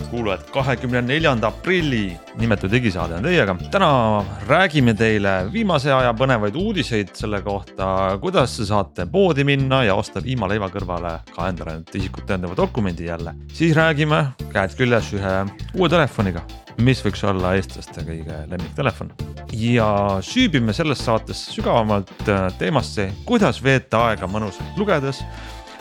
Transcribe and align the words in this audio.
head 0.00 0.10
kuulajad, 0.10 0.50
kahekümne 0.52 1.02
neljanda 1.02 1.48
aprilli 1.48 2.18
nimetu 2.38 2.70
digisaade 2.70 3.14
on 3.14 3.22
teiega. 3.22 3.56
täna 3.70 4.24
räägime 4.48 4.94
teile 4.94 5.52
viimase 5.52 5.92
aja 5.92 6.12
põnevaid 6.12 6.56
uudiseid 6.56 7.12
selle 7.14 7.42
kohta, 7.42 8.18
kuidas 8.20 8.56
saate 8.56 9.06
poodi 9.06 9.44
minna 9.44 9.84
ja 9.84 9.94
osta 9.94 10.22
piimaleiva 10.22 10.70
kõrvale 10.70 11.18
ka 11.34 11.48
endale 11.48 11.80
isikut 11.94 12.24
tõendava 12.26 12.56
dokumendi 12.56 13.06
jälle. 13.06 13.34
siis 13.52 13.76
räägime 13.76 14.24
käed 14.52 14.74
küljes 14.76 15.12
ühe 15.12 15.36
uue 15.74 15.88
telefoniga, 15.88 16.42
mis 16.80 17.04
võiks 17.04 17.24
olla 17.26 17.54
eestlaste 17.54 18.04
kõige 18.06 18.42
lemmiktelefon. 18.50 19.12
ja 19.52 20.18
süübime 20.20 20.72
selles 20.72 21.04
saates 21.04 21.46
sügavamalt 21.54 22.12
teemasse, 22.58 23.10
kuidas 23.24 23.62
veeta 23.62 24.06
aega 24.08 24.26
mõnusalt 24.26 24.76
lugedes 24.78 25.24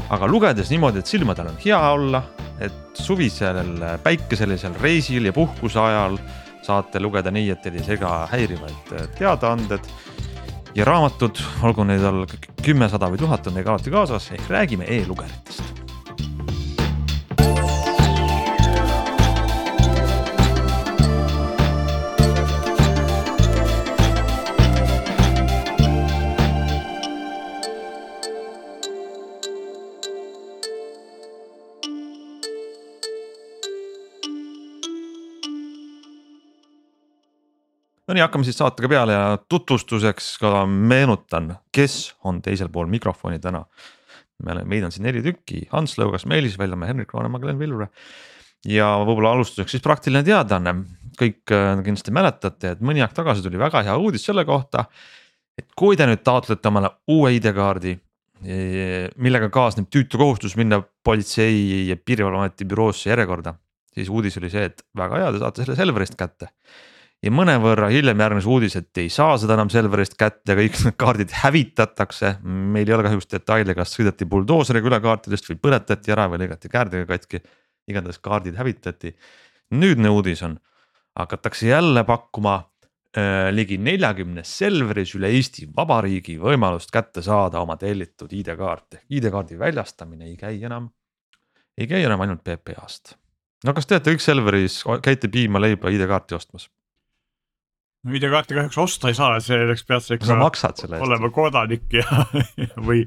aga 0.09 0.27
lugedes 0.27 0.71
niimoodi, 0.73 1.03
et 1.03 1.09
silmadel 1.09 1.51
on 1.51 1.57
hea 1.63 1.79
olla, 1.93 2.21
et 2.59 2.97
suvisel 2.97 3.75
päikeselisel 4.03 4.77
reisil 4.81 5.29
ja 5.29 5.33
puhkuse 5.33 5.79
ajal 5.79 6.17
saate 6.65 7.01
lugeda 7.01 7.31
nii, 7.33 7.49
et 7.53 7.61
teil 7.63 7.79
ei 7.79 7.85
sega 7.85 8.13
häirivaid 8.31 8.95
teadaanded. 9.17 9.91
ja 10.75 10.85
raamatud, 10.85 11.39
olgu 11.65 11.83
neid 11.83 12.03
all 12.05 12.25
kümme, 12.63 12.89
sada 12.89 13.09
või 13.09 13.21
tuhat, 13.21 13.47
on 13.47 13.57
teiega 13.57 13.73
alati 13.73 13.93
kaasas, 13.93 14.31
ehk 14.37 14.49
räägime 14.49 14.85
e-lugeritest 14.85 15.88
no 38.09 38.15
nii, 38.17 38.25
hakkame 38.25 38.47
siis 38.47 38.57
saatega 38.57 38.89
peale 38.89 39.13
ja 39.13 39.25
tutvustuseks 39.51 40.31
ka 40.41 40.63
meenutan, 40.65 41.51
kes 41.75 42.15
on 42.25 42.41
teisel 42.41 42.71
pool 42.73 42.89
mikrofoni 42.89 43.39
täna. 43.39 43.63
me 44.43 44.53
oleme, 44.53 44.69
meid 44.71 44.87
on 44.87 44.93
siin 44.95 45.03
neli 45.03 45.21
tükki, 45.21 45.65
Hans 45.73 45.97
Lõugas, 45.99 46.25
Meelis 46.29 46.55
Veljamäe, 46.57 46.89
Henrik 46.89 47.13
Roonemaa, 47.13 47.41
Glen 47.43 47.59
Vilure. 47.59 47.89
ja 48.65 48.87
võib-olla 49.05 49.35
alustuseks 49.35 49.75
siis 49.75 49.85
praktiline 49.85 50.23
teadaanne, 50.25 50.73
kõik 51.19 51.53
äh, 51.53 51.83
kindlasti 51.85 52.15
mäletate, 52.15 52.73
et 52.73 52.81
mõni 52.81 53.03
aeg 53.05 53.13
tagasi 53.13 53.45
tuli 53.45 53.61
väga 53.61 53.83
hea 53.85 53.97
uudis 53.97 54.25
selle 54.25 54.45
kohta. 54.45 54.85
et 55.59 55.67
kui 55.75 55.97
te 55.99 56.07
nüüd 56.07 56.23
taotlete 56.23 56.67
omale 56.67 56.89
uue 57.11 57.33
ID-kaardi, 57.35 57.97
e, 58.47 59.09
millega 59.19 59.49
kaasneb 59.51 59.89
tüütu 59.91 60.17
kohustus 60.17 60.55
minna 60.55 60.79
politsei 61.03 61.89
ja 61.89 61.97
piirivalveameti 61.99 62.65
büroosse 62.65 63.09
järjekorda, 63.09 63.57
siis 63.93 64.07
uudis 64.07 64.37
oli 64.39 64.49
see, 64.49 64.69
et 64.71 64.85
väga 64.95 65.19
hea, 65.19 65.33
te 65.35 65.41
saate 65.43 65.65
selle 65.65 65.75
Selverist 65.75 66.15
kätte 66.15 66.47
ja 67.23 67.31
mõnevõrra 67.35 67.89
hiljem 67.91 68.21
järgnes 68.23 68.47
uudis, 68.47 68.75
et 68.79 69.01
ei 69.01 69.09
saa 69.11 69.35
seda 69.39 69.57
enam 69.57 69.71
Selverist 69.71 70.15
kätte, 70.19 70.55
kõik 70.55 70.79
need 70.85 70.97
kaardid 70.99 71.35
hävitatakse. 71.41 72.37
meil 72.43 72.87
ei 72.87 72.95
ole 72.95 73.07
kahjuks 73.09 73.29
detaile, 73.33 73.75
kas 73.75 73.93
sõideti 73.95 74.27
buldooseriga 74.29 74.87
üle 74.87 75.01
kaartidest 75.03 75.49
või 75.49 75.59
põletati 75.67 76.15
ära 76.15 76.29
või 76.31 76.43
lõigati 76.45 76.71
käärdega 76.71 77.05
katki. 77.09 77.43
igatahes 77.87 78.19
kaardid 78.19 78.55
hävitati. 78.55 79.15
nüüdne 79.71 80.09
uudis 80.09 80.43
on, 80.43 80.59
hakatakse 81.15 81.67
jälle 81.67 82.03
pakkuma 82.03 82.55
äh, 83.17 83.51
ligi 83.51 83.77
neljakümnes 83.77 84.57
Selveris 84.57 85.15
üle 85.15 85.27
Eesti 85.27 85.67
Vabariigi 85.75 86.37
võimalust 86.39 86.91
kätte 86.91 87.21
saada 87.21 87.59
oma 87.59 87.75
tellitud 87.77 88.31
ID-kaarte. 88.31 89.03
ID-kaardi 89.09 89.59
väljastamine 89.59 90.25
ei 90.25 90.37
käi 90.37 90.63
enam, 90.63 90.89
ei 91.77 91.87
käi 91.87 92.03
enam 92.03 92.21
ainult 92.21 92.43
PPA-st 92.43 93.17
no 93.65 93.73
kas 93.73 93.85
teate 93.85 94.13
kõik 94.13 94.23
Selveris, 94.23 94.83
käite 95.03 95.27
piima, 95.27 95.59
leiba, 95.59 95.89
ID-kaarti 95.91 96.35
ostmas? 96.35 96.69
No 98.05 98.15
ID-kaarti 98.15 98.55
kahjuks 98.55 98.79
osta 98.79 99.11
ei 99.11 99.17
saa, 99.17 99.39
selleks 99.43 99.85
pead 99.87 100.05
sa 100.05 100.17
ikka 100.17 100.37
olema 101.03 101.31
kodanik 101.35 101.97
ja 101.99 102.05
või, 102.87 103.03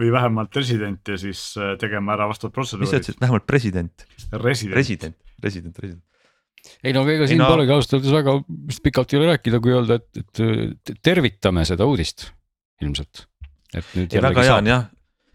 või 0.00 0.12
vähemalt 0.14 0.56
resident 0.56 1.12
ja 1.12 1.18
siis 1.20 1.42
äh, 1.60 1.74
tegema 1.80 2.16
ära 2.16 2.28
vastavad 2.30 2.56
protseduurid. 2.56 2.86
mis 2.86 2.94
sa 2.94 3.02
ütlesid, 3.02 3.20
vähemalt 3.20 3.48
president? 3.50 4.06
resident, 4.32 4.78
resident, 4.78 5.18
resident, 5.44 5.82
resident 5.84 6.06
ei 6.84 6.94
no 6.96 7.04
ega 7.08 7.28
siin 7.28 7.40
no... 7.40 7.48
polegi 7.52 7.74
ausalt 7.74 7.98
öeldes 7.98 8.14
väga 8.14 8.36
vist 8.70 8.82
pikalt 8.84 9.12
ei 9.12 9.20
ole 9.20 9.32
rääkida, 9.32 9.60
kui 9.64 9.74
öelda, 9.74 10.00
et, 10.00 10.22
et 10.22 10.94
tervitame 11.04 11.64
seda 11.68 11.88
uudist 11.88 12.30
ilmselt. 12.84 13.26
et 13.74 13.94
nüüd 13.96 14.16
jällegi 14.16 14.26
väga 14.26 14.46
hea 14.48 14.56
on 14.60 14.70
jah, 14.72 14.88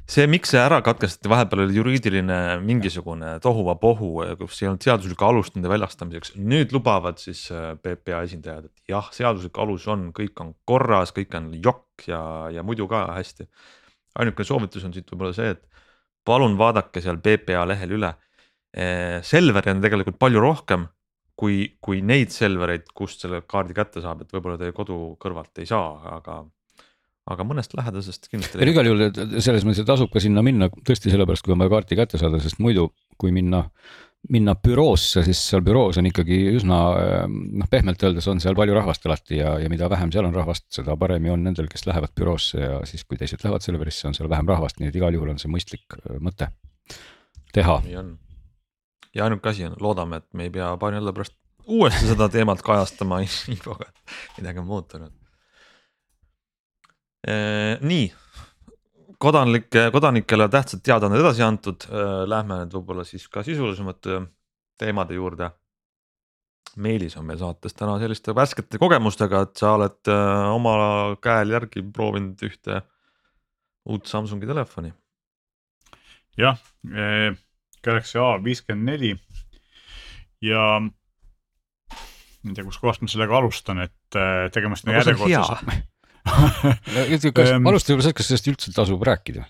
see, 0.09 0.25
miks 0.29 0.51
see 0.53 0.61
ära 0.61 0.79
katkestati, 0.85 1.29
vahepeal 1.31 1.63
oli 1.65 1.77
juriidiline 1.79 2.39
mingisugune 2.63 3.35
tohuvapohu, 3.43 4.09
kus 4.39 4.61
ei 4.61 4.69
olnud 4.69 4.85
seaduslikku 4.85 5.27
alust 5.27 5.55
nende 5.57 5.71
väljastamiseks. 5.71 6.35
nüüd 6.37 6.75
lubavad 6.75 7.21
siis 7.21 7.45
äh, 7.53 7.73
PPA 7.81 8.23
esindajad, 8.27 8.69
et 8.69 8.93
jah, 8.93 9.09
seaduslik 9.15 9.57
alus 9.61 9.87
on, 9.91 10.11
kõik 10.15 10.43
on 10.43 10.53
korras, 10.65 11.13
kõik 11.15 11.33
on 11.39 11.51
jokk 11.57 12.07
ja, 12.09 12.21
ja 12.53 12.63
muidu 12.63 12.89
ka 12.91 13.07
hästi. 13.15 13.47
ainuke 14.21 14.45
soovitus 14.47 14.85
on 14.85 14.93
siit 14.93 15.09
võib-olla 15.11 15.33
see, 15.35 15.55
et 15.57 15.65
palun 16.25 16.57
vaadake 16.57 17.01
seal 17.01 17.17
PPA 17.21 17.65
lehel 17.69 17.97
üle. 17.97 18.13
Äh, 18.75 19.21
Selveri 19.23 19.73
on 19.73 19.81
tegelikult 19.81 20.19
palju 20.19 20.41
rohkem 20.43 20.89
kui, 21.39 21.75
kui 21.81 22.01
neid 22.01 22.31
Selvereid, 22.33 22.91
kust 22.95 23.23
selle 23.23 23.41
kaardi 23.47 23.75
kätte 23.75 24.03
saab, 24.03 24.23
et 24.23 24.31
võib-olla 24.33 24.59
teie 24.59 24.75
kodu 24.75 25.15
kõrvalt 25.21 25.63
ei 25.63 25.69
saa, 25.69 25.97
aga 26.17 26.43
aga 27.25 27.45
mõnest 27.47 27.73
lähedasest 27.77 28.27
kindlasti. 28.29 28.61
igal 28.69 28.87
juhul 28.87 29.05
selles 29.41 29.65
mõttes, 29.65 29.85
tasub 29.87 30.11
ka 30.13 30.21
sinna 30.21 30.43
minna 30.45 30.69
tõesti 30.69 31.13
sellepärast, 31.13 31.45
kui 31.45 31.55
on 31.55 31.63
vaja 31.63 31.73
kaarti 31.73 31.97
kätte 31.97 32.19
saada, 32.21 32.39
sest 32.43 32.59
muidu, 32.61 32.91
kui 33.21 33.33
minna, 33.33 33.63
minna 34.29 34.53
büroosse, 34.57 35.23
siis 35.25 35.41
seal 35.49 35.63
büroos 35.65 35.97
on 36.01 36.09
ikkagi 36.09 36.37
üsna 36.53 36.79
noh, 37.29 37.69
pehmelt 37.71 38.05
öeldes 38.05 38.29
on 38.29 38.41
seal 38.43 38.57
palju 38.57 38.77
rahvast 38.77 39.09
alati 39.09 39.39
ja, 39.39 39.55
ja 39.61 39.71
mida 39.73 39.89
vähem 39.89 40.13
seal 40.13 40.29
on 40.29 40.37
rahvast, 40.37 40.67
seda 40.77 40.97
paremini 41.01 41.33
on 41.33 41.47
nendel, 41.47 41.69
kes 41.71 41.87
lähevad 41.89 42.13
büroosse 42.17 42.61
ja 42.61 42.77
siis, 42.89 43.05
kui 43.09 43.17
teised 43.21 43.41
lähevad 43.45 43.65
Selverisse, 43.65 44.05
on 44.09 44.17
seal 44.17 44.29
vähem 44.29 44.53
rahvast, 44.53 44.77
nii 44.81 44.93
et 44.93 45.01
igal 45.01 45.17
juhul 45.17 45.33
on 45.33 45.41
see 45.41 45.49
mõistlik 45.49 45.97
äh, 45.97 46.21
mõte 46.21 46.51
teha. 47.55 47.79
nii 47.87 47.99
on 48.03 48.13
ja 49.17 49.25
ainuke 49.25 49.49
asi 49.49 49.65
on, 49.65 49.73
loodame, 49.81 50.21
et 50.21 50.29
me 50.37 50.45
ei 50.45 50.53
pea 50.53 50.75
paari 50.77 50.99
nädala 50.99 51.15
pärast 51.15 51.37
uuesti 51.65 52.05
seda 52.05 52.29
teemat 52.29 52.61
kajastama 52.61 53.23
infoga, 53.53 53.89
et 53.89 54.41
midagi 54.43 54.61
on 54.61 54.69
muutunud 54.69 55.24
nii, 57.25 58.05
kodanike, 59.19 59.89
kodanikele 59.91 60.47
tähtsad 60.49 60.81
teadaanded 60.85 61.21
edasi 61.21 61.43
antud, 61.45 61.85
äh, 61.89 62.23
lähme 62.29 62.59
nüüd 62.63 62.73
võib-olla 62.77 63.05
siis 63.07 63.27
ka 63.31 63.43
sisulisemate 63.45 64.21
teemade 64.79 65.17
juurde. 65.17 65.49
Meelis 66.81 67.15
on 67.15 67.25
meil 67.27 67.39
saates 67.39 67.73
täna 67.77 67.95
selliste 68.01 68.35
värskete 68.35 68.79
kogemustega, 68.81 69.45
et 69.45 69.55
sa 69.61 69.75
oled 69.77 70.11
äh, 70.11 70.49
oma 70.51 70.75
käel 71.23 71.55
järgi 71.55 71.85
proovinud 71.95 72.43
ühte 72.43 72.81
uut 73.85 74.09
Samsungi 74.09 74.49
telefoni. 74.49 74.93
jah 76.37 76.59
eh,, 76.91 77.31
Galaxy 77.85 78.17
A 78.19 78.43
viiskümmend 78.43 78.89
neli 78.89 79.11
ja 80.41 80.81
ma 80.81 80.89
ei 82.49 82.55
tea, 82.57 82.65
kuskohast 82.65 83.05
ma 83.05 83.07
sellega 83.07 83.37
alustan, 83.37 83.79
et 83.85 84.17
tegemist 84.51 84.89
on 84.89 84.97
järjekordse 84.97 85.77
ehm. 87.53 87.67
alusta 87.69 87.93
võib-olla 87.93 88.07
sellest, 88.07 88.17
kas 88.17 88.31
sellest 88.31 88.49
üldse 88.51 88.73
tasub 88.75 89.05
rääkida? 89.05 89.45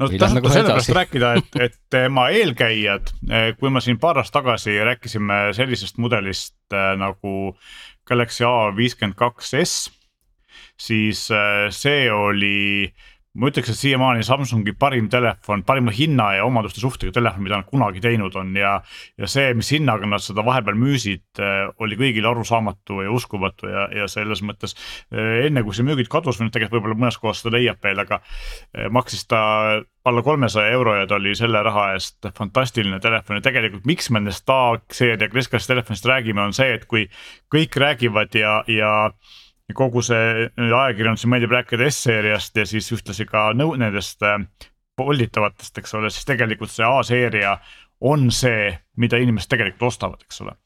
no 0.00 0.08
tasub 0.08 0.38
nagu 0.38 0.50
sellepärast 0.52 0.94
rääkida, 0.96 1.32
et, 1.40 1.56
et 1.66 1.78
tema 1.92 2.28
eelkäijad, 2.34 3.12
eh, 3.30 3.52
kui 3.60 3.72
ma 3.72 3.82
siin 3.84 4.00
paar 4.02 4.20
aastat 4.20 4.40
tagasi 4.40 4.78
rääkisime 4.86 5.50
sellisest 5.56 6.00
mudelist 6.02 6.56
äh, 6.74 6.92
nagu 7.00 7.54
Galaxy 8.08 8.44
A 8.48 8.70
viiskümmend 8.76 9.18
kaks 9.18 9.54
S, 9.60 9.76
siis 10.80 11.28
äh, 11.34 11.68
see 11.74 12.10
oli 12.12 12.90
ma 13.38 13.46
ütleks, 13.50 13.70
et 13.70 13.78
siiamaani 13.78 14.24
Samsungi 14.26 14.72
parim 14.78 15.06
telefon, 15.10 15.62
parima 15.66 15.92
hinna 15.94 16.32
ja 16.34 16.46
omaduste 16.48 16.82
suhtega 16.82 17.14
telefon, 17.14 17.44
mida 17.46 17.60
nad 17.60 17.68
kunagi 17.68 18.02
teinud 18.02 18.34
on 18.40 18.50
ja. 18.58 18.72
ja 19.20 19.28
see, 19.30 19.52
mis 19.54 19.70
hinnaga 19.70 20.08
nad 20.10 20.24
seda 20.24 20.42
vahepeal 20.46 20.78
müüsid, 20.78 21.22
äh, 21.38 21.68
oli 21.78 21.98
kõigile 22.00 22.30
arusaamatu 22.32 23.04
ja 23.04 23.12
uskumatu 23.14 23.70
ja, 23.70 23.86
ja 23.94 24.08
selles 24.10 24.42
mõttes. 24.46 24.74
Äh, 25.14 25.46
enne 25.46 25.62
kui 25.66 25.76
see 25.76 25.86
müügilt 25.86 26.10
kadus 26.10 26.40
või 26.40 26.48
nüüd 26.48 26.56
tegelikult 26.56 26.80
võib-olla 26.80 27.02
mõnes 27.04 27.20
kohas 27.22 27.44
seda 27.44 27.54
leiab 27.54 27.78
veel, 27.86 28.02
aga 28.02 28.18
äh, 28.18 28.90
maksis 28.90 29.22
ta 29.30 29.42
alla 30.10 30.24
kolmesaja 30.26 30.72
euro 30.74 30.96
ja 30.96 31.06
ta 31.06 31.20
oli 31.20 31.36
selle 31.38 31.62
raha 31.62 31.90
eest 31.94 32.26
fantastiline 32.34 32.98
telefon 33.04 33.38
ja 33.38 33.44
tegelikult, 33.44 33.86
miks 33.86 34.10
me 34.10 34.18
nendest 34.18 34.48
A-seeria 34.50 35.30
keskklass 35.30 35.70
telefonist 35.70 36.08
räägime, 36.08 36.42
on 36.42 36.56
see, 36.56 36.72
et 36.74 36.88
kui 36.90 37.06
kõik 37.52 37.78
räägivad 37.78 38.34
ja, 38.34 38.58
ja 38.66 38.90
kogu 39.76 40.02
see 40.04 40.48
ajakirjandusele 40.56 41.34
meeldib 41.34 41.54
rääkida 41.54 41.88
S-seeriast 41.90 42.56
ja 42.56 42.66
siis 42.68 42.90
ühtlasi 42.94 43.26
ka 43.28 43.50
nõu-, 43.56 43.76
nendest 43.80 44.22
äh, 44.26 44.38
polditavatest, 45.00 45.78
eks 45.80 45.94
ole, 45.98 46.10
siis 46.12 46.28
tegelikult 46.28 46.72
see 46.72 46.86
A-seeria 46.86 47.56
on 48.00 48.30
see, 48.32 48.70
mida 49.00 49.20
inimesed 49.20 49.50
tegelikult 49.52 49.90
ostavad, 49.90 50.24
eks 50.24 50.42
ole. 50.44 50.56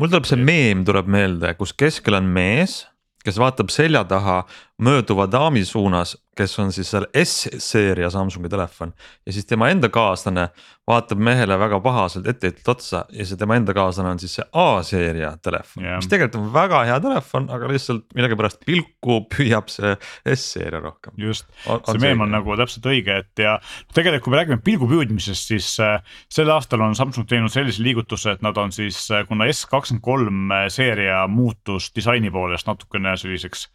mul 0.00 0.10
tuleb 0.12 0.28
see 0.28 0.40
meem 0.40 0.86
tuleb 0.88 1.08
meelde, 1.12 1.54
kus 1.58 1.74
keskel 1.76 2.16
on 2.18 2.28
mees, 2.32 2.82
kes 3.24 3.38
vaatab 3.40 3.70
selja 3.72 4.04
taha 4.08 4.42
mööduva 4.82 5.28
daami 5.30 5.64
suunas, 5.68 6.16
kes 6.36 6.58
on 6.62 6.72
siis 6.72 6.88
seal 6.92 7.06
S-seeria 7.24 8.08
Samsungi 8.10 8.48
telefon 8.52 8.92
ja 9.26 9.32
siis 9.34 9.46
tema 9.46 9.68
enda 9.72 9.90
kaaslane 9.92 10.48
vaatab 10.88 11.20
mehele 11.22 11.58
väga 11.60 11.78
pahaselt 11.80 12.26
etteheitelt 12.26 12.68
otsa 12.72 13.04
ja 13.12 13.26
see 13.26 13.38
tema 13.38 13.56
enda 13.58 13.74
kaaslane 13.76 14.14
on 14.14 14.20
siis 14.22 14.34
see 14.38 14.46
A-seeria 14.62 15.34
telefon 15.44 15.84
yeah., 15.84 16.00
mis 16.00 16.08
tegelikult 16.10 16.40
on 16.40 16.48
väga 16.54 16.80
hea 16.88 16.98
telefon, 17.04 17.48
aga 17.52 17.68
lihtsalt 17.70 18.06
millegipärast 18.16 18.64
pilku 18.66 19.18
püüab 19.32 19.68
see 19.72 19.92
S-seeria 20.34 20.80
rohkem. 20.82 21.14
just, 21.20 21.46
see 21.66 22.02
meem 22.02 22.24
on 22.24 22.32
nagu 22.34 22.56
täpselt 22.58 22.88
õige, 22.88 23.18
et 23.22 23.44
ja 23.44 23.58
tegelikult, 23.94 24.24
kui 24.26 24.34
me 24.34 24.40
räägime 24.40 24.64
pilgu 24.64 24.88
püüdmisest, 24.90 25.52
siis 25.52 25.68
äh, 25.82 25.98
sel 26.32 26.50
aastal 26.54 26.84
on 26.86 26.96
Samsung 26.98 27.28
teinud 27.28 27.52
sellise 27.52 27.84
liigutuse, 27.84 28.36
et 28.36 28.44
nad 28.44 28.56
on 28.60 28.72
siis, 28.74 29.04
äh, 29.12 29.26
kuna 29.28 29.50
S23 29.52 30.64
seeria 30.72 31.26
muutus 31.28 31.90
disaini 31.94 32.32
poolest 32.32 32.70
natukene 32.70 33.14
selliseks 33.20 33.68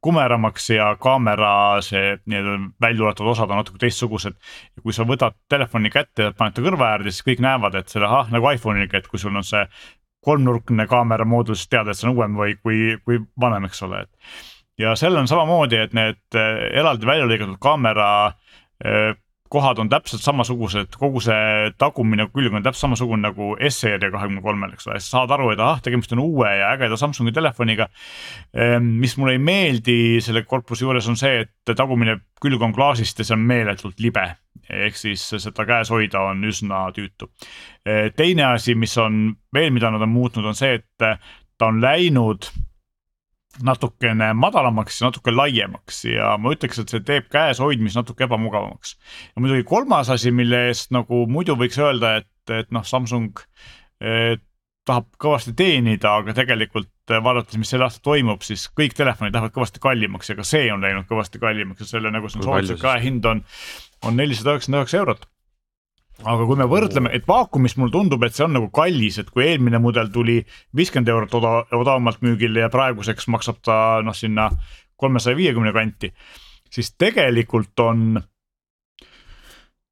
kumeramaks 0.00 0.70
ja 0.70 0.90
kaamera 1.00 1.52
see 1.84 2.16
nii-öelda 2.24 2.56
välja 2.80 3.04
ulatuvad 3.04 3.32
osad 3.34 3.50
on 3.50 3.60
natuke 3.60 3.80
teistsugused. 3.82 4.36
kui 4.82 4.92
sa 4.96 5.04
võtad 5.04 5.36
telefoni 5.48 5.90
kätte 5.92 6.28
ja 6.28 6.32
paned 6.36 6.56
ta 6.56 6.64
kõrva 6.64 6.92
äärde, 6.94 7.12
siis 7.12 7.26
kõik 7.26 7.42
näevad, 7.44 7.76
et 7.76 7.88
selle 7.92 8.08
ahah 8.08 8.30
nagu 8.32 8.48
iPhone'iga, 8.50 8.98
et 8.98 9.08
kui 9.08 9.20
sul 9.20 9.36
on 9.36 9.44
see 9.44 9.64
kolmnurkne 10.24 10.86
kaamera 10.88 11.24
moodul, 11.24 11.56
siis 11.56 11.68
tead, 11.72 11.88
et 11.88 11.98
see 11.98 12.08
on 12.08 12.16
uuem 12.16 12.36
või 12.36 12.56
kui, 12.60 12.96
kui 13.04 13.20
vanem, 13.40 13.68
eks 13.68 13.82
ole, 13.86 14.04
et. 14.04 14.40
ja 14.80 14.94
seal 14.96 15.16
on 15.16 15.28
samamoodi, 15.28 15.80
et 15.80 15.96
need 15.96 16.20
eh, 16.36 16.62
eraldi 16.80 17.08
välja 17.08 17.28
lõigatud 17.28 17.60
kaamera 17.60 18.10
eh, 18.84 19.14
kohad 19.50 19.80
on 19.82 19.88
täpselt 19.90 20.22
samasugused, 20.22 20.94
kogu 20.98 21.20
see 21.24 21.70
tagumine 21.80 22.28
külg 22.30 22.54
on 22.54 22.62
täpselt 22.62 22.86
samasugune 22.86 23.24
nagu 23.24 23.52
S-seeria 23.68 24.12
kahekümne 24.12 24.42
kolmel, 24.44 24.74
eks 24.76 24.86
ole, 24.88 25.00
sa 25.02 25.16
saad 25.16 25.34
aru, 25.34 25.50
et 25.54 25.62
ahah, 25.62 25.80
tegemist 25.82 26.14
on 26.14 26.22
uue 26.22 26.52
ja 26.60 26.70
ägeda 26.76 26.98
Samsungi 27.00 27.34
telefoniga. 27.34 27.88
Ehm, 28.54 28.92
mis 29.02 29.16
mulle 29.18 29.34
ei 29.34 29.42
meeldi 29.42 29.98
selle 30.22 30.44
korpuse 30.46 30.86
juures 30.86 31.08
on 31.10 31.18
see, 31.18 31.42
et 31.46 31.74
tagumine 31.74 32.20
külg 32.42 32.62
on 32.62 32.74
klaasist 32.76 33.18
ja 33.18 33.26
see 33.26 33.36
on 33.38 33.44
meeletult 33.50 34.00
libe. 34.00 34.28
ehk 34.70 34.94
siis 34.94 35.22
seda 35.42 35.64
käes 35.66 35.88
hoida 35.90 36.20
on 36.30 36.44
üsna 36.46 36.84
tüütu. 36.94 37.26
Ehm, 37.86 38.14
teine 38.16 38.52
asi, 38.52 38.74
mis 38.78 38.96
on 39.02 39.32
veel, 39.54 39.72
mida 39.74 39.90
nad 39.90 40.02
on 40.02 40.12
muutnud, 40.14 40.46
on 40.46 40.54
see, 40.54 40.78
et 40.78 40.86
ta 40.96 41.66
on 41.66 41.80
läinud 41.82 42.46
natukene 43.66 44.30
madalamaks 44.38 45.00
ja 45.00 45.08
natuke 45.08 45.32
laiemaks. 45.34 46.04
Ja 46.08 46.34
ma 46.40 46.52
ütleks, 46.54 46.80
et 46.80 46.92
see 46.92 47.02
teeb 47.06 47.30
käes 47.32 47.60
hoidmist 47.62 47.98
natuke 47.98 48.24
ebamugavamaks. 48.28 48.96
ja 49.34 49.42
muidugi 49.42 49.66
kolmas 49.68 50.10
asi, 50.10 50.30
mille 50.30 50.68
eest 50.68 50.94
nagu 50.94 51.26
muidu 51.30 51.56
võiks 51.58 51.80
öelda, 51.82 52.20
et, 52.22 52.54
et 52.54 52.70
noh, 52.74 52.86
Samsung 52.86 53.42
eh, 54.00 54.38
tahab 54.86 55.10
kõvasti 55.20 55.52
teenida, 55.56 56.14
aga 56.22 56.34
tegelikult 56.34 56.90
vaadates, 57.10 57.58
mis 57.60 57.68
sel 57.70 57.82
aastal 57.84 58.06
toimub, 58.06 58.42
siis 58.46 58.68
kõik 58.76 58.94
telefonid 58.96 59.34
lähevad 59.34 59.54
kõvasti 59.54 59.82
kallimaks 59.82 60.30
ja 60.30 60.38
ka 60.38 60.46
see 60.46 60.70
on 60.72 60.82
läinud 60.84 61.08
kõvasti 61.10 61.42
kallimaks. 61.42 61.84
Ja 61.84 61.98
selle 61.98 62.14
nagu 62.14 62.30
see 62.30 62.42
soovituslik 62.42 62.82
käehind 62.82 63.26
on, 63.28 63.44
on 64.06 64.16
nelisada 64.18 64.54
üheksakümmend 64.54 64.86
üheksa 64.86 65.02
eurot 65.02 65.28
aga 66.24 66.46
kui 66.46 66.58
me 66.58 66.66
võrdleme, 66.68 67.12
et 67.16 67.26
vaakumis 67.28 67.76
mulle 67.80 67.94
tundub, 67.94 68.24
et 68.24 68.36
see 68.36 68.44
on 68.44 68.54
nagu 68.56 68.68
kallis, 68.74 69.18
et 69.20 69.30
kui 69.32 69.46
eelmine 69.46 69.80
mudel 69.82 70.10
tuli 70.12 70.40
viiskümmend 70.76 71.08
eurot 71.12 71.36
odav, 71.40 71.60
odavamalt 71.76 72.20
müügile 72.24 72.64
ja 72.64 72.72
praeguseks 72.72 73.28
maksab 73.32 73.62
ta 73.64 73.76
noh, 74.04 74.16
sinna 74.16 74.50
kolmesaja 75.00 75.38
viiekümne 75.38 75.72
kanti. 75.72 76.12
siis 76.70 76.92
tegelikult 76.94 77.80
on, 77.80 78.20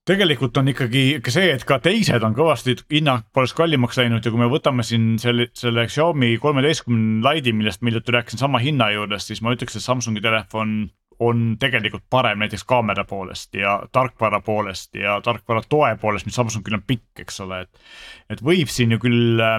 tegelikult 0.07 0.57
on 0.61 0.69
ikkagi 0.71 1.21
ka 1.25 1.33
see, 1.35 1.49
et 1.55 1.65
ka 1.67 1.81
teised 1.83 2.23
on 2.23 2.37
kõvasti 2.37 2.77
hinna 2.93 3.23
poolest 3.33 3.57
kallimaks 3.57 3.99
läinud 3.99 4.25
ja 4.25 4.31
kui 4.31 4.41
me 4.41 4.51
võtame 4.53 4.85
siin 4.87 5.17
selle, 5.19 5.49
selle 5.59 5.89
Xiaomi 5.89 6.37
kolmeteistkümne 6.43 7.25
Lite'i, 7.25 7.57
millest 7.57 7.83
ma 7.83 7.91
hiljuti 7.91 8.15
rääkisin 8.15 8.45
sama 8.45 8.61
hinna 8.63 8.93
juures, 8.95 9.27
siis 9.27 9.43
ma 9.43 9.57
ütleks, 9.57 9.77
et 9.77 9.85
Samsungi 9.85 10.23
telefon 10.25 10.91
on 11.19 11.57
tegelikult 11.61 12.05
parem 12.11 12.39
näiteks 12.43 12.65
kaamera 12.69 13.05
poolest 13.05 13.55
ja 13.59 13.79
tarkvara 13.93 14.41
poolest 14.41 14.95
ja 14.95 15.21
tarkvara 15.25 15.63
toe 15.69 15.97
poolest, 16.01 16.27
mis 16.27 16.39
Samsungil 16.39 16.79
on 16.79 16.85
pikk, 16.87 17.25
eks 17.25 17.41
ole, 17.45 17.65
et. 17.67 17.83
et 18.31 18.45
võib 18.45 18.71
siin 18.71 18.95
ju 18.95 19.01
küll 19.03 19.43
äh, 19.43 19.59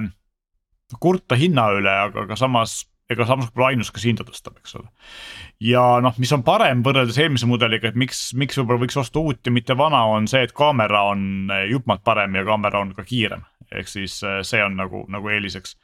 kurta 0.99 1.37
hinna 1.39 1.69
üle, 1.75 1.91
aga, 2.07 2.25
aga 2.27 2.37
samas 2.39 2.81
ega 3.09 3.25
Samsung 3.25 3.53
pole 3.53 3.71
ainus, 3.71 3.89
kes 3.93 4.05
hinda 4.05 4.25
tõstab, 4.25 4.59
eks 4.61 4.75
ole. 4.79 4.87
ja 5.65 5.83
noh, 6.03 6.15
mis 6.21 6.31
on 6.35 6.43
parem 6.45 6.83
võrreldes 6.85 7.17
eelmise 7.19 7.49
mudeliga, 7.49 7.89
et 7.89 7.97
miks, 7.99 8.29
miks 8.37 8.59
võib-olla 8.59 8.85
võiks 8.85 8.99
osta 9.01 9.21
uut 9.21 9.41
ja 9.45 9.53
mitte 9.53 9.77
vana, 9.77 10.03
on 10.13 10.29
see, 10.29 10.43
et 10.45 10.53
kaamera 10.55 11.07
on 11.11 11.51
äh, 11.53 11.65
jupmalt 11.73 12.05
parem 12.05 12.37
ja 12.37 12.45
kaamera 12.47 12.83
on 12.83 12.93
ka 12.97 13.05
kiirem. 13.07 13.43
ehk 13.71 13.89
siis 13.89 14.21
äh, 14.23 14.39
see 14.47 14.63
on 14.63 14.77
nagu, 14.79 15.03
nagu 15.09 15.29
eeliseks 15.29 15.75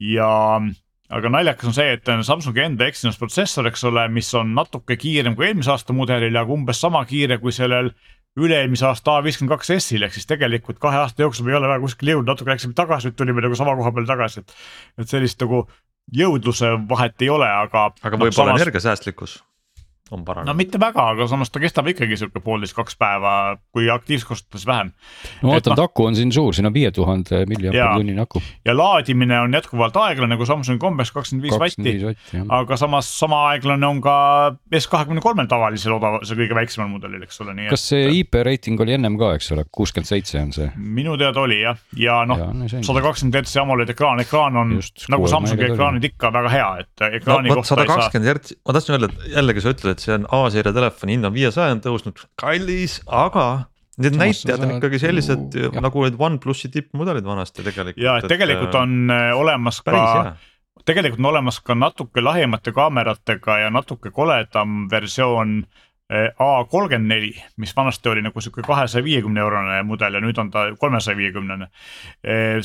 ja 0.00 0.30
aga 1.10 1.32
naljakas 1.32 1.70
on 1.70 1.76
see, 1.76 1.96
et 1.96 2.08
Samsungi 2.26 2.62
enda 2.64 2.86
Exynos 2.86 3.18
protsessor, 3.18 3.66
eks 3.70 3.84
ole, 3.90 4.06
mis 4.14 4.30
on 4.38 4.54
natuke 4.54 4.96
kiirem 5.00 5.36
kui 5.38 5.48
eelmise 5.48 5.72
aasta 5.74 5.96
mudelil, 5.96 6.36
aga 6.38 6.54
umbes 6.54 6.80
sama 6.82 7.02
kiire 7.08 7.40
kui 7.42 7.54
sellel 7.54 7.90
üle-eelmise 8.38 8.86
aasta 8.86 9.18
A52 9.18 9.80
S-il 9.80 10.06
ehk 10.06 10.14
siis 10.14 10.28
tegelikult 10.30 10.78
kahe 10.82 11.02
aasta 11.02 11.24
jooksul 11.26 11.48
me 11.48 11.54
ei 11.54 11.58
ole 11.58 11.70
väga 11.70 11.82
kuskile 11.82 12.14
jõudnud, 12.14 12.30
natuke 12.30 12.52
läksime 12.52 12.78
tagasi, 12.78 13.10
nüüd 13.10 13.18
tulime 13.18 13.42
nagu 13.42 13.58
sama 13.58 13.74
koha 13.78 13.94
peale 13.96 14.10
tagasi, 14.10 14.44
et. 14.44 14.58
et 15.02 15.10
sellist 15.10 15.42
nagu 15.42 15.64
jõudluse 16.14 16.74
vahet 16.90 17.26
ei 17.26 17.30
ole, 17.34 17.50
aga. 17.50 17.90
aga 18.02 18.16
no, 18.16 18.24
võib-olla 18.26 18.52
samas... 18.54 18.62
energiasäästlikkus 18.62 19.40
on 20.10 20.24
paranenud. 20.24 20.50
no 20.50 20.56
mitte 20.58 20.80
väga, 20.80 21.06
aga 21.14 21.26
samas 21.30 21.50
ta 21.50 21.60
kestab 21.62 21.88
ikkagi 21.92 22.18
sihuke 22.18 22.42
poolteist, 22.44 22.74
kaks 22.76 22.96
päeva, 23.00 23.34
kui 23.74 23.88
aktiivselt 23.92 24.32
kasutades 24.32 24.66
vähem. 24.66 24.92
no 25.42 25.52
vaata, 25.52 25.74
et 25.74 25.82
aku 25.84 26.06
on 26.10 26.18
siin 26.18 26.32
suur, 26.34 26.54
siin 26.56 26.68
on 26.70 26.74
viie 26.74 26.90
tuhande 26.94 27.44
milliampertunnine 27.50 28.24
aku. 28.24 28.42
ja 28.66 28.76
laadimine 28.76 29.40
on 29.40 29.54
jätkuvalt 29.54 29.96
aeglane 30.04 30.34
nagu 30.34 30.46
Samsungi 30.46 30.80
kombeks 30.82 31.12
kakskümmend 31.14 31.48
viis 31.48 31.58
vatti. 31.60 32.44
aga 32.48 32.76
samas 32.80 33.10
sama 33.18 33.42
aeglane 33.50 33.86
on 33.86 34.00
ka 34.04 34.16
S23-l 34.74 35.50
tavalisel 35.50 35.96
odav, 35.96 36.20
see 36.26 36.38
kõige 36.38 36.58
väiksemal 36.58 36.90
mudelil, 36.92 37.22
eks 37.26 37.40
ole, 37.44 37.54
nii 37.56 37.68
et. 37.68 37.74
kas 37.74 37.86
see 37.92 38.10
IP 38.20 38.40
reiting 38.46 38.80
oli 38.80 38.96
ennem 38.98 39.18
ka, 39.20 39.34
eks 39.38 39.52
ole, 39.56 39.66
kuuskümmend 39.72 40.10
seitse 40.10 40.40
on 40.42 40.54
see? 40.56 40.70
minu 41.00 41.16
teada 41.20 41.44
oli 41.44 41.60
jah, 41.62 41.78
ja 41.98 42.20
noh, 42.28 42.44
sada 42.86 43.04
kakskümmend 43.04 43.40
hertsi 43.40 43.62
AMOLED 43.62 43.94
ekraan, 43.94 44.22
ekraan 44.24 44.58
on 44.60 44.76
Just, 44.78 45.06
nagu 45.12 45.28
Samsungi 45.30 45.66
ekraanid 45.70 46.06
ikka 46.10 46.32
väga 46.34 46.52
hea, 46.52 46.68
et 46.84 47.06
ekraani 47.20 47.50
no, 47.50 47.60
kohta 47.60 47.66
ei 47.66 47.68
saa. 47.68 47.76
sada 47.76 47.88
kakskümmend 47.90 48.30
hertsi, 48.32 48.56
ma 48.66 48.76
tahtsin 48.76 48.96
öelda, 48.96 49.10
et 49.10 49.34
jällegi 49.36 49.64
sa 49.64 49.74
ütled, 49.74 49.96
et 49.96 49.99
see 50.00 50.14
on 50.16 50.28
A-seeria 50.40 50.74
telefoni 50.76 51.16
hind 51.16 51.28
on 51.28 51.34
viiesaja 51.34 51.76
on 51.76 51.82
tõusnud, 51.84 52.22
kallis, 52.40 53.00
aga 53.06 53.46
need 54.00 54.16
näitajad 54.18 54.64
on 54.64 54.76
ikkagi 54.78 55.00
sellised 55.02 55.58
ju, 55.58 55.72
nagu 55.82 56.06
need 56.06 56.16
OnePlusi 56.18 56.70
tippmudelid 56.72 57.26
vanasti 57.26 57.64
tegelikult. 57.66 58.00
ja, 58.00 58.18
et 58.20 58.30
tegelikult 58.30 58.76
on 58.80 59.12
äh, 59.12 59.28
olemas 59.36 59.82
ka, 59.84 60.00
tegelikult 60.88 61.20
on 61.20 61.30
olemas 61.32 61.60
ka 61.64 61.76
natuke 61.76 62.24
lahjemate 62.24 62.72
kaameratega 62.76 63.58
ja 63.66 63.70
natuke 63.74 64.12
koledam 64.14 64.86
versioon 64.90 65.62
A 66.10 66.64
kolmkümmend 66.66 67.06
neli, 67.06 67.30
mis 67.62 67.70
vanasti 67.76 68.08
oli 68.10 68.22
nagu 68.22 68.40
sihuke 68.42 68.64
kahesaja 68.66 69.04
viiekümne 69.06 69.40
eurone 69.40 69.76
mudel 69.86 70.16
ja 70.18 70.20
nüüd 70.22 70.38
on 70.42 70.50
ta 70.50 70.64
kolmesaja 70.78 71.16
viiekümnene. 71.16 71.68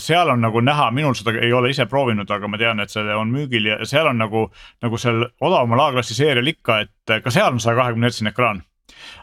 seal 0.02 0.30
on 0.34 0.42
nagu 0.42 0.62
näha, 0.66 0.90
minul 0.92 1.14
seda 1.14 1.36
ei 1.38 1.54
ole 1.54 1.70
ise 1.70 1.86
proovinud, 1.86 2.32
aga 2.32 2.48
ma 2.48 2.58
tean, 2.58 2.82
et 2.82 2.90
see 2.90 3.06
on 3.14 3.30
müügil 3.30 3.70
ja 3.70 3.78
seal 3.86 4.10
on 4.10 4.18
nagu, 4.18 4.48
nagu 4.82 4.98
seal 4.98 5.28
odavamal 5.42 5.90
A-klassi 5.90 6.18
seerial 6.18 6.48
ikka, 6.50 6.80
et 6.88 7.20
ka 7.24 7.32
seal 7.34 7.54
on 7.54 7.62
saja 7.62 7.78
kahekümne 7.78 8.10
hertsine 8.10 8.34
ekraan 8.34 8.64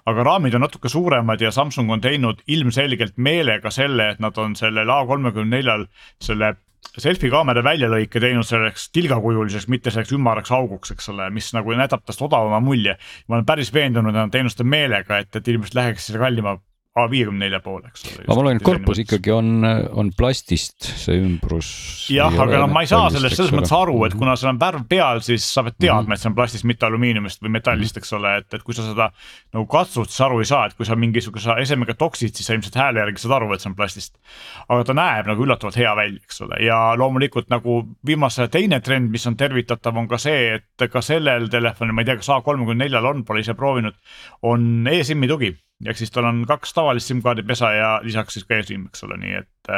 aga 0.07 0.25
raamid 0.26 0.55
on 0.55 0.64
natuke 0.67 0.88
suuremad 0.88 1.41
ja 1.41 1.50
Samsung 1.50 1.91
on 1.91 2.00
teinud 2.00 2.43
ilmselgelt 2.47 3.17
meelega 3.17 3.71
selle, 3.71 4.11
et 4.12 4.21
nad 4.23 4.38
on 4.38 4.57
sellel 4.59 4.91
A34-l 4.91 5.87
selle 6.23 6.55
selfie 7.01 7.31
kaamera 7.33 7.62
väljalõike 7.65 8.21
teinud 8.21 8.47
selleks 8.47 8.89
tilgakujuliseks, 8.97 9.69
mitte 9.73 9.93
selleks 9.93 10.12
ümaraks 10.17 10.53
auguks, 10.53 10.93
eks 10.95 11.09
ole, 11.12 11.29
mis 11.35 11.53
nagu 11.57 11.77
näitab 11.79 12.05
tast 12.07 12.23
odavama 12.23 12.61
mulje. 12.61 12.97
ma 13.29 13.39
olen 13.39 13.49
päris 13.49 13.73
veendunud, 13.75 14.12
nad 14.12 14.29
on 14.29 14.35
teinud 14.35 14.53
seda 14.53 14.69
meelega, 14.69 15.23
et, 15.23 15.35
et 15.37 15.49
inimesed 15.49 15.79
läheks 15.79 16.11
selle 16.11 16.23
kallima 16.23 16.59
A54 16.93 17.61
poole, 17.65 17.89
eks 17.89 18.03
ole. 18.05 18.25
aga 18.27 18.35
ma 18.37 18.43
loen, 18.45 18.59
korpus 18.61 18.99
ikkagi 19.01 19.33
on, 19.33 19.65
on 19.97 20.11
plastist, 20.13 20.85
see 21.01 21.17
ümbrus. 21.23 21.71
jah, 22.13 22.35
aga 22.45 22.59
noh, 22.61 22.69
ma 22.69 22.83
ei 22.85 22.91
saa 22.91 23.07
sellest 23.15 23.39
selles 23.39 23.55
mõttes 23.57 23.73
aru, 23.73 23.95
et 24.05 24.17
kuna 24.21 24.35
seal 24.37 24.51
on 24.51 24.59
värv 24.61 24.85
peal, 24.91 25.23
siis 25.25 25.47
sa 25.49 25.65
pead 25.65 25.79
teadma 25.79 26.03
mm, 26.03 26.11
-hmm. 26.11 26.19
et 26.19 26.21
see 26.21 26.29
on 26.29 26.37
plastist, 26.37 26.67
mitte 26.69 26.85
alumiiniumist 26.91 27.41
või 27.41 27.55
metallist, 27.57 27.97
eks 27.97 28.13
ole, 28.19 28.35
et, 28.43 28.49
et 28.53 28.67
kui 28.67 28.77
sa 28.77 28.85
seda 28.85 29.09
nagu 29.55 29.65
katsud, 29.73 30.13
siis 30.13 30.21
aru 30.29 30.43
ei 30.45 30.51
saa, 30.53 30.67
et 30.69 30.77
kui 30.77 30.85
sa 30.85 30.99
mingisuguse 31.07 31.57
esemega 31.65 31.97
toksid, 31.97 32.37
siis 32.37 32.51
sa 32.53 32.59
ilmselt 32.59 32.77
hääle 32.77 33.01
järgi 33.07 33.25
saad 33.25 33.39
aru, 33.39 33.49
et 33.57 33.65
see 33.65 33.73
on 33.73 33.79
plastist. 33.81 34.21
aga 34.69 34.85
ta 34.85 34.99
näeb 35.01 35.33
nagu 35.33 35.49
üllatavalt 35.49 35.81
hea 35.81 35.97
välja, 35.97 36.21
eks 36.21 36.45
ole, 36.45 36.61
ja 36.67 36.83
loomulikult 37.01 37.49
nagu 37.49 37.81
viimase 38.05 38.51
teine 38.53 38.85
trend, 38.85 39.09
mis 39.09 39.25
on 39.27 39.41
tervitatav, 39.41 39.97
on 39.97 40.13
ka 40.13 40.21
see, 40.21 40.61
et 40.61 40.89
ka 40.93 41.01
sellel 41.01 41.49
telefonil, 41.49 41.97
ma 41.97 42.05
ei 42.05 42.13
tea, 42.13 42.21
kas 42.21 42.35
A34-l 42.37 43.13
on, 43.17 43.25
pole 43.25 43.41
ise 43.41 43.57
proovinud, 43.57 43.97
on 44.45 44.85
e-SIM-i 44.93 45.29
tugi 45.33 45.55
ehk 45.87 45.99
siis 45.99 46.12
tal 46.15 46.29
on 46.29 46.43
kaks 46.49 46.75
tavalist 46.77 47.11
SIM-kaardi 47.11 47.45
pesa 47.47 47.73
ja 47.75 47.91
lisaks 48.05 48.39
siis 48.39 48.47
ka 48.49 48.59
eSIM, 48.61 48.87
eks 48.91 49.05
ole, 49.07 49.19
nii 49.23 49.35
et. 49.41 49.73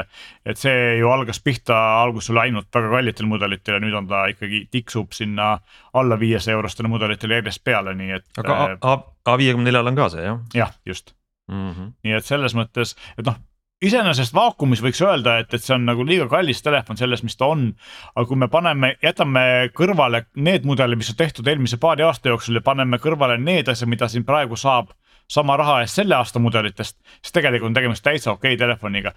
et 0.46 0.60
see 0.60 0.98
ju 0.98 1.10
algas 1.12 1.40
pihta 1.44 1.76
alguses 2.02 2.36
ainult 2.40 2.68
väga 2.74 2.92
kallitel 2.96 3.28
mudelitel 3.30 3.78
ja 3.78 3.82
nüüd 3.84 3.96
on 3.98 4.08
ta 4.10 4.24
ikkagi 4.32 4.64
tiksub 4.72 5.12
sinna 5.16 5.58
alla 5.94 6.18
viiesaja 6.20 6.56
eurostele 6.58 6.88
mudelitele 6.92 7.40
järjest 7.40 7.64
peale, 7.64 7.96
nii 7.98 8.14
et. 8.18 8.28
aga 8.42 8.60
A, 8.80 8.98
A 9.24 9.38
viiekümne 9.40 9.70
neljal 9.70 9.88
on 9.88 9.98
ka 9.98 10.10
see 10.12 10.24
jah? 10.24 10.40
jah, 10.54 10.72
just 10.86 11.14
mm. 11.48 11.70
-hmm. 11.70 11.92
nii 12.04 12.16
et 12.20 12.24
selles 12.24 12.56
mõttes, 12.56 12.96
et 13.18 13.26
noh 13.26 13.40
iseenesest 13.84 14.34
vaakumis 14.34 14.82
võiks 14.84 15.00
öelda, 15.04 15.38
et, 15.42 15.54
et 15.54 15.62
see 15.62 15.74
on 15.76 15.84
nagu 15.88 16.04
liiga 16.06 16.26
kallis 16.30 16.62
telefon 16.64 16.98
selles, 16.98 17.22
mis 17.26 17.36
ta 17.36 17.50
on. 17.52 17.66
aga 18.14 18.26
kui 18.28 18.38
me 18.40 18.48
paneme, 18.48 18.94
jätame 19.02 19.44
kõrvale 19.76 20.24
need 20.36 20.66
mudelid, 20.68 21.00
mis 21.00 21.10
on 21.12 21.18
tehtud 21.20 21.48
eelmise 21.48 21.78
paari 21.82 22.06
aasta 22.06 22.32
jooksul 22.32 22.60
ja 22.60 22.64
paneme 22.64 23.00
kõrvale 23.02 23.38
need 23.40 23.68
asjad, 23.68 23.90
mida 23.90 24.08
siin 24.08 24.24
praegu 24.24 24.56
saab 24.56 24.94
sama 25.30 25.56
raha 25.56 25.80
eest 25.84 26.00
selle 26.00 26.16
aasta 26.16 26.40
mudelitest, 26.42 26.98
siis 27.22 27.32
tegelikult 27.32 27.70
on 27.70 27.76
tegemist 27.76 28.04
täitsa 28.04 28.32
okei 28.32 28.56
telefoniga. 28.60 29.12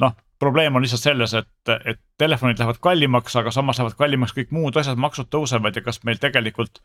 noh, 0.00 0.14
probleem 0.38 0.76
on 0.76 0.82
lihtsalt 0.82 1.02
selles, 1.02 1.34
et, 1.34 1.72
et 1.84 2.00
telefonid 2.18 2.58
lähevad 2.58 2.80
kallimaks, 2.80 3.36
aga 3.36 3.52
samas 3.54 3.78
lähevad 3.78 3.96
kallimaks 3.98 4.34
kõik 4.36 4.54
muud 4.56 4.76
asjad, 4.80 5.00
maksud 5.00 5.28
tõusevad 5.32 5.76
ja 5.76 5.82
kas 5.84 6.02
meil 6.04 6.20
tegelikult. 6.22 6.80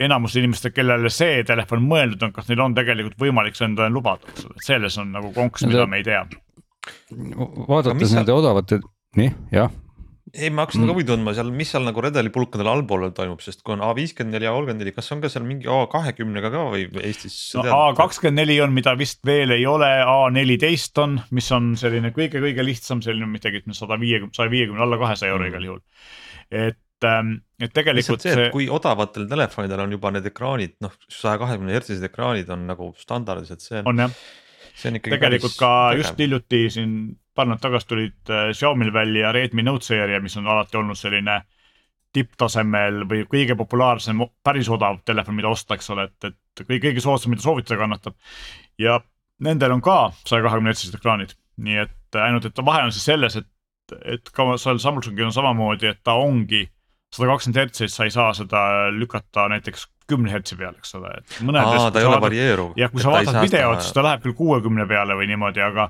enamus 0.00 0.36
inimestel, 0.36 0.72
kellele 0.72 1.10
see 1.12 1.42
telefon 1.44 1.82
mõeldud 1.84 2.22
on, 2.28 2.32
kas 2.32 2.48
neil 2.48 2.60
on 2.64 2.74
tegelikult 2.74 3.20
võimalik 3.20 3.56
see 3.56 3.68
endale 3.68 3.92
lubada, 3.92 4.28
eks 4.28 4.44
ole, 4.44 4.60
et 4.60 4.68
selles 4.68 4.98
on 4.98 5.10
nagu 5.12 5.32
konks, 5.36 5.66
mida 5.68 5.86
me 5.86 6.02
ei 6.02 6.04
tea. 6.04 6.26
vaadates 7.68 8.14
nende 8.14 8.32
odavate, 8.32 8.80
nii 9.16 9.32
jah 9.52 9.72
ei, 10.34 10.50
ma 10.50 10.64
hakkasin 10.64 10.82
mm. 10.82 10.88
ka 10.88 10.94
huvi 10.96 11.04
tundma 11.06 11.34
seal, 11.36 11.50
mis 11.54 11.70
seal 11.70 11.84
nagu 11.86 12.02
redelipulkadel 12.02 12.68
allpool 12.70 13.06
toimub, 13.14 13.42
sest 13.44 13.62
kui 13.66 13.76
on 13.76 13.82
A 13.86 13.92
viiskümmend 13.96 14.34
neli, 14.34 14.48
A 14.48 14.54
kolmkümmend 14.56 14.82
neli, 14.82 14.94
kas 14.96 15.10
on 15.14 15.20
ka 15.22 15.30
seal 15.32 15.44
mingi 15.46 15.68
A 15.70 15.84
kahekümnega 15.92 16.50
ka 16.54 16.64
või 16.72 16.86
Eestis? 17.02 17.36
no 17.58 17.66
A 17.70 17.92
kakskümmend 17.98 18.42
neli 18.42 18.56
on, 18.64 18.74
mida 18.76 18.96
vist 18.98 19.22
veel 19.26 19.54
ei 19.54 19.66
ole, 19.70 19.90
A 20.02 20.16
neliteist 20.34 20.98
on, 21.02 21.18
mis 21.36 21.50
on 21.54 21.74
selline 21.78 22.10
kõige-kõige 22.16 22.64
lihtsam, 22.66 23.02
selline 23.06 23.28
midagi, 23.30 23.62
ütleme 23.62 23.78
sada 23.78 23.98
viiekümne, 24.02 24.34
saja 24.36 24.52
viiekümne 24.52 24.82
alla 24.86 24.98
kahesaja 25.02 25.34
euro 25.34 25.44
mm. 25.44 25.52
igal 25.52 25.68
juhul. 25.70 25.84
et 26.50 27.06
ähm, 27.06 27.36
et 27.62 27.72
tegelikult 27.76 28.24
see, 28.24 28.34
see, 28.34 28.48
kui 28.54 28.66
odavatel 28.72 29.28
telefonidel 29.30 29.84
on 29.84 29.94
juba 29.94 30.10
need 30.14 30.26
ekraanid, 30.28 30.74
noh, 30.84 30.96
saja 31.12 31.38
kahekümne 31.40 31.74
hertsised 31.76 32.04
ekraanid 32.10 32.50
on 32.52 32.66
nagu 32.68 32.90
standardis, 32.98 33.54
et 33.54 33.64
see 33.64 33.78
on. 33.80 33.94
on 33.94 34.04
jah, 34.06 34.18
tegelikult 35.06 35.56
ka 35.60 35.70
just 35.96 36.18
hiljuti 36.20 36.66
siin 36.74 36.98
paar 37.36 37.48
nädalat 37.48 37.64
tagasi 37.66 37.88
tulid 37.90 38.32
äh, 38.32 38.48
Xiaomi'l 38.56 38.92
välja 38.92 39.32
Redmi 39.32 39.64
Note 39.66 39.84
seeria, 39.84 40.20
mis 40.24 40.36
on 40.40 40.48
alati 40.48 40.78
olnud 40.80 40.98
selline 40.98 41.40
tipptasemel 42.16 43.02
või 43.08 43.26
kõige 43.28 43.56
populaarsem, 43.58 44.22
päris 44.44 44.70
odav 44.72 45.02
telefon, 45.04 45.36
mida 45.36 45.50
osta, 45.52 45.76
eks 45.76 45.90
ole, 45.92 46.06
et, 46.08 46.30
et 46.30 46.62
kõige, 46.64 46.86
kõige 46.88 47.02
soodsam, 47.04 47.34
mida 47.34 47.44
soovitada 47.44 47.80
kannatab. 47.82 48.16
ja 48.80 49.00
nendel 49.44 49.74
on 49.76 49.82
ka 49.84 49.98
saja 50.24 50.44
kahekümne 50.46 50.72
hertsised 50.72 50.96
ekraanid, 50.96 51.34
nii 51.60 51.82
et 51.84 52.20
ainult, 52.22 52.48
et 52.48 52.64
vahe 52.64 52.86
on 52.86 52.94
siis 52.94 53.04
selles, 53.10 53.36
et, 53.36 53.50
et 54.16 54.32
ka 54.32 54.48
seal 54.60 54.80
Samsungil 54.80 55.28
on 55.28 55.36
samamoodi, 55.36 55.92
et 55.92 56.00
ta 56.04 56.16
ongi 56.20 56.64
sada 57.12 57.34
kakskümmend 57.34 57.60
hertsi, 57.60 57.90
sa 57.92 58.06
ei 58.06 58.14
saa 58.14 58.32
seda 58.36 58.62
lükata 58.94 59.48
näiteks 59.52 59.86
kümne 60.10 60.30
hertsi 60.30 60.56
peale, 60.58 60.78
eks 60.78 60.94
ole, 60.98 61.12
et 61.18 61.38
mõnedes. 61.46 61.86
ta 61.92 62.02
ei 62.02 62.08
ole 62.08 62.20
varieeruv. 62.22 62.74
jah, 62.78 62.92
kui 62.92 63.02
sa 63.02 63.14
vaatad 63.14 63.40
videot, 63.42 63.82
siis 63.82 63.96
ta 63.96 64.04
läheb 64.06 64.22
küll 64.26 64.36
kuuekümne 64.38 64.86
peale 64.90 65.16
või 65.18 65.30
niimoodi, 65.30 65.62
aga, 65.64 65.88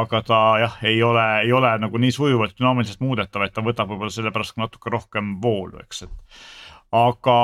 aga 0.00 0.20
ta 0.26 0.40
jah, 0.64 0.76
ei 0.84 1.00
ole, 1.02 1.24
ei 1.46 1.52
ole 1.52 1.72
nagu 1.80 2.02
nii 2.02 2.12
sujuvalt 2.14 2.58
dünaamiliselt 2.60 3.00
muudetav, 3.04 3.46
et 3.46 3.56
ta 3.56 3.64
võtab 3.64 3.92
võib-olla 3.92 4.12
sellepärast 4.12 4.60
natuke 4.60 4.92
rohkem 4.92 5.38
voolu, 5.42 5.80
eks, 5.84 6.04
et 6.08 6.38
aga 6.94 7.36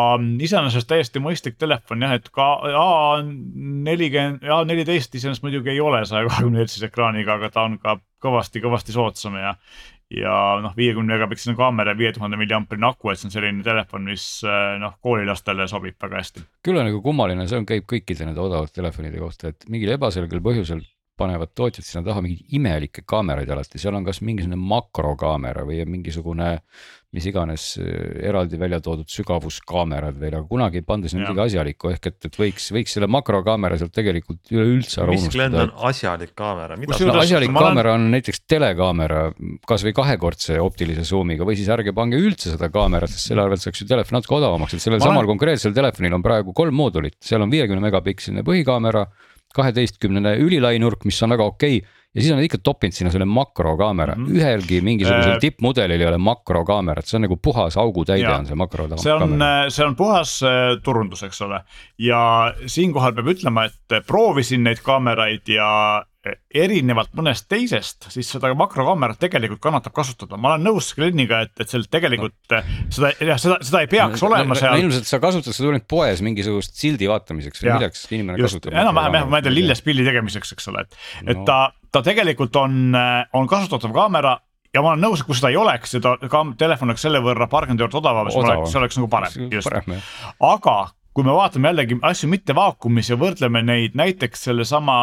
iseenesest 0.45 0.89
täiesti 0.91 1.23
mõistlik 1.23 1.57
telefon 1.59 2.05
jah, 2.05 2.15
et 2.19 2.29
ka 2.35 2.51
A 2.71 2.91
nelikümmend, 3.25 4.45
A 4.47 4.63
neliteist 4.69 5.15
iseenesest 5.17 5.43
muidugi 5.47 5.73
ei 5.75 5.81
ole 5.83 6.05
saja 6.07 6.29
kahekümne 6.29 6.63
hertsise 6.63 6.87
ekraaniga, 6.91 7.39
aga 7.41 7.51
ta 7.55 7.67
on 7.67 7.79
ka 7.83 7.97
kõvasti-kõvasti 8.23 8.95
soodsam 8.95 9.39
ja 9.41 9.57
ja 10.11 10.35
noh, 10.63 10.75
viiekümne 10.77 11.15
megapiksline 11.15 11.57
kaamera 11.59 11.95
viie 11.99 12.13
tuhande 12.15 12.39
milliamprine 12.41 12.89
aku, 12.91 13.13
et 13.13 13.21
see 13.21 13.31
on 13.31 13.35
selline 13.35 13.67
telefon, 13.67 14.07
mis 14.11 14.25
eh, 14.47 14.79
noh, 14.83 14.97
koolilastele 15.03 15.69
sobib 15.71 15.99
väga 16.03 16.19
hästi. 16.23 16.47
küll 16.67 16.81
on 16.81 16.89
nagu 16.91 17.03
kummaline, 17.05 17.47
see 17.51 17.61
on, 17.61 17.69
käib 17.69 17.87
kõikide 17.91 18.27
nende 18.27 18.43
odavate 18.43 18.81
telefonide 18.81 19.23
kohta, 19.23 19.55
et 19.55 19.69
mingil 19.71 19.95
ebaselgel 19.97 20.43
põhjusel 20.45 20.83
panevad 21.21 21.53
tootjad 21.57 21.87
sinna 21.87 22.05
taha 22.07 22.25
mingeid 22.25 22.57
imelikke 22.57 23.05
kaameraid 23.09 23.53
alati, 23.53 23.81
seal 23.83 23.99
on 23.99 24.07
kas 24.09 24.23
mingisugune 24.25 24.59
makrokaamera 24.61 25.67
või 25.69 25.85
mingisugune 25.89 26.55
mis 27.11 27.27
iganes 27.27 27.65
äh, 27.83 28.29
eraldi 28.31 28.59
välja 28.59 28.79
toodud 28.85 29.11
sügavuskaamerad 29.11 30.19
veel, 30.21 30.37
aga 30.39 30.47
kunagi 30.47 30.79
ei 30.79 30.85
panda 30.87 31.11
sinna 31.11 31.27
midagi 31.27 31.57
asjalikku, 31.57 31.91
ehk 31.91 32.07
et, 32.07 32.19
et 32.29 32.37
võiks, 32.39 32.69
võiks 32.75 32.95
selle 32.95 33.09
makrokaamera 33.11 33.79
sealt 33.81 33.95
tegelikult 33.97 34.53
üleüldse 34.55 35.01
ära 35.03 35.11
unustada. 35.11 35.27
mis 35.27 35.35
Glen 35.35 35.57
on 35.59 35.73
asjalik 35.91 36.35
kaamera? 36.39 36.77
No, 36.79 37.17
asjalik 37.19 37.55
kaamera 37.57 37.97
on 37.99 38.07
näiteks 38.15 38.45
telekaamera 38.51 39.25
kasvõi 39.67 39.95
kahekordse 39.97 40.61
optilise 40.63 41.03
zoom'iga 41.09 41.49
või 41.49 41.59
siis 41.59 41.73
ärge 41.75 41.95
pange 41.97 42.21
üldse 42.21 42.55
seda 42.55 42.71
kaamerat, 42.71 43.11
sest 43.11 43.33
selle 43.33 43.43
arvelt 43.43 43.65
saaks 43.65 43.83
ju 43.83 43.89
telefon 43.91 44.21
natuke 44.21 44.39
odavamaks, 44.39 44.79
et 44.79 44.87
sellel 44.87 45.03
samal 45.03 45.25
olen... 45.25 45.33
konkreetsel 45.35 45.75
telefonil 45.75 46.15
on 46.15 46.23
praegu 46.23 46.55
kolm 46.55 46.79
moodulit, 46.79 47.19
seal 47.27 47.43
on 47.43 47.51
viiekümne 47.51 47.83
megapiksline 47.89 48.47
põhikaamera 48.47 49.09
kaheteistkümnene 49.55 50.37
ülilainurk, 50.43 51.05
mis 51.05 51.23
on 51.23 51.35
väga 51.37 51.49
okei 51.51 51.81
okay 51.81 52.01
ja 52.15 52.23
siis 52.23 52.33
on 52.35 52.43
ikka 52.43 52.59
toppinud 52.63 52.95
sinna 52.95 53.13
selle 53.15 53.27
makrokaamera 53.31 54.17
mm, 54.17 54.25
-hmm. 54.25 54.39
ühelgi 54.39 54.81
mingisugusel 54.83 55.37
äh, 55.37 55.39
tippmudelil 55.41 56.01
ei 56.01 56.09
ole 56.09 56.19
makrokaamerat, 56.19 57.07
see 57.07 57.19
on 57.19 57.27
nagu 57.29 57.37
puhas 57.37 57.77
augutäide 57.79 58.33
on 58.35 58.47
see 58.47 58.59
makrokaamera. 58.59 59.03
see 59.03 59.15
on, 59.15 59.43
äh, 59.43 59.69
see 59.69 59.87
on 59.87 59.97
puhas 59.97 60.41
äh, 60.43 60.75
turundus, 60.83 61.23
eks 61.23 61.43
ole. 61.47 61.63
ja 61.99 62.55
siinkohal 62.67 63.15
peab 63.15 63.31
ütlema, 63.35 63.69
et 63.71 64.07
proovisin 64.07 64.67
neid 64.67 64.83
kaameraid 64.83 65.55
ja 65.55 65.71
erinevalt 66.53 67.15
mõnest 67.17 67.47
teisest, 67.49 68.11
siis 68.13 68.29
seda 68.29 68.51
makrokaamerat 68.59 69.21
tegelikult 69.23 69.63
kannatab 69.65 69.95
kasutada, 69.97 70.37
ma 70.37 70.53
olen 70.53 70.67
nõus 70.69 70.91
Gleniga, 70.97 71.41
et, 71.47 71.55
et 71.63 71.73
seal 71.73 71.87
tegelikult 71.89 72.37
no. 72.53 72.61
seda, 72.93 73.13
jah, 73.25 73.41
seda, 73.41 73.57
seda 73.65 73.81
ei 73.87 73.89
peaks 73.89 74.21
no, 74.21 74.29
olema 74.29 74.53
no, 74.53 74.59
seal 74.61 74.75
no,. 74.75 74.83
ilmselt 74.85 75.09
sa 75.09 75.21
kasutad 75.23 75.57
seda 75.57 75.73
ainult 75.73 75.89
poes 75.89 76.21
mingisugust 76.27 76.77
sildi 76.77 77.09
vaatamiseks 77.09 77.65
või 77.65 77.73
milleks 77.73 78.05
inimene 78.13 78.37
just, 78.37 78.59
kasutab. 78.59 78.77
enam-vähem 78.83 79.17
jah, 79.17 79.33
ma 79.33 79.41
ei 79.41 79.49
tea 79.49 79.55
lillespilli 79.55 80.05
tegemiseks, 80.11 80.53
eks 80.59 80.71
ole, 80.75 80.85
et 80.85 81.01
no., 81.01 81.33
et 81.33 81.43
ta, 81.49 81.59
ta 81.89 82.05
tegelikult 82.05 82.61
on, 82.61 82.79
on 83.41 83.51
kasutatav 83.51 83.97
kaamera 83.97 84.37
ja 84.77 84.85
ma 84.85 84.93
olen 84.93 85.07
nõus, 85.09 85.25
et 85.25 85.31
kui 85.31 85.41
seda 85.41 85.55
ei 85.55 85.59
oleks, 85.61 85.97
seda 85.97 86.19
ka 86.21 86.45
telefon 86.61 86.93
oleks 86.93 87.09
selle 87.09 87.25
võrra 87.25 87.49
paarkümmend 87.51 87.81
eurot 87.87 88.01
odavam, 88.03 88.29
siis 88.29 88.45
Odavam. 88.45 88.69
see 88.69 88.85
oleks 88.85 89.01
nagu 89.01 89.09
parem, 89.17 89.53
just. 89.57 89.73
aga 90.53 90.77
kui 91.15 91.27
me 91.27 91.35
vaatame 91.35 91.71
jällegi 91.71 91.99
asju 92.07 92.29
mitte 92.31 92.55
vaakumis 92.55 93.11
ja 93.11 93.19
võrdleme 93.19 93.63
neid 93.67 93.97
näiteks 93.99 94.45
sellesama 94.47 94.99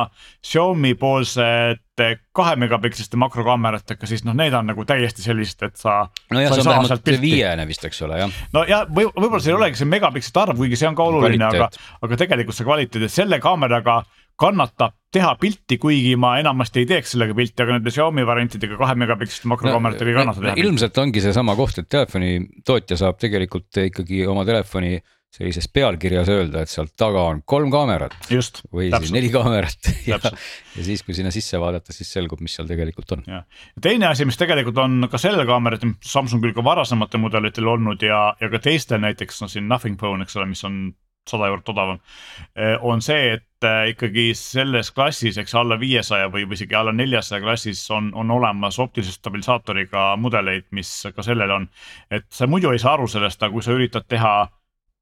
Xiaomi 0.45 0.93
poolsete 0.99 2.09
kahe 2.37 2.55
megapiksliste 2.61 3.19
makrokaameratega, 3.19 4.07
siis 4.07 4.23
noh, 4.27 4.37
need 4.37 4.55
on 4.55 4.69
nagu 4.71 4.85
täiesti 4.87 5.25
sellised, 5.25 5.65
et 5.67 5.81
sa. 5.81 6.05
nojah, 6.31 6.53
see 6.53 6.63
on 6.63 6.69
vähemalt 6.71 7.11
viiene 7.23 7.65
vist, 7.67 7.83
eks 7.89 8.05
ole, 8.07 8.21
jah. 8.23 8.37
no 8.55 8.63
ja 8.69 8.83
või 8.87 9.09
võib-olla 9.09 9.41
see 9.43 9.51
ei 9.51 9.57
olegi 9.57 9.81
see 9.81 9.89
megapikslite 9.89 10.43
arv, 10.45 10.61
kuigi 10.61 10.79
see 10.79 10.87
on 10.91 10.95
ka 10.97 11.09
oluline, 11.11 11.49
aga, 11.49 11.67
aga 12.07 12.21
tegelikult 12.23 12.57
see 12.57 12.69
kvaliteet, 12.69 13.09
et 13.09 13.17
selle 13.17 13.41
kaameraga 13.43 14.03
kannatab 14.37 14.93
teha 15.11 15.33
pilti, 15.41 15.79
kuigi 15.81 16.13
ma 16.19 16.35
enamasti 16.39 16.83
ei 16.83 16.87
teeks 16.89 17.15
sellega 17.15 17.35
pilti, 17.35 17.57
aga 17.63 17.77
nende 17.77 17.91
Xiaomi 17.91 18.25
variantidega 18.27 18.77
kahe 18.79 18.95
megapiksliste 19.01 19.49
makrokaameratega 19.49 20.05
no, 20.05 20.13
ei 20.13 20.17
kannata 20.21 20.43
teha 20.43 20.53
no,. 20.53 20.63
ilmselt 20.63 20.99
ongi 21.03 21.23
seesama 21.23 21.55
koht, 21.57 21.81
et 21.81 21.89
telefoni 21.89 22.33
tootja 22.67 22.99
saab 23.01 23.17
tegelikult 23.19 23.81
ikkagi 23.87 24.25
oma 24.29 24.45
telefoni 24.47 24.99
sellises 25.33 25.67
pealkirjas 25.73 26.29
öelda, 26.31 26.63
et 26.63 26.71
sealt 26.71 26.93
taga 26.97 27.27
on 27.31 27.41
kolm 27.45 27.71
kaamerat. 27.73 28.15
või 28.73 28.87
täpselt. 28.89 29.07
siis 29.07 29.15
neli 29.15 29.31
kaamerat 29.33 29.89
ja, 30.11 30.19
ja 30.23 30.85
siis, 30.85 31.03
kui 31.05 31.17
sinna 31.17 31.31
sisse 31.35 31.59
vaadata, 31.61 31.93
siis 31.95 32.11
selgub, 32.13 32.41
mis 32.43 32.55
seal 32.57 32.69
tegelikult 32.69 33.17
on. 33.17 33.25
teine 33.81 34.09
asi, 34.09 34.25
mis 34.25 34.39
tegelikult 34.39 34.79
on 34.83 35.09
ka 35.11 35.21
sellel 35.21 35.45
kaameratel, 35.49 35.97
Samsungil 36.03 36.55
ka 36.57 36.63
varasematel 36.65 37.21
mudelitel 37.21 37.67
olnud 37.67 38.05
ja, 38.05 38.31
ja 38.41 38.51
ka 38.53 38.63
teistel 38.63 39.03
näiteks 39.03 39.43
no 39.43 39.51
siin 39.51 39.67
Nothing 39.69 39.99
Phone, 39.99 40.25
eks 40.25 40.39
ole, 40.39 40.49
mis 40.53 40.63
on 40.67 40.87
sada 41.27 41.49
eurot 41.51 41.69
odavam. 41.69 41.99
Eh, 42.55 42.77
on 42.81 43.01
see, 43.03 43.33
et 43.35 43.67
eh, 43.67 43.91
ikkagi 43.91 44.29
selles 44.37 44.91
klassis, 44.95 45.37
eks 45.41 45.55
alla 45.59 45.77
viiesaja 45.79 46.29
või, 46.33 46.45
või 46.47 46.55
isegi 46.59 46.77
alla 46.77 46.93
neljasaja 46.95 47.43
klassis 47.43 47.81
on, 47.91 48.13
on 48.15 48.31
olemas 48.31 48.79
optilise 48.79 49.17
stabilisaatoriga 49.17 50.13
mudeleid, 50.21 50.69
mis 50.71 50.91
ka 51.15 51.25
sellel 51.25 51.51
on. 51.51 51.67
et 52.11 52.25
sa 52.31 52.47
muidu 52.47 52.71
ei 52.71 52.79
saa 52.79 52.95
aru 52.95 53.07
sellest, 53.11 53.43
aga 53.43 53.53
kui 53.53 53.65
sa 53.65 53.75
üritad 53.75 54.07
teha 54.07 54.33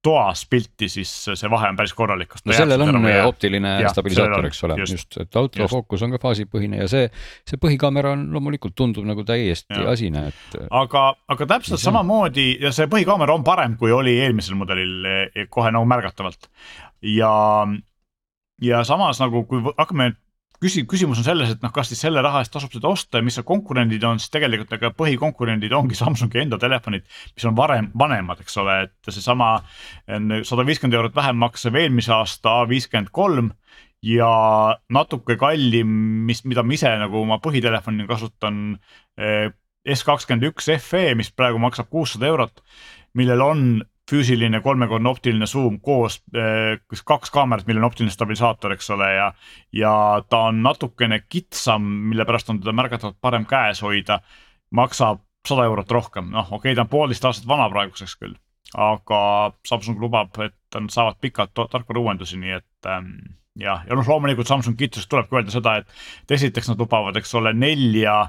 toas 0.05 0.43
pilti, 0.49 0.89
siis 0.91 1.11
see 1.27 1.49
vahe 1.51 1.71
on 1.71 1.79
päris 1.79 1.93
korralik. 1.97 2.35
no 2.45 2.55
sellel 2.55 2.83
on 2.85 2.99
meie... 3.01 3.23
optiline 3.25 3.75
ja, 3.81 3.91
stabilisaator, 3.93 4.49
eks 4.49 4.63
ole, 4.67 4.77
just, 4.83 4.97
just, 4.99 5.17
et 5.23 5.39
autofookus 5.39 6.05
on 6.05 6.13
ka 6.15 6.21
faasipõhine 6.27 6.83
ja 6.83 6.89
see, 6.91 7.07
see 7.47 7.61
põhikaamera 7.61 8.13
on 8.15 8.27
loomulikult 8.35 8.75
tundub 8.77 9.07
nagu 9.07 9.25
täiesti 9.27 9.73
ja. 9.73 9.87
asine, 9.93 10.27
et. 10.31 10.59
aga, 10.69 11.07
aga 11.31 11.49
täpselt 11.55 11.81
samamoodi 11.81 12.51
ja 12.61 12.73
see 12.75 12.89
põhikaamera 12.91 13.35
on 13.35 13.45
parem, 13.47 13.79
kui 13.79 13.93
oli 13.95 14.17
eelmisel 14.25 14.59
mudelil 14.59 15.09
e, 15.09 15.47
kohe 15.49 15.73
nagu 15.73 15.89
märgatavalt 15.89 16.49
ja 17.15 17.33
ja 18.61 18.83
samas 18.87 19.19
nagu, 19.19 19.43
kui 19.49 19.63
hakkame 19.75 20.13
küsi-, 20.65 20.85
küsimus 20.89 21.21
on 21.21 21.27
selles, 21.27 21.53
et 21.55 21.63
noh, 21.63 21.71
kas 21.73 21.91
siis 21.91 22.01
selle 22.05 22.23
raha 22.25 22.41
eest 22.43 22.53
tasub 22.55 22.73
seda 22.73 22.89
osta 22.91 23.21
ja 23.21 23.25
mis 23.25 23.37
seal 23.37 23.47
konkurendid 23.47 24.03
on, 24.07 24.21
siis 24.21 24.33
tegelikult 24.33 24.73
ega 24.77 24.91
põhikonkurendid 24.97 25.73
ongi 25.77 25.97
Samsungi 26.01 26.41
enda 26.43 26.59
telefonid, 26.61 27.05
mis 27.35 27.47
on 27.47 27.57
varem, 27.57 27.91
vanemad, 27.97 28.41
eks 28.43 28.57
ole, 28.63 28.79
et 28.87 29.13
seesama 29.13 29.57
sada 30.45 30.65
viiskümmend 30.67 30.97
eurot 30.97 31.15
vähem 31.15 31.39
maksev 31.41 31.77
eelmise 31.79 32.13
aasta 32.15 32.59
A 32.61 32.69
viiskümmend 32.69 33.11
kolm 33.15 33.51
ja 34.05 34.29
natuke 34.93 35.37
kallim, 35.39 35.91
mis, 36.27 36.43
mida 36.45 36.63
ma 36.63 36.75
ise 36.75 36.91
nagu 37.01 37.21
oma 37.23 37.39
põhitelefoni 37.43 38.07
kasutan 38.09 38.77
eh, 39.17 39.49
S 39.85 40.01
kakskümmend 40.05 40.47
üks 40.49 40.69
FE, 40.81 41.11
mis 41.17 41.29
praegu 41.29 41.59
maksab 41.61 41.91
kuussada 41.93 42.25
eurot, 42.29 42.63
millel 43.17 43.43
on 43.45 43.67
füüsiline 44.09 44.61
kolmekordne 44.61 45.09
optiline 45.09 45.47
suum 45.49 45.79
koos 45.81 46.19
äh, 46.37 46.77
kaks 47.05 47.31
kaamerat, 47.33 47.67
millel 47.67 47.83
on 47.83 47.89
optiline 47.89 48.13
stabilisaator, 48.13 48.75
eks 48.75 48.89
ole, 48.93 49.11
ja. 49.15 49.29
ja 49.73 49.93
ta 50.29 50.45
on 50.51 50.61
natukene 50.65 51.23
kitsam, 51.29 51.85
mille 52.11 52.25
pärast 52.25 52.51
on 52.53 52.61
teda 52.61 52.75
märgatavalt 52.75 53.17
parem 53.21 53.47
käes 53.49 53.81
hoida. 53.85 54.19
maksab 54.75 55.21
sada 55.47 55.65
eurot 55.69 55.91
rohkem, 55.91 56.29
noh, 56.33 56.47
okei 56.51 56.71
okay,, 56.71 56.75
ta 56.75 56.85
on 56.85 56.91
poolteist 56.91 57.25
aastat 57.25 57.47
vana 57.47 57.67
praeguseks 57.69 58.15
küll, 58.17 58.35
aga 58.73 59.19
Samsung 59.67 60.01
lubab, 60.01 60.37
et 60.41 60.77
nad 60.77 60.93
saavad 60.93 61.19
pikalt 61.21 61.53
tarkvara 61.53 62.01
uuendusi, 62.01 62.39
nii 62.41 62.55
et 62.57 62.89
ähm, 62.89 63.11
jah, 63.59 63.85
ja 63.87 63.97
noh, 63.97 64.07
loomulikult 64.07 64.49
Samsung 64.49 64.77
kiitusest 64.77 65.09
tulebki 65.09 65.37
öelda 65.37 65.53
seda, 65.53 65.77
et 65.81 66.37
esiteks 66.37 66.71
nad 66.71 66.81
lubavad, 66.81 67.17
eks 67.17 67.33
ole, 67.37 67.53
nelja 67.53 68.25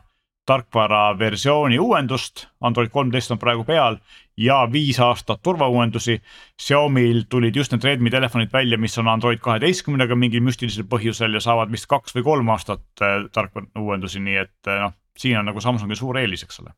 tarkvara 0.46 1.18
versiooni 1.18 1.78
uuendust, 1.82 2.46
Android 2.60 2.92
kolmteist 2.94 3.32
on 3.34 3.40
praegu 3.42 3.64
peal 3.66 3.98
ja 4.38 4.60
viis 4.72 4.98
aastat 5.02 5.42
turvauuendusi. 5.42 6.20
Xiaomi'l 6.62 7.24
tulid 7.28 7.56
just 7.56 7.72
need 7.74 7.84
Redmi 7.84 8.12
telefonid 8.14 8.52
välja, 8.52 8.78
mis 8.78 8.98
on 8.98 9.08
Android 9.08 9.42
kaheteistkümnega 9.42 10.16
mingil 10.16 10.44
müstilisel 10.46 10.86
põhjusel 10.90 11.34
ja 11.34 11.42
saavad 11.42 11.72
vist 11.72 11.88
kaks 11.90 12.14
või 12.16 12.26
kolm 12.30 12.52
aastat 12.54 12.84
äh, 13.02 13.24
tarkvara 13.32 13.66
uuendusi, 13.80 14.22
nii 14.22 14.42
et 14.44 14.70
äh, 14.70 14.82
noh, 14.84 14.96
siin 15.18 15.40
on 15.40 15.50
nagu 15.50 15.62
Samsungi 15.62 15.98
suur 15.98 16.18
eelis, 16.20 16.46
eks 16.46 16.60
ole. 16.62 16.74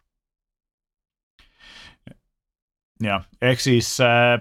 jah, 3.04 3.28
ehk 3.44 3.60
siis 3.62 3.92
äh, 4.02 4.38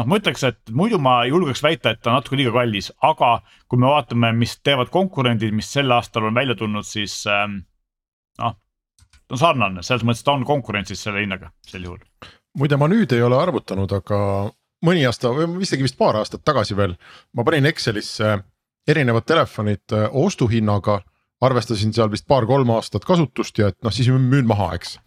noh, 0.00 0.08
ma 0.08 0.18
ütleks, 0.22 0.46
et 0.48 0.72
muidu 0.72 0.98
ma 1.02 1.20
julgeks 1.28 1.62
väita, 1.62 1.92
et 1.92 2.00
ta 2.00 2.14
on 2.14 2.18
natuke 2.18 2.40
liiga 2.40 2.54
kallis, 2.56 2.88
aga 3.04 3.36
kui 3.68 3.78
me 3.78 3.92
vaatame, 3.92 4.32
mis 4.40 4.56
teevad 4.64 4.88
konkurendid, 4.94 5.52
mis 5.54 5.68
sel 5.68 5.92
aastal 5.92 6.30
on 6.30 6.34
välja 6.34 6.56
tulnud, 6.58 6.88
siis 6.88 7.20
ähm, 7.28 7.60
noh 8.40 8.56
ta 9.30 9.36
on 9.36 9.42
sarnane, 9.44 9.82
selles 9.86 10.04
mõttes 10.06 10.24
ta 10.26 10.34
on 10.34 10.46
konkurentsis 10.46 11.04
selle 11.06 11.22
hinnaga 11.22 11.52
sel 11.66 11.84
juhul. 11.86 12.00
muide, 12.58 12.76
ma 12.80 12.88
nüüd 12.90 13.12
ei 13.14 13.22
ole 13.22 13.38
arvutanud, 13.38 13.92
aga 13.94 14.18
mõni 14.86 15.04
aasta 15.06 15.30
või 15.34 15.62
isegi 15.62 15.86
vist 15.86 15.98
paar 15.98 16.18
aastat 16.18 16.42
tagasi 16.44 16.76
veel, 16.76 16.96
ma 17.36 17.46
panin 17.46 17.68
Excelisse 17.70 18.40
erinevad 18.90 19.28
telefonid 19.28 19.94
äh, 19.94 20.08
ostuhinnaga, 20.10 21.00
arvestasin 21.46 21.94
seal 21.94 22.10
vist 22.10 22.26
paar-kolm 22.28 22.72
aastat 22.74 23.06
kasutust 23.06 23.60
ja 23.60 23.70
et 23.70 23.78
noh, 23.86 23.94
siis 23.94 24.10
müün 24.10 24.48
maha, 24.50 24.72
eks. 24.74 24.98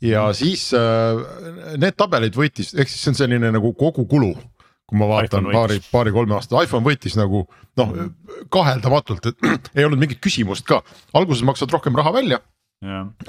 ja 0.00 0.28
mm. 0.28 0.38
siis 0.38 0.68
äh, 0.78 1.74
need 1.80 1.98
tabelid 1.98 2.38
võitis, 2.38 2.76
ehk 2.78 2.88
siis 2.92 3.02
see 3.02 3.14
on 3.14 3.22
selline 3.24 3.50
nagu 3.58 3.74
kogukulu 3.74 4.36
kui 4.84 5.00
ma 5.00 5.08
vaatan 5.08 5.48
paari, 5.48 5.80
paari-kolme 5.90 6.36
aasta, 6.36 6.60
iPhone 6.62 6.84
võitis 6.86 7.18
nagu 7.18 7.46
noh, 7.80 7.90
mm. 7.90 8.48
kaheldamatult, 8.54 9.32
et 9.32 9.70
ei 9.80 9.88
olnud 9.88 9.98
mingit 9.98 10.22
küsimust 10.22 10.68
ka, 10.68 10.84
alguses 11.16 11.42
maksad 11.42 11.74
rohkem 11.74 11.96
raha 11.98 12.14
välja 12.14 12.44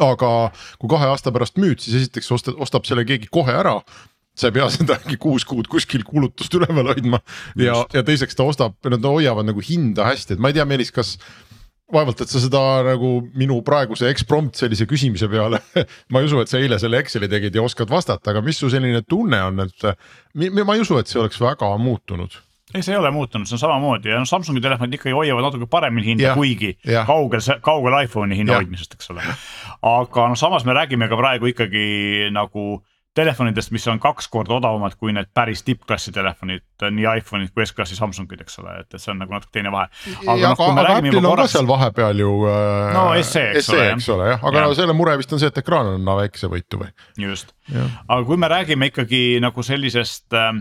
aga 0.01 0.33
kui 0.81 0.91
kahe 0.91 1.07
aasta 1.11 1.33
pärast 1.35 1.59
müüd, 1.61 1.81
siis 1.83 2.03
esiteks 2.03 2.31
ostab, 2.35 2.59
ostab 2.61 2.87
selle 2.89 3.05
keegi 3.07 3.31
kohe 3.31 3.55
ära. 3.55 3.79
Sa 4.35 4.49
ei 4.49 4.57
pea 4.57 4.67
seda 4.73 4.97
äkki 4.99 5.17
kuus 5.21 5.45
kuud 5.47 5.69
kuskil 5.71 6.03
kulutust 6.07 6.53
üleval 6.57 6.91
hoidma. 6.91 7.21
Ja, 7.59 7.83
ja 7.95 8.03
teiseks 8.05 8.35
ta 8.35 8.47
ostab, 8.47 8.77
nad 8.91 9.07
hoiavad 9.07 9.47
nagu 9.47 9.63
hinda 9.63 10.09
hästi, 10.11 10.35
et 10.35 10.43
ma 10.43 10.51
ei 10.51 10.57
tea, 10.57 10.67
Meelis, 10.67 10.91
kas 10.95 11.15
vaevalt, 11.93 12.23
et 12.23 12.31
sa 12.31 12.41
seda 12.41 12.61
nagu 12.87 13.11
minu 13.37 13.59
praeguse 13.65 14.09
eksprompt 14.09 14.57
sellise 14.57 14.87
küsimise 14.89 15.29
peale 15.29 15.59
ma 16.11 16.21
ei 16.21 16.25
usu, 16.25 16.39
et 16.41 16.49
sa 16.49 16.57
eile 16.57 16.79
selle 16.81 16.97
Exceli 17.03 17.29
tegid 17.29 17.55
ja 17.55 17.61
oskad 17.65 17.91
vastata, 17.91 18.33
aga 18.33 18.41
mis 18.45 18.57
su 18.57 18.71
selline 18.73 19.03
tunne 19.05 19.41
on, 19.51 19.61
et 19.67 19.85
ma 20.57 20.75
ei 20.75 20.81
usu, 20.81 20.97
et 20.97 21.11
see 21.11 21.21
oleks 21.21 21.37
väga 21.43 21.69
muutunud 21.77 22.33
ei, 22.75 22.83
see 22.85 22.95
ei 22.95 22.99
ole 22.99 23.11
muutunud, 23.15 23.47
see 23.49 23.57
on 23.57 23.63
samamoodi 23.63 24.11
ja 24.11 24.21
noh, 24.21 24.29
Samsungi 24.29 24.63
telefonid 24.63 24.97
ikkagi 24.97 25.15
hoiavad 25.15 25.47
natuke 25.49 25.69
paremini 25.71 26.13
hinda, 26.13 26.33
kuigi 26.37 26.73
ja. 26.87 27.05
kaugel, 27.07 27.43
kaugel 27.65 27.99
iPhone'i 28.03 28.41
hinna 28.41 28.55
ja. 28.55 28.63
hoidmisest, 28.63 28.97
eks 28.97 29.13
ole. 29.13 29.23
aga 29.95 30.27
noh, 30.31 30.39
samas 30.39 30.67
me 30.67 30.75
räägime 30.77 31.09
ka 31.11 31.19
praegu 31.19 31.53
ikkagi 31.53 31.85
nagu 32.35 32.75
telefonidest, 33.15 33.71
mis 33.71 33.85
on 33.87 33.99
kaks 34.03 34.27
korda 34.31 34.57
odavamad 34.57 34.97
kui 34.99 35.13
need 35.15 35.29
päris 35.33 35.63
tippklassi 35.63 36.11
telefonid, 36.15 36.65
nii 36.83 37.05
iPhone'id 37.21 37.53
kui 37.55 37.63
S-klassi 37.65 37.95
Samsungid, 37.95 38.41
eks 38.43 38.59
ole, 38.59 38.75
et, 38.81 38.89
et 38.91 39.01
see 39.01 39.13
on 39.13 39.21
nagu 39.23 39.31
natuke 39.31 39.55
teine 39.55 39.71
vahe. 39.71 39.87
aga, 40.25 40.51
noh, 40.51 40.63
aga, 40.65 40.85
Apple'il 40.97 41.19
on 41.21 41.29
korras... 41.29 41.53
ka 41.53 41.57
seal 41.57 41.69
vahepeal 41.69 42.23
ju 42.25 42.33
äh,. 42.51 42.91
no 42.95 43.05
SE, 43.21 43.45
eks 43.53 43.69
SE, 43.69 43.77
ole, 43.77 43.87
eks 43.93 44.09
ole 44.17 44.29
jah, 44.33 44.43
aga 44.43 44.59
ja. 44.59 44.67
no 44.67 44.77
selle 44.77 44.97
mure 44.97 45.15
vist 45.21 45.31
on 45.35 45.41
see, 45.41 45.51
et 45.53 45.63
ekraan 45.63 45.93
on 45.95 46.11
väiksevõitu 46.19 46.81
või. 46.83 46.91
just, 47.23 47.55
aga 47.71 48.21
kui 48.27 48.39
me 48.41 48.51
räägime 48.51 48.91
ikkagi 48.91 49.23
nagu 49.43 49.63
sellisest 49.63 50.35
äh, 50.35 50.51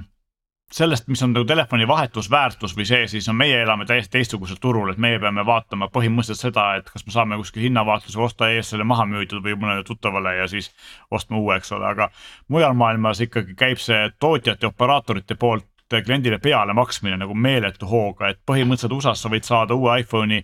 sellest, 0.73 1.09
mis 1.09 1.23
on 1.23 1.33
nagu 1.35 1.47
telefoni 1.47 1.87
vahetusväärtus 1.89 2.75
või 2.77 2.87
see, 2.89 3.07
siis 3.11 3.29
no 3.29 3.35
meie 3.37 3.61
elame 3.63 3.87
täiesti 3.87 4.17
teistsugusel 4.17 4.59
turul, 4.61 4.91
et 4.91 4.99
meie 4.99 5.19
peame 5.23 5.45
vaatama 5.47 5.89
põhimõtteliselt 5.95 6.49
seda, 6.49 6.65
et 6.79 6.89
kas 6.91 7.07
me 7.07 7.15
saame 7.15 7.39
kuskil 7.41 7.67
hinnavaatluse 7.69 8.21
osta 8.21 8.49
ees 8.51 8.73
selle 8.73 8.87
maha 8.89 9.07
müüdud 9.11 9.45
või 9.45 9.55
mõnele 9.61 9.85
tuttavale 9.87 10.37
ja 10.41 10.49
siis 10.51 10.73
ostma 11.11 11.39
uue, 11.39 11.59
eks 11.61 11.73
ole, 11.77 11.87
aga 11.87 12.11
mujal 12.49 12.75
maailmas 12.75 13.23
ikkagi 13.25 13.55
käib 13.59 13.83
see 13.83 14.09
tootjate, 14.19 14.73
operaatorite 14.73 15.39
poolt 15.39 15.69
kliendile 15.95 16.41
peale 16.43 16.73
maksmine 16.75 17.17
nagu 17.21 17.35
meeletu 17.35 17.87
hooga, 17.87 18.33
et 18.33 18.41
põhimõtteliselt 18.47 18.97
USA-s 18.97 19.23
sa 19.23 19.31
võid 19.31 19.47
saada 19.47 19.77
uue 19.79 20.01
iPhone'i 20.01 20.41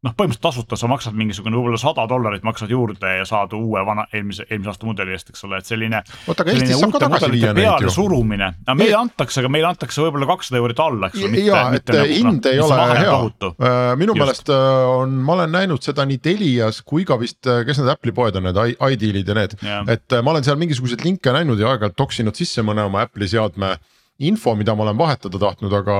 noh, 0.00 0.14
põhimõtteliselt 0.16 0.44
tasuta 0.46 0.78
sa 0.80 0.88
maksad 0.88 1.16
mingisugune 1.16 1.58
võib-olla 1.58 1.78
sada 1.80 2.06
dollarit 2.08 2.44
maksad 2.46 2.70
juurde 2.72 3.10
ja 3.18 3.26
saad 3.28 3.52
uue 3.56 3.82
vana 3.84 4.06
eelmise, 4.14 4.46
eelmise 4.48 4.72
aasta 4.72 4.88
mudeli 4.88 5.12
eest, 5.12 5.32
eks 5.32 5.44
ole, 5.44 5.60
et 5.60 5.68
selline. 5.68 6.00
oota, 6.24 6.46
aga 6.46 6.54
Eestis 6.54 6.80
saab 6.80 6.94
ka 6.94 7.02
tagasi 7.04 7.30
viia 7.34 7.52
neid 7.56 7.84
ju. 7.84 7.92
surumine, 7.92 8.48
no 8.66 8.76
meile 8.80 8.96
antakse, 8.96 9.42
aga 9.42 9.52
meile 9.52 9.68
antakse 9.68 10.00
võib-olla 10.00 10.30
kakssada 10.30 10.62
eurot 10.62 10.82
alla, 10.86 11.10
eks 11.12 11.26
ole. 11.28 11.44
ja, 11.44 11.60
et 11.76 11.92
nagu, 11.92 12.16
hind 12.16 12.48
no, 12.48 12.54
ei 12.54 12.64
ole 12.64 12.80
hea, 13.02 13.20
äh, 13.50 13.76
minu 14.00 14.16
Just. 14.16 14.22
meelest 14.22 14.54
äh, 14.56 14.88
on, 14.94 15.20
ma 15.26 15.36
olen 15.36 15.54
näinud 15.58 15.84
seda 15.84 16.08
nii 16.08 16.22
Telias 16.24 16.80
kui 16.86 17.04
ka 17.08 17.20
vist, 17.20 17.42
äh, 17.44 17.60
kes 17.68 17.82
need 17.82 17.92
Apple'i 17.92 18.16
poed 18.16 18.40
on, 18.40 18.48
need 18.48 18.80
iDealid 18.80 19.34
ja 19.34 19.40
need, 19.42 19.56
et 19.96 20.20
ma 20.24 20.32
olen 20.32 20.48
seal 20.48 20.60
mingisuguseid 20.60 21.04
linke 21.04 21.36
näinud 21.36 21.60
ja 21.60 21.74
aeg-ajalt 21.74 22.00
toksinud 22.00 22.40
sisse 22.40 22.64
mõne 22.64 22.88
oma 22.88 23.04
Apple'i 23.04 23.28
seadme 23.28 23.76
info, 24.26 24.54
mida 24.58 24.74
ma 24.76 24.86
olen 24.86 24.98
vahetada 24.98 25.40
tahtnud, 25.40 25.72
aga, 25.74 25.96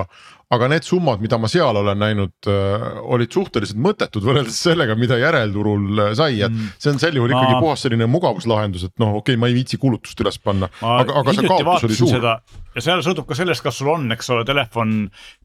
aga 0.53 0.69
need 0.73 0.87
summad, 0.87 1.23
mida 1.25 1.39
ma 1.41 1.49
seal 1.51 1.79
olen 1.81 1.99
näinud 2.01 2.49
äh,, 2.51 2.87
olid 3.15 3.33
suhteliselt 3.35 3.81
mõttetud 3.83 4.25
võrreldes 4.27 4.59
sellega, 4.67 4.97
mida 5.01 5.19
järelturul 5.21 6.05
äh, 6.07 6.11
sai, 6.19 6.41
et 6.41 6.53
mm. 6.53 6.75
see 6.81 6.93
on 6.95 7.01
sel 7.03 7.21
juhul 7.21 7.35
ikkagi 7.35 7.57
ma... 7.57 7.63
puhas 7.65 7.87
selline 7.87 8.09
mugavuslahendus, 8.11 8.89
et 8.91 8.97
noh, 9.03 9.17
okei 9.21 9.35
okay,, 9.37 9.41
ma 9.41 9.51
ei 9.51 9.57
viitsi 9.61 9.81
kulutust 9.81 10.21
üles 10.25 10.41
panna, 10.43 10.71
aga, 10.81 11.23
aga 11.23 11.37
see 11.37 11.49
kaotus 11.49 11.89
oli 11.89 12.01
suur. 12.01 12.29
ja 12.29 12.85
seal 12.85 13.05
sõltub 13.07 13.31
ka 13.31 13.39
sellest, 13.39 13.65
kas 13.65 13.81
sul 13.81 13.93
on, 13.95 14.11
eks 14.17 14.33
ole, 14.35 14.45
telefon 14.49 14.99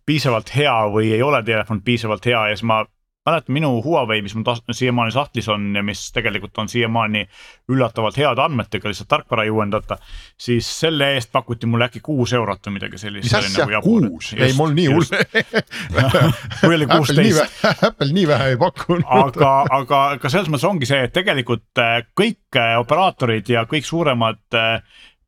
piisavalt 0.05 0.51
hea 0.55 0.75
või 0.93 1.13
ei 1.15 1.23
ole 1.25 1.41
telefon 1.45 1.83
piisavalt 1.85 2.27
hea 2.31 2.49
ja 2.51 2.57
siis 2.57 2.67
ma 2.67 2.83
mäletan 3.25 3.53
minu 3.53 3.83
Huawei, 3.83 4.21
mis 4.21 4.35
mul 4.35 4.43
siiamaani 4.71 5.11
sahtlis 5.11 5.49
on 5.49 5.75
ja 5.75 5.83
mis 5.83 6.11
tegelikult 6.13 6.57
on 6.57 6.69
siiamaani 6.69 7.25
üllatavalt 7.69 8.17
heade 8.17 8.41
andmetega, 8.41 8.89
lihtsalt 8.89 9.09
tarkvara 9.09 9.43
ei 9.43 9.49
uuendata. 9.49 9.97
siis 10.37 10.79
selle 10.79 11.13
eest 11.13 11.31
pakuti 11.31 11.65
mulle 11.65 11.85
äkki 11.85 11.99
kuus 12.05 12.33
eurot 12.33 12.67
või 12.67 12.77
midagi 12.77 12.97
sellist. 12.97 13.25
mis 13.25 13.33
asja 13.33 13.65
nagu, 13.65 13.81
kuus, 13.81 14.33
ei 14.37 14.53
mul 14.53 14.75
nii 14.77 14.87
hull 14.93 15.05
mul 16.63 16.75
oli 16.77 16.87
kuusteist. 16.87 17.65
Apple 17.87 18.13
nii 18.13 18.27
vähe 18.27 18.53
ei 18.53 18.57
pakkunud. 18.61 19.03
aga, 19.07 19.51
aga, 19.79 20.03
aga 20.17 20.29
selles 20.29 20.51
mõttes 20.51 20.69
ongi 20.69 20.89
see, 20.89 21.01
et 21.07 21.13
tegelikult 21.15 21.81
äh, 21.81 21.97
kõik 22.17 22.59
äh, 22.61 22.75
operaatorid 22.79 23.49
ja 23.49 23.65
kõik 23.69 23.87
suuremad 23.87 24.41
äh, 24.53 24.79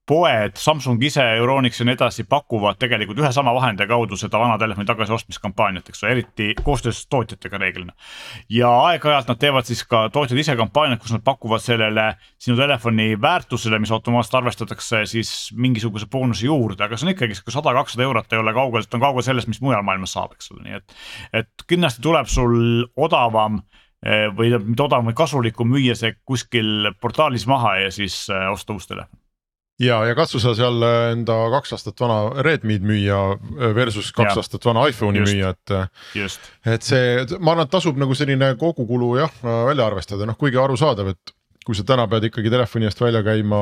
poed, 0.08 0.56
Samsung 0.56 1.02
ise, 1.04 1.24
Euronix 1.38 1.82
ja 1.82 1.86
nii 1.88 1.98
edasi 1.98 2.24
pakuvad 2.30 2.80
tegelikult 2.80 3.20
ühe 3.20 3.32
sama 3.36 3.52
vahendaja 3.56 3.90
kaudu 3.90 4.16
seda 4.20 4.40
vana 4.40 4.56
telefoni 4.60 4.88
tagasiostmiskampaaniat, 4.88 5.90
eks 5.92 6.04
ole, 6.04 6.14
eriti 6.16 6.48
koostöös 6.64 7.02
tootjatega 7.12 7.60
reeglina. 7.60 7.94
ja 8.50 8.70
aeg-ajalt 8.88 9.28
nad 9.28 9.42
teevad 9.42 9.68
siis 9.68 9.84
ka 9.84 10.06
tootjad 10.14 10.40
ise 10.40 10.56
kampaaniat, 10.56 11.02
kus 11.04 11.12
nad 11.16 11.26
pakuvad 11.28 11.64
sellele 11.64 12.08
sinu 12.40 12.56
telefoni 12.60 13.10
väärtusele, 13.22 13.80
mis 13.84 13.92
automaatselt 13.92 14.40
arvestatakse 14.42 15.04
siis 15.12 15.34
mingisuguse 15.56 16.08
boonuse 16.12 16.48
juurde, 16.48 16.84
aga 16.84 16.98
see 16.98 17.10
on 17.10 17.16
ikkagi 17.16 17.36
sihuke 17.36 17.56
sada, 17.58 17.76
kakssada 17.76 18.08
eurot 18.08 18.32
ei 18.32 18.42
ole 18.44 18.56
kaugel, 18.56 18.88
ta 18.88 19.00
on 19.00 19.06
kaugel 19.10 19.28
sellest, 19.28 19.52
mis 19.52 19.62
mujal 19.62 19.84
maailmas 19.84 20.16
saab, 20.16 20.38
eks 20.38 20.52
ole, 20.56 20.64
nii 20.70 20.80
et. 20.80 20.98
et 21.44 21.68
kindlasti 21.68 22.04
tuleb 22.06 22.32
sul 22.32 22.88
odavam 22.96 23.60
eh, 24.06 24.32
või 24.32 24.56
mitte 24.56 24.88
odavam, 24.88 25.12
vaid 25.12 25.20
kasulikum 25.20 25.76
müüa 25.76 26.00
see 26.00 26.16
kuskil 26.24 26.94
portaalis 27.02 27.48
maha 27.50 27.80
ja 27.84 27.92
siis 27.92 28.24
eh, 28.32 28.48
osta 28.56 28.78
uus 28.78 28.88
telefon 28.88 29.27
ja, 29.80 30.00
ja 30.08 30.16
katsu 30.18 30.42
sa 30.42 30.54
seal 30.58 30.82
äh, 30.86 31.12
enda 31.14 31.38
kaks 31.54 31.76
aastat 31.78 32.02
vana 32.02 32.44
Redmi'd 32.46 32.86
müüa 32.88 33.22
äh, 33.36 33.72
versus 33.78 34.12
kaks 34.16 34.34
ja. 34.34 34.44
aastat 34.44 34.66
vana 34.68 34.88
iPhone'i 34.92 35.24
müüa, 35.26 35.54
et. 35.56 35.76
Äh, 35.76 36.28
et 36.74 36.88
see, 36.88 37.24
ma 37.38 37.54
arvan, 37.54 37.68
et 37.68 37.74
tasub 37.74 38.00
nagu 38.00 38.18
selline 38.18 38.54
kogukulu 38.60 39.16
jah 39.22 39.40
välja 39.44 39.88
arvestada, 39.88 40.28
noh 40.30 40.38
kuigi 40.40 40.60
arusaadav, 40.62 41.14
et 41.14 41.34
kui 41.68 41.78
sa 41.78 41.86
täna 41.88 42.08
pead 42.10 42.30
ikkagi 42.30 42.52
telefoni 42.54 42.88
eest 42.88 43.02
välja 43.04 43.24
käima, 43.26 43.62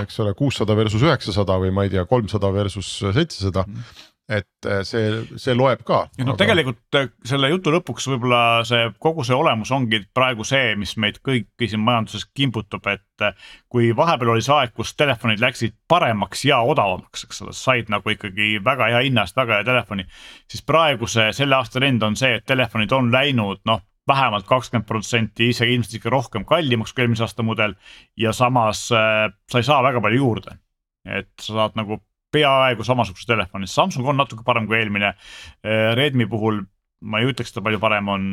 eks 0.00 0.22
ole, 0.24 0.32
kuussada 0.34 0.74
versus 0.74 1.02
üheksasada 1.04 1.58
või 1.62 1.70
ma 1.74 1.84
ei 1.86 1.92
tea, 1.92 2.06
kolmsada 2.10 2.50
versus 2.54 2.96
seitsesada 3.00 3.66
mm 3.68 4.06
et 4.30 4.66
äh, 4.66 4.82
see, 4.86 5.10
see 5.40 5.54
loeb 5.58 5.82
ka. 5.86 6.04
no 6.20 6.32
aga... 6.32 6.38
tegelikult 6.44 6.98
äh, 6.98 7.08
selle 7.26 7.50
jutu 7.50 7.72
lõpuks 7.74 8.06
võib-olla 8.12 8.62
see 8.68 8.86
kogu 9.02 9.24
see 9.26 9.34
olemus 9.36 9.72
ongi 9.74 10.02
praegu 10.14 10.46
see, 10.46 10.76
mis 10.78 10.94
meid 11.02 11.18
kõiki 11.26 11.68
siin 11.70 11.82
majanduses 11.82 12.28
kimbutab, 12.36 12.86
et 12.92 13.26
äh, 13.26 13.34
kui 13.72 13.90
vahepeal 13.96 14.34
oli 14.36 14.44
see 14.46 14.54
aeg, 14.54 14.74
kus 14.76 14.94
telefonid 14.98 15.42
läksid 15.42 15.74
paremaks 15.90 16.44
ja 16.46 16.60
odavamaks, 16.62 17.26
eks 17.26 17.42
ole, 17.44 17.54
said 17.56 17.90
nagu 17.92 18.14
ikkagi 18.14 18.60
väga 18.64 18.92
hea 18.94 19.04
hinna 19.08 19.26
eest 19.26 19.38
väga 19.38 19.58
hea 19.58 19.66
telefoni. 19.66 20.06
siis 20.50 20.62
praeguse 20.66 21.30
selle 21.36 21.58
aasta 21.58 21.80
trend 21.80 22.06
on 22.06 22.18
see, 22.18 22.38
et 22.38 22.46
telefonid 22.46 22.94
on 22.94 23.10
läinud 23.12 23.64
noh 23.66 23.82
vähemalt 24.10 24.46
kakskümmend 24.48 24.86
protsenti, 24.88 25.50
isegi 25.52 25.74
ilmselt 25.74 25.98
ikka 25.98 26.10
rohkem 26.10 26.46
kallimaks 26.48 26.94
kui 26.94 27.04
eelmise 27.04 27.26
aasta 27.26 27.44
mudel 27.46 27.74
ja 28.18 28.32
samas 28.36 28.86
äh, 28.94 29.26
sa 29.50 29.58
ei 29.58 29.66
saa 29.66 29.82
väga 29.86 30.02
palju 30.02 30.22
juurde. 30.22 30.58
et 31.08 31.30
sa 31.40 31.54
saad 31.56 31.78
nagu 31.80 31.96
peaaegu 32.32 32.86
samasuguses 32.86 33.28
telefonis, 33.28 33.74
Samsung 33.74 34.08
on 34.08 34.20
natuke 34.20 34.44
parem 34.46 34.68
kui 34.70 34.78
eelmine. 34.78 35.14
Redmi 35.98 36.28
puhul 36.30 36.62
ma 37.00 37.20
ei 37.20 37.30
ütleks, 37.30 37.50
et 37.50 37.58
ta 37.58 37.64
palju 37.64 37.80
parem 37.82 38.10
on, 38.12 38.26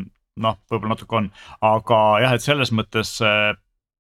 noh, 0.43 0.59
võib-olla 0.69 0.95
natuke 0.95 1.21
on, 1.21 1.31
aga 1.65 2.01
jah, 2.23 2.35
et 2.35 2.45
selles 2.45 2.73
mõttes 2.75 3.17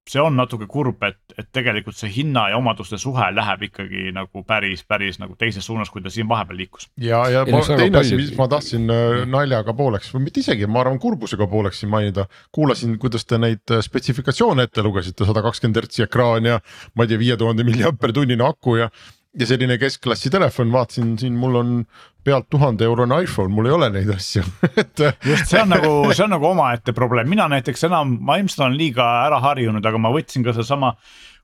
see 0.07 0.21
on 0.23 0.37
natuke 0.39 0.67
kurb, 0.71 1.01
et, 1.03 1.17
et 1.35 1.47
tegelikult 1.53 1.97
see 1.97 2.09
hinna 2.11 2.47
ja 2.51 2.59
omaduste 2.59 2.99
suhe 3.01 3.25
läheb 3.33 3.65
ikkagi 3.67 4.13
nagu 4.15 4.43
päris, 4.47 4.83
päris 4.87 5.19
nagu 5.19 5.35
teises 5.39 5.65
suunas, 5.67 5.91
kui 5.91 6.03
ta 6.03 6.11
siin 6.13 6.29
vahepeal 6.29 6.61
liikus. 6.61 6.87
ja, 7.01 7.19
ja 7.31 7.43
ma, 7.51 7.59
teine 7.67 7.99
asi, 7.99 8.15
mis 8.19 8.31
ma 8.37 8.47
tahtsin 8.51 8.87
äh, 8.93 9.25
naljaga 9.27 9.75
pooleks 9.77 10.13
või 10.15 10.27
mitte 10.27 10.43
isegi, 10.43 10.69
ma 10.71 10.85
arvan 10.85 10.99
kurbusega 11.03 11.49
pooleks 11.51 11.83
siin 11.83 11.91
mainida. 11.91 12.27
kuulasin, 12.55 12.95
kuidas 13.01 13.27
te 13.27 13.39
neid 13.41 13.75
äh, 13.75 13.83
spetsifikatsioone 13.83 14.67
ette 14.67 14.85
lugesite, 14.85 15.27
sada 15.27 15.43
kakskümmend 15.45 15.81
hertsi 15.81 16.07
ekraan 16.07 16.47
ja 16.53 16.61
ma 16.95 17.03
ei 17.03 17.11
tea, 17.11 17.21
viie 17.25 17.39
tuhande 17.39 17.67
milliampertunnine 17.67 18.47
aku 18.47 18.79
ja 18.79 18.91
ja 19.39 19.47
selline 19.47 19.77
keskklassi 19.77 20.31
telefon, 20.33 20.71
vaatasin 20.73 21.15
siin, 21.19 21.37
mul 21.37 21.55
on 21.59 21.73
pealt 22.25 22.49
tuhande 22.49 22.85
eurone 22.87 23.21
iPhone, 23.23 23.53
mul 23.53 23.69
ei 23.69 23.75
ole 23.75 23.89
neid 23.93 24.09
asju 24.11 24.43
et. 24.81 25.03
just, 25.25 25.47
see 25.51 25.61
on 25.61 25.71
nagu, 25.75 25.93
see 26.11 26.25
on 26.25 26.33
nagu 26.35 26.49
omaette 26.49 26.95
probleem, 26.97 27.29
mina 27.31 27.47
näiteks 27.51 27.87
enam, 27.87 28.17
ma 28.21 28.39
ilmselt 28.41 28.65
olen 28.65 28.77
liiga 28.79 29.07
ära 29.27 29.39
harjunud, 29.43 29.85
aga 29.85 30.01
ma 30.01 30.13
võtsin 30.15 30.45
ka 30.45 30.55
sedasama. 30.57 30.95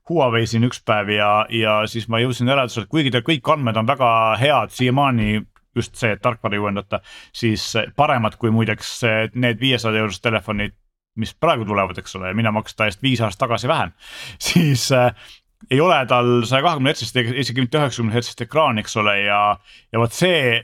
Huawei 0.04 0.44
siin 0.44 0.66
üks 0.66 0.82
päev 0.84 1.08
ja, 1.14 1.28
ja 1.48 1.78
siis 1.88 2.10
ma 2.12 2.18
jõudsin 2.20 2.50
järeldusele, 2.50 2.84
et 2.84 2.92
kuigi 2.92 3.12
tal 3.14 3.22
kõik 3.24 3.46
andmed 3.54 3.78
on 3.80 3.86
väga 3.88 4.08
head 4.36 4.74
siiamaani 4.76 5.38
just 5.74 5.96
see, 5.96 6.10
et 6.12 6.20
tarkvara 6.20 6.58
ei 6.58 6.60
uuendata, 6.60 7.00
siis 7.32 7.64
paremad 7.96 8.36
kui 8.36 8.52
muideks 8.52 8.98
need 9.32 9.62
viiesaja 9.62 10.04
eurosed 10.04 10.20
telefonid 10.26 10.76
mis 11.16 11.32
praegu 11.38 11.64
tulevad, 11.64 11.98
eks 11.98 12.16
ole, 12.18 12.28
ja 12.32 12.36
mina 12.36 12.50
maksin 12.54 12.76
ta 12.76 12.88
eest 12.90 13.02
viis 13.02 13.22
aastat 13.22 13.46
tagasi 13.46 13.70
vähem, 13.70 13.94
siis 14.50 14.90
ei 15.70 15.80
ole 15.80 15.98
tal 16.10 16.44
saja 16.48 16.62
kahekümne 16.62 16.92
hertsist, 16.92 17.16
isegi 17.16 17.64
mitte 17.64 17.80
üheksakümne 17.80 18.14
hertsist 18.14 18.40
ekraani, 18.44 18.84
eks 18.84 18.96
ole, 19.00 19.18
ja, 19.24 19.40
ja 19.92 20.02
vot 20.02 20.12
see 20.16 20.62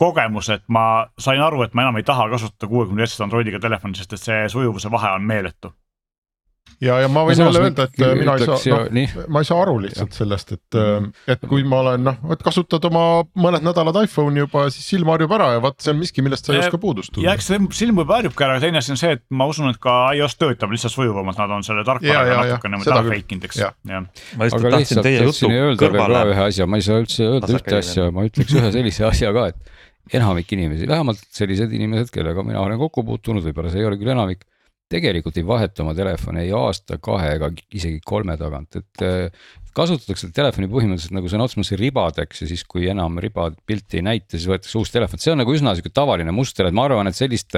kogemus, 0.00 0.50
et 0.50 0.64
ma 0.68 1.06
sain 1.18 1.40
aru, 1.40 1.62
et 1.62 1.74
ma 1.74 1.86
enam 1.86 2.00
ei 2.00 2.06
taha 2.06 2.28
kasutada 2.32 2.70
kuuekümne 2.70 3.04
hertsist 3.04 3.22
Androidiga 3.24 3.60
telefoni, 3.62 3.98
sest 3.98 4.16
et 4.16 4.22
see 4.22 4.44
sujuvuse 4.52 4.90
vahe 4.90 5.14
on 5.14 5.26
meeletu 5.28 5.72
ja, 6.82 6.96
ja 7.02 7.08
ma 7.12 7.24
võin 7.26 7.38
jälle 7.38 7.62
öelda, 7.66 7.86
et 7.88 8.00
mina 8.18 8.34
ei 8.38 8.46
saa, 8.46 8.80
noh, 8.90 9.14
ma 9.32 9.42
ei 9.42 9.48
saa 9.48 9.60
aru 9.62 9.76
lihtsalt 9.84 10.12
ja. 10.12 10.18
sellest, 10.20 10.54
et, 10.56 10.78
äh, 10.78 11.06
et 11.34 11.44
kui 11.48 11.64
ma 11.68 11.80
olen 11.84 12.04
noh, 12.08 12.18
et 12.34 12.42
kasutad 12.44 12.84
oma 12.88 13.04
mõned 13.40 13.64
nädalad 13.66 13.98
iPhone'i 14.04 14.44
juba, 14.44 14.66
siis 14.74 14.88
silm 14.94 15.10
harjub 15.12 15.34
ära 15.36 15.52
ja 15.56 15.62
vot 15.64 15.78
see 15.84 15.94
on 15.94 16.00
miski, 16.00 16.24
millest 16.24 16.48
sa 16.48 16.54
ei 16.56 16.62
oska 16.64 16.80
puudust 16.82 17.14
tunda. 17.14 17.28
ja 17.28 17.36
eks 17.38 17.50
see 17.52 17.60
silm 17.78 18.00
võib 18.02 18.12
harjubki 18.14 18.46
ära, 18.46 18.58
teine 18.62 18.80
asi 18.82 18.94
on 18.94 19.00
see, 19.00 19.14
et 19.18 19.24
ma 19.34 19.48
usun, 19.50 19.70
et 19.72 19.80
ka 19.82 19.96
iOS 20.18 20.38
töötab 20.40 20.74
lihtsalt 20.74 20.96
sujuvamalt, 20.96 21.40
nad 21.40 21.56
on 21.58 21.66
selle 21.66 21.86
tarkvaraga 21.86 22.40
natukene 22.42 22.78
nagu 22.78 22.94
ära 22.96 23.04
fake 23.10 23.38
inud, 23.38 23.48
eks, 23.50 23.62
jah. 23.62 23.76
ma 23.84 24.48
lihtsalt 24.48 24.70
tahtsin 24.78 25.04
teie 25.06 25.22
jutu 25.28 25.52
kõrvale. 25.84 26.26
ühe 26.32 26.48
asja, 26.48 26.68
ma 26.68 26.80
ei 26.80 26.86
saa 26.86 27.00
üldse 27.02 27.28
öelda 27.28 27.52
ühte 27.58 27.78
asja, 27.80 28.10
ma 28.14 28.26
ütleks 28.28 28.56
ühe 28.58 28.72
sellise 28.78 29.08
asja 29.08 29.32
ka, 29.36 29.50
et 29.54 30.18
enamik 30.18 30.50
inimesi, 30.52 30.88
vähemalt 30.88 31.22
sellised 31.32 31.72
inimesed, 31.72 32.10
kellega 32.12 32.42
mina 32.44 32.60
olen 32.60 32.76
kokku 32.80 33.06
puutunud, 33.06 33.44
võib-olla 33.46 33.70
see 33.72 33.80
ei 33.80 33.88
ole 33.88 33.96
küll 33.96 34.12
enamik, 34.12 34.44
tegelikult 34.94 35.38
ei 35.40 35.46
vaheta 35.46 35.82
oma 35.84 35.94
telefone 35.96 36.44
ei 36.44 36.52
aasta, 36.54 37.00
kahe 37.02 37.34
ega 37.38 37.50
isegi 37.74 38.00
kolme 38.04 38.36
tagant, 38.40 38.80
et 38.80 39.06
kasutatakse 39.74 40.30
telefoni 40.34 40.68
põhimõtteliselt 40.70 41.14
nagu 41.16 41.30
sõna 41.30 41.48
otseses 41.48 41.60
mõttes 41.60 41.80
ribadeks 41.80 42.44
ja 42.44 42.48
siis, 42.50 42.62
kui 42.68 42.86
enam 42.90 43.18
riba 43.22 43.48
pilti 43.66 44.00
ei 44.00 44.06
näita, 44.06 44.36
siis 44.36 44.46
võetakse 44.50 44.78
uus 44.78 44.92
telefon, 44.94 45.22
see 45.22 45.32
on 45.34 45.42
nagu 45.42 45.54
üsna 45.54 45.74
sihuke 45.74 45.92
tavaline 45.94 46.34
muster, 46.34 46.68
et 46.68 46.76
ma 46.76 46.86
arvan, 46.86 47.10
et 47.10 47.18
sellist, 47.18 47.56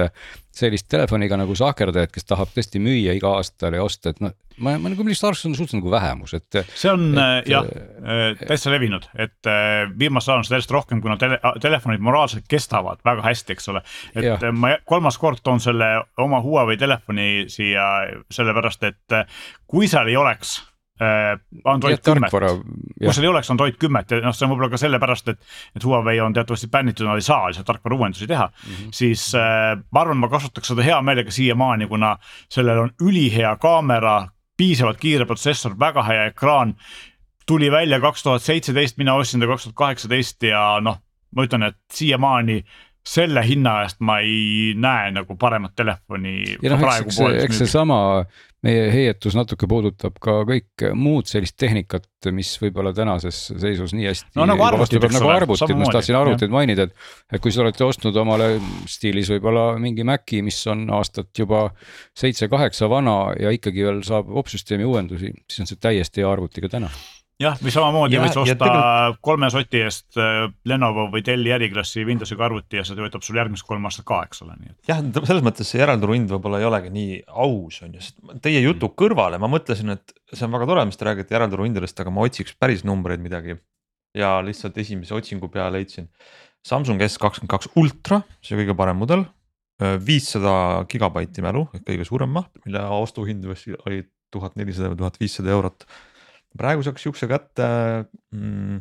sellist 0.55 0.89
telefoniga 0.89 1.37
nagu 1.39 1.55
sahkerdajat, 1.57 2.13
kes 2.13 2.27
tahab 2.27 2.51
tõesti 2.55 2.81
müüa 2.81 3.15
iga 3.17 3.35
aasta 3.37 3.69
ja 3.73 3.83
osta, 3.85 4.13
et 4.13 4.21
noh, 4.23 4.33
ma, 4.57 4.73
ma 4.81 4.91
nagu 4.93 5.05
millest 5.05 5.27
arvestades 5.27 5.51
on 5.51 5.57
suhteliselt 5.59 5.83
nagu 5.83 5.93
vähemus, 5.93 6.33
et. 6.37 6.61
see 6.73 6.93
on 6.93 7.09
et, 7.11 7.19
äh, 7.21 7.51
jah 7.53 7.67
äh, 7.69 8.23
täitsa 8.41 8.73
levinud, 8.73 9.05
et 9.13 9.51
äh, 9.51 9.83
viimasel 9.99 10.33
ajal 10.33 10.41
on 10.41 10.47
seda 10.47 10.57
järjest 10.57 10.73
rohkem, 10.73 11.03
kuna 11.03 11.19
tele, 11.21 11.37
telefonid 11.61 12.01
moraalselt 12.07 12.47
kestavad 12.49 13.03
väga 13.05 13.25
hästi, 13.27 13.57
eks 13.57 13.69
ole. 13.73 13.83
et 14.15 14.25
ja. 14.25 14.39
ma 14.53 14.73
kolmas 14.89 15.21
kord 15.21 15.43
toon 15.45 15.61
selle 15.61 15.91
oma 16.17 16.41
Huawei 16.41 16.79
telefoni 16.81 17.45
siia 17.53 17.85
sellepärast, 18.33 18.89
et 18.89 19.21
kui 19.69 19.85
seal 19.91 20.09
ei 20.09 20.17
oleks 20.17 20.57
Äh, 20.57 20.76
Android 20.97 21.99
kümmet, 22.03 22.31
kui 22.33 23.11
seal 23.13 23.27
ei 23.27 23.29
oleks 23.29 23.51
Android 23.53 23.75
kümmet 23.81 24.11
ja 24.11 24.21
noh, 24.23 24.35
see 24.35 24.47
on 24.47 24.53
võib-olla 24.53 24.71
ka 24.73 24.79
sellepärast, 24.81 25.33
et, 25.33 25.41
et 25.77 25.85
Huawei 25.85 26.21
on 26.23 26.33
teatavasti 26.33 26.69
bännitud, 26.73 27.05
nad 27.05 27.21
ei 27.21 27.25
saa 27.25 27.49
lihtsalt 27.49 27.67
tarkvara 27.69 27.99
uuendusi 27.99 28.27
teha 28.27 28.47
mm. 28.47 28.71
-hmm. 28.73 28.95
siis 28.97 29.27
äh, 29.35 29.77
ma 29.91 30.01
arvan, 30.01 30.17
ma 30.17 30.29
kasutaks 30.29 30.73
seda 30.73 30.85
hea 30.85 31.01
meelega 31.01 31.31
siiamaani, 31.31 31.87
kuna 31.87 32.17
sellel 32.49 32.79
on 32.85 32.91
ülihea 33.01 33.55
kaamera, 33.61 34.27
piisavalt 34.57 34.97
kiire 34.97 35.25
protsessor, 35.25 35.79
väga 35.79 36.03
hea 36.03 36.25
ekraan. 36.25 36.75
tuli 37.47 37.71
välja 37.71 37.99
kaks 37.99 38.23
tuhat 38.23 38.41
seitseteist, 38.41 38.97
mina 38.97 39.13
ostsin 39.13 39.39
ta 39.39 39.47
kaks 39.47 39.63
tuhat 39.63 39.75
kaheksateist 39.75 40.43
ja 40.43 40.79
noh, 40.81 40.97
ma 41.35 41.45
ütlen, 41.45 41.63
et 41.63 41.77
siiamaani 41.93 42.63
selle 43.07 43.43
hinna 43.47 43.81
eest 43.85 44.01
ma 44.03 44.19
ei 44.23 44.73
näe 44.75 45.11
nagu 45.15 45.37
paremat 45.39 45.75
telefoni. 45.77 46.57
ja 46.61 46.73
noh, 46.73 46.85
eks, 46.91 47.19
eks, 47.21 47.23
eks 47.45 47.63
seesama 47.63 47.99
meie 48.65 48.87
heietus 48.91 49.35
natuke 49.37 49.67
puudutab 49.69 50.15
ka 50.21 50.39
kõik 50.47 50.87
muud 50.97 51.29
sellist 51.29 51.55
tehnikat, 51.61 52.07
mis 52.33 52.49
võib-olla 52.59 52.91
tänases 52.95 53.39
seisus 53.53 53.93
nii 53.95 54.07
hästi. 54.09 54.31
no 54.39 54.47
nagu 54.49 54.65
arvutid, 54.65 55.03
eks 55.03 55.19
nagu 55.19 55.29
ole. 55.29 55.45
ma 55.45 55.85
just 55.85 55.95
tahtsin 55.99 56.17
arvuteid 56.19 56.53
mainida, 56.53 56.87
et, 56.87 57.05
et 57.31 57.43
kui 57.43 57.53
te 57.53 57.61
olete 57.63 57.85
ostnud 57.85 58.17
omale 58.17 58.55
stiilis 58.89 59.29
võib-olla 59.35 59.69
mingi 59.81 60.05
Maci, 60.07 60.41
mis 60.45 60.59
on 60.73 60.87
aastat 60.97 61.31
juba 61.37 61.67
seitse-kaheksa 62.17 62.89
vana 62.91 63.19
ja 63.39 63.53
ikkagi 63.53 63.85
veel 63.85 64.01
saab 64.07 64.33
opsüsteemi 64.41 64.87
uuendusi, 64.87 65.31
siis 65.45 65.63
on 65.63 65.71
see 65.71 65.79
täiesti 65.87 66.25
hea 66.25 66.33
arvuti 66.33 66.65
ka 66.65 66.73
täna 66.79 66.91
jah, 67.41 67.57
või 67.61 67.73
samamoodi 67.73 68.19
võid 68.21 68.33
sa 68.33 68.43
osta 68.43 68.55
tegelikult... 68.61 69.19
kolme 69.27 69.49
soti 69.53 69.81
eest 69.85 70.17
äh, 70.21 70.47
Lenovo 70.69 71.07
või 71.13 71.23
Delli 71.25 71.53
äriklassi 71.53 72.05
Windowsiga 72.07 72.47
arvuti 72.47 72.79
ja 72.79 72.85
see 72.87 72.97
töötab 72.97 73.25
sul 73.25 73.37
järgmised 73.39 73.67
kolm 73.67 73.85
aastat 73.89 74.07
ka, 74.09 74.23
eks 74.27 74.43
ole, 74.45 74.57
nii 74.61 74.73
et. 74.73 74.79
jah, 74.89 75.03
selles 75.19 75.45
mõttes 75.45 75.69
see 75.69 75.81
järelturu 75.81 76.17
hind 76.17 76.33
võib-olla 76.33 76.61
ei 76.61 76.69
olegi 76.69 76.91
nii 76.93 77.21
aus, 77.45 77.79
on 77.85 77.93
ju, 77.97 78.03
sest 78.03 78.19
teie 78.45 78.63
jutu 78.63 78.89
mm. 78.89 78.97
kõrvale 79.03 79.41
ma 79.41 79.51
mõtlesin, 79.51 79.93
et 79.93 80.15
see 80.33 80.47
on 80.47 80.57
väga 80.57 80.69
tore, 80.71 80.87
mis 80.89 80.99
te 80.99 81.09
räägite 81.09 81.37
järelturu 81.37 81.69
hindadest, 81.69 82.03
aga 82.03 82.13
ma 82.13 82.25
otsiks 82.25 82.57
päris 82.57 82.85
numbreid 82.87 83.23
midagi. 83.23 83.59
ja 84.17 84.37
lihtsalt 84.41 84.77
esimese 84.81 85.13
otsingu 85.13 85.51
peale 85.53 85.77
leidsin 85.77 86.09
Samsung 86.67 87.01
S 87.05 87.19
kakskümmend 87.21 87.53
kaks 87.53 87.69
Ultra, 87.79 88.21
see 88.43 88.57
kõige 88.59 88.75
parem 88.75 88.97
mudel. 88.99 89.23
Äh, 89.77 89.95
viissada 90.01 90.83
gigabaiti 90.89 91.43
mälu 91.45 91.67
ehk 91.69 91.85
kõige 91.85 92.05
suurem 92.07 92.31
maht, 92.33 92.49
mille 92.65 92.81
ostuhind 92.97 93.45
oli 93.85 94.01
tuhat 94.33 94.57
nelisada 94.57 94.89
või 94.91 95.03
tuhat 95.03 95.19
viissada 95.21 95.53
eurot 95.53 95.85
praegu 96.57 96.85
saaks 96.85 97.03
siukse 97.07 97.29
kätte 97.29 97.67
mm, 98.35 98.79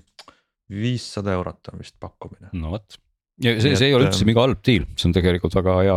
viissada 0.72 1.32
mm, 1.32 1.40
eurot 1.40 1.72
on 1.72 1.82
vist 1.82 1.96
pakkumine. 2.02 2.52
no 2.56 2.74
vot 2.74 2.98
ja 3.42 3.54
see, 3.60 3.74
see 3.76 3.90
ei 3.90 3.96
ole 3.96 4.08
üldse 4.08 4.26
mingi 4.28 4.40
halb 4.40 4.60
deal, 4.64 4.86
see 4.96 5.08
on 5.10 5.16
tegelikult 5.16 5.56
väga 5.58 5.78
hea 5.84 5.96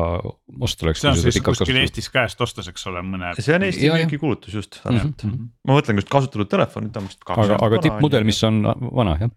ost 0.68 0.84
oleks. 0.84 1.04
see 1.04 1.12
on 1.12 1.22
siis 1.22 1.42
kuskil 1.46 1.82
Eestis 1.82 2.10
käest 2.14 2.42
ostes, 2.44 2.68
eks 2.72 2.88
ole, 2.92 3.04
mõne. 3.06 3.32
see 3.40 3.56
on 3.56 3.68
Eesti 3.68 3.92
müügikulutus 3.94 4.58
just 4.60 4.82
täpselt 4.82 5.24
mm, 5.24 5.36
-hmm. 5.36 5.54
ma 5.70 5.78
mõtlen 5.80 6.02
just 6.02 6.12
kasutatud 6.12 6.52
telefonid 6.52 7.00
on 7.00 7.08
vist. 7.08 7.24
aga, 7.36 7.62
aga 7.70 7.84
tippmudel, 7.86 8.28
mis 8.28 8.42
on 8.48 8.62
vana 8.90 9.16
jah. 9.22 9.32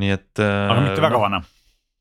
nii 0.00 0.16
et. 0.16 0.32
aga 0.40 0.80
mitte 0.88 1.04
väga 1.04 1.22
vana 1.26 1.42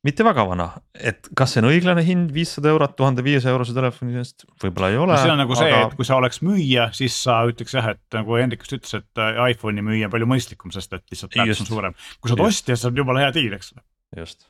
mitte 0.06 0.26
väga 0.26 0.44
vana, 0.46 0.68
et 0.94 1.30
kas 1.38 1.56
see 1.56 1.62
on 1.64 1.70
õiglane 1.72 2.04
hind, 2.06 2.30
viissada 2.36 2.70
eurot 2.70 2.94
tuhande 2.98 3.24
viiesaja 3.26 3.56
eurose 3.56 3.74
telefoni 3.76 4.20
eest, 4.22 4.46
võib-olla 4.62 4.92
ei 4.94 5.00
ole. 5.02 5.16
see 5.18 5.32
on 5.34 5.40
nagu 5.42 5.56
aga... 5.56 5.62
see, 5.62 5.78
et 5.82 5.96
kui 5.98 6.08
sa 6.08 6.18
oleks 6.20 6.42
müüja, 6.46 6.90
siis 6.98 7.16
sa 7.26 7.40
ütleks 7.50 7.74
jah, 7.78 7.88
et 7.96 8.18
nagu 8.18 8.38
Hendrik 8.38 8.66
just 8.66 8.76
ütles, 8.78 9.00
et 9.00 9.22
äh, 9.22 9.40
iPhone'i 9.56 9.86
müüa 9.86 10.10
on 10.10 10.14
palju 10.14 10.28
mõistlikum, 10.30 10.74
sest 10.76 10.94
et 10.98 11.06
lihtsalt 11.14 11.38
väärtus 11.40 11.64
on 11.66 11.72
suurem. 11.72 11.98
kui 12.20 12.30
sa 12.30 12.38
oled 12.38 12.46
ostja, 12.46 12.76
siis 12.76 12.90
on 12.92 13.02
jumala 13.02 13.26
hea 13.26 13.32
diil, 13.40 13.56
eks 13.58 13.74
ole. 13.74 13.86
just. 14.22 14.46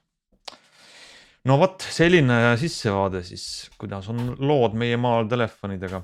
no 1.47 1.59
vot, 1.61 1.87
selline 1.99 2.41
sissevaade 2.59 3.23
siis, 3.27 3.47
kuidas 3.79 4.11
on 4.11 4.35
lood 4.41 4.75
meie 4.75 4.99
maal 4.99 5.31
telefonidega 5.31 6.03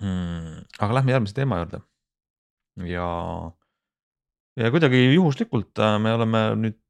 mm,. 0.00 0.64
aga 0.80 1.00
lähme 1.02 1.16
järgmise 1.18 1.36
teema 1.36 1.60
juurde. 1.60 1.84
ja, 2.88 3.12
ja 4.56 4.72
kuidagi 4.72 5.04
juhuslikult 5.10 5.84
äh, 5.84 5.96
me 6.00 6.16
oleme 6.16 6.46
nüüd 6.64 6.80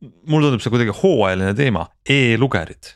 mulle 0.00 0.48
tundub 0.48 0.62
see 0.62 0.72
kuidagi 0.72 0.94
hooajaline 1.00 1.54
teema 1.58 1.84
e, 2.06 2.34
e-lugerid, 2.34 2.92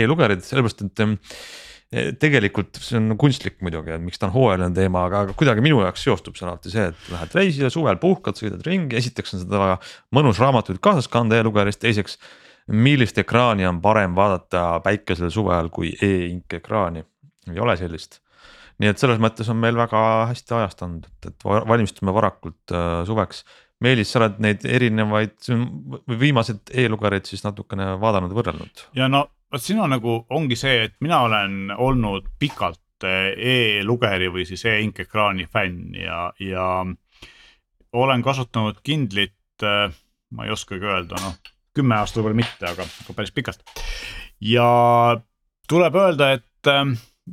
e-lugerid, 0.00 0.42
sellepärast 0.46 0.82
et 0.86 1.02
e, 1.04 2.06
tegelikult 2.22 2.80
see 2.82 2.98
on 2.98 3.16
kunstlik 3.20 3.60
muidugi, 3.64 3.94
et 3.94 4.02
miks 4.02 4.20
ta 4.20 4.28
on 4.28 4.34
hooajaline 4.36 4.74
teema, 4.76 5.06
aga 5.10 5.36
kuidagi 5.38 5.64
minu 5.64 5.82
jaoks 5.84 6.06
seostub 6.08 6.38
see 6.38 6.48
alati 6.48 6.72
see, 6.72 6.88
et 6.90 7.12
lähed 7.12 7.36
reisile, 7.38 7.70
suvel 7.74 8.00
puhkad, 8.02 8.38
sõidad 8.40 8.64
ringi, 8.66 8.98
esiteks 8.98 9.36
on 9.36 9.44
seda 9.44 9.76
mõnus 10.16 10.42
raamatuid 10.42 10.82
kaasas 10.82 11.10
kanda 11.12 11.38
e-lugeris, 11.38 11.80
teiseks. 11.82 12.18
millist 12.72 13.16
ekraani 13.18 13.66
on 13.66 13.80
parem 13.82 14.12
vaadata 14.14 14.80
päikesel 14.84 15.30
suvel 15.34 15.68
kui 15.74 15.90
e-ink 16.02 16.54
ekraani, 16.60 17.02
ei 17.50 17.58
ole 17.58 17.74
sellist. 17.76 18.20
Nii 18.80 18.90
et 18.90 18.98
selles 18.98 19.18
mõttes 19.22 19.46
on 19.50 19.58
meil 19.62 19.76
väga 19.76 19.98
hästi 20.30 20.54
ajastanud, 20.58 21.08
et 21.26 21.44
valmistume 21.44 22.14
varakult 22.14 22.72
äh, 22.74 23.02
suveks 23.06 23.42
Meelis, 23.82 24.12
sa 24.12 24.20
oled 24.22 24.40
neid 24.44 24.64
erinevaid 24.68 25.36
viimaseid 26.20 26.72
e-lugereid 26.84 27.28
siis 27.28 27.44
natukene 27.46 27.92
vaadanud, 28.02 28.34
võrrelnud. 28.36 28.86
ja 28.98 29.08
no 29.10 29.26
vot 29.52 29.62
siin 29.62 29.82
on 29.82 29.92
nagu 29.92 30.22
ongi 30.30 30.56
see, 30.56 30.88
et 30.88 30.96
mina 31.04 31.22
olen 31.26 31.74
olnud 31.76 32.30
pikalt 32.38 32.80
e-lugeri 33.02 34.28
või 34.30 34.46
siis 34.46 34.62
e-inkekraani 34.70 35.48
fänn 35.50 35.96
ja, 35.98 36.28
ja 36.38 36.66
olen 37.92 38.22
kasutanud 38.22 38.78
Kindlit, 38.86 39.34
ma 39.62 40.46
ei 40.46 40.54
oskagi 40.54 40.86
öelda, 40.86 41.18
noh 41.18 41.34
kümme 41.76 41.98
aastat 41.98 42.20
võib-olla 42.20 42.40
mitte, 42.42 42.68
aga, 42.68 42.86
päris 43.16 43.32
pikalt. 43.34 43.62
ja 44.44 44.66
tuleb 45.70 45.96
öelda, 45.96 46.32
et, 46.38 46.70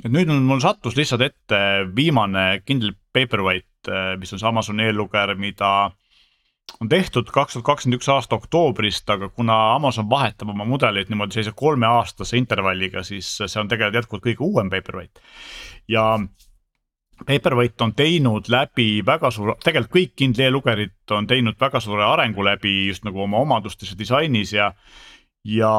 et 0.03 0.12
nüüd 0.12 0.31
on 0.31 0.45
mul 0.47 0.62
sattus 0.63 0.97
lihtsalt 0.99 1.25
ette 1.27 1.62
viimane 1.95 2.62
Kindle 2.65 2.95
Paperwhite, 3.13 4.17
mis 4.21 4.33
on 4.33 4.41
see 4.41 4.49
Amazoni 4.49 4.88
eellugeja, 4.88 5.35
mida 5.39 5.71
on 6.82 6.89
tehtud 6.89 7.29
kaks 7.32 7.53
tuhat 7.53 7.65
kakskümmend 7.65 7.99
üks 7.99 8.10
aasta 8.12 8.38
oktoobrist, 8.38 9.10
aga 9.10 9.29
kuna 9.29 9.58
Amazon 9.75 10.10
vahetab 10.10 10.51
oma 10.53 10.67
mudeleid 10.67 11.10
niimoodi 11.10 11.38
sellise 11.38 11.55
kolmeaastase 11.55 12.38
intervalliga, 12.38 13.03
siis 13.03 13.32
see 13.39 13.62
on 13.62 13.71
tegelikult 13.71 13.99
jätkuvalt 13.99 14.27
kõige 14.27 14.45
uuem 14.45 14.69
Paperwhite. 14.69 15.21
ja 15.88 16.05
Paperwhite 17.25 17.84
on 17.84 17.93
teinud 17.93 18.47
läbi 18.47 19.01
väga 19.05 19.32
suure, 19.32 19.55
tegelikult 19.63 19.95
kõik 19.95 20.13
Kindle 20.15 20.47
e-lugerid 20.47 21.15
on 21.15 21.27
teinud 21.27 21.60
väga 21.60 21.82
suure 21.84 22.05
arengu 22.08 22.45
läbi 22.45 22.88
just 22.88 23.03
nagu 23.08 23.25
oma 23.25 23.41
omadustes 23.43 23.91
ja 23.91 23.97
disainis 23.99 24.53
ja. 24.53 24.71
ja 25.43 25.73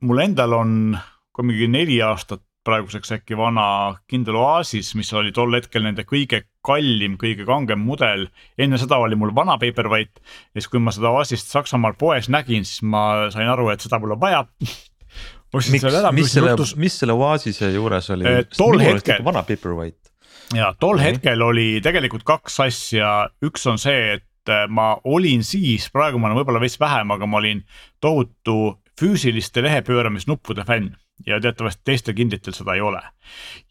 mul 0.00 0.22
endal 0.22 0.54
on 0.54 0.98
ka 1.34 1.42
mingi 1.42 1.66
neli 1.68 1.98
aastat 2.02 2.42
praeguseks 2.66 3.14
äkki 3.16 3.36
vana 3.38 3.96
Kindle 4.10 4.38
Oasis, 4.38 4.92
mis 4.98 5.12
oli 5.16 5.32
tol 5.32 5.54
hetkel 5.56 5.84
nende 5.86 6.04
kõige 6.08 6.42
kallim, 6.66 7.16
kõige 7.20 7.46
kangem 7.48 7.80
mudel. 7.86 8.26
enne 8.60 8.78
seda 8.80 8.98
oli 9.00 9.16
mul 9.16 9.32
vana 9.36 9.56
Paperwhite 9.60 10.20
ja 10.20 10.60
siis, 10.60 10.68
kui 10.68 10.82
ma 10.82 10.92
seda 10.92 11.12
Oasist 11.16 11.48
Saksamaal 11.52 11.96
poes 12.00 12.28
nägin, 12.28 12.66
siis 12.68 12.82
ma 12.82 13.30
sain 13.32 13.48
aru, 13.48 13.70
et 13.72 13.80
seda 13.80 14.00
mul 14.02 14.16
on 14.16 14.20
vaja 14.20 14.44
miks, 15.52 15.70
mis 15.72 16.34
selle, 16.36 16.54
mis 16.76 17.00
selle 17.00 17.16
Oasise 17.16 17.72
juures 17.72 18.12
oli? 18.12 18.36
tol 18.56 18.80
hetkel. 18.84 19.24
vana 19.24 19.42
Paperwhite 19.46 20.12
ja 20.54 20.74
tol 20.80 20.98
okay. 20.98 21.10
hetkel 21.14 21.42
oli 21.46 21.68
tegelikult 21.84 22.26
kaks 22.28 22.60
asja, 22.66 23.14
üks 23.44 23.64
on 23.70 23.80
see, 23.80 24.18
et 24.18 24.52
äh, 24.52 24.66
ma 24.68 24.92
olin 25.04 25.44
siis, 25.46 25.88
praegu 25.94 26.20
ma 26.20 26.28
olen 26.28 26.42
võib-olla 26.42 26.60
veits 26.60 26.80
vähem, 26.80 27.16
aga 27.16 27.28
ma 27.30 27.40
olin 27.40 27.64
tohutu 28.04 28.76
füüsiliste 29.00 29.64
lehepööramisnuppude 29.64 30.66
fänn 30.68 30.92
ja 31.26 31.40
teatavasti 31.40 31.82
teistel 31.84 32.16
kindlitel 32.16 32.54
seda 32.56 32.74
ei 32.74 32.80
ole. 32.80 33.02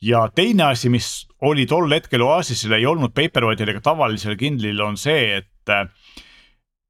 ja 0.02 0.28
teine 0.36 0.70
asi, 0.70 0.90
mis 0.90 1.28
oli 1.42 1.66
tol 1.66 1.92
hetkel 1.92 2.22
Oasisel, 2.22 2.78
ei 2.78 2.86
olnud 2.86 3.14
Paperwhite'il 3.16 3.74
ega 3.74 3.82
tavalisel 3.82 4.38
kindlil, 4.40 4.82
on 4.82 4.98
see, 4.98 5.40
et 5.42 5.74
äh, 5.74 5.86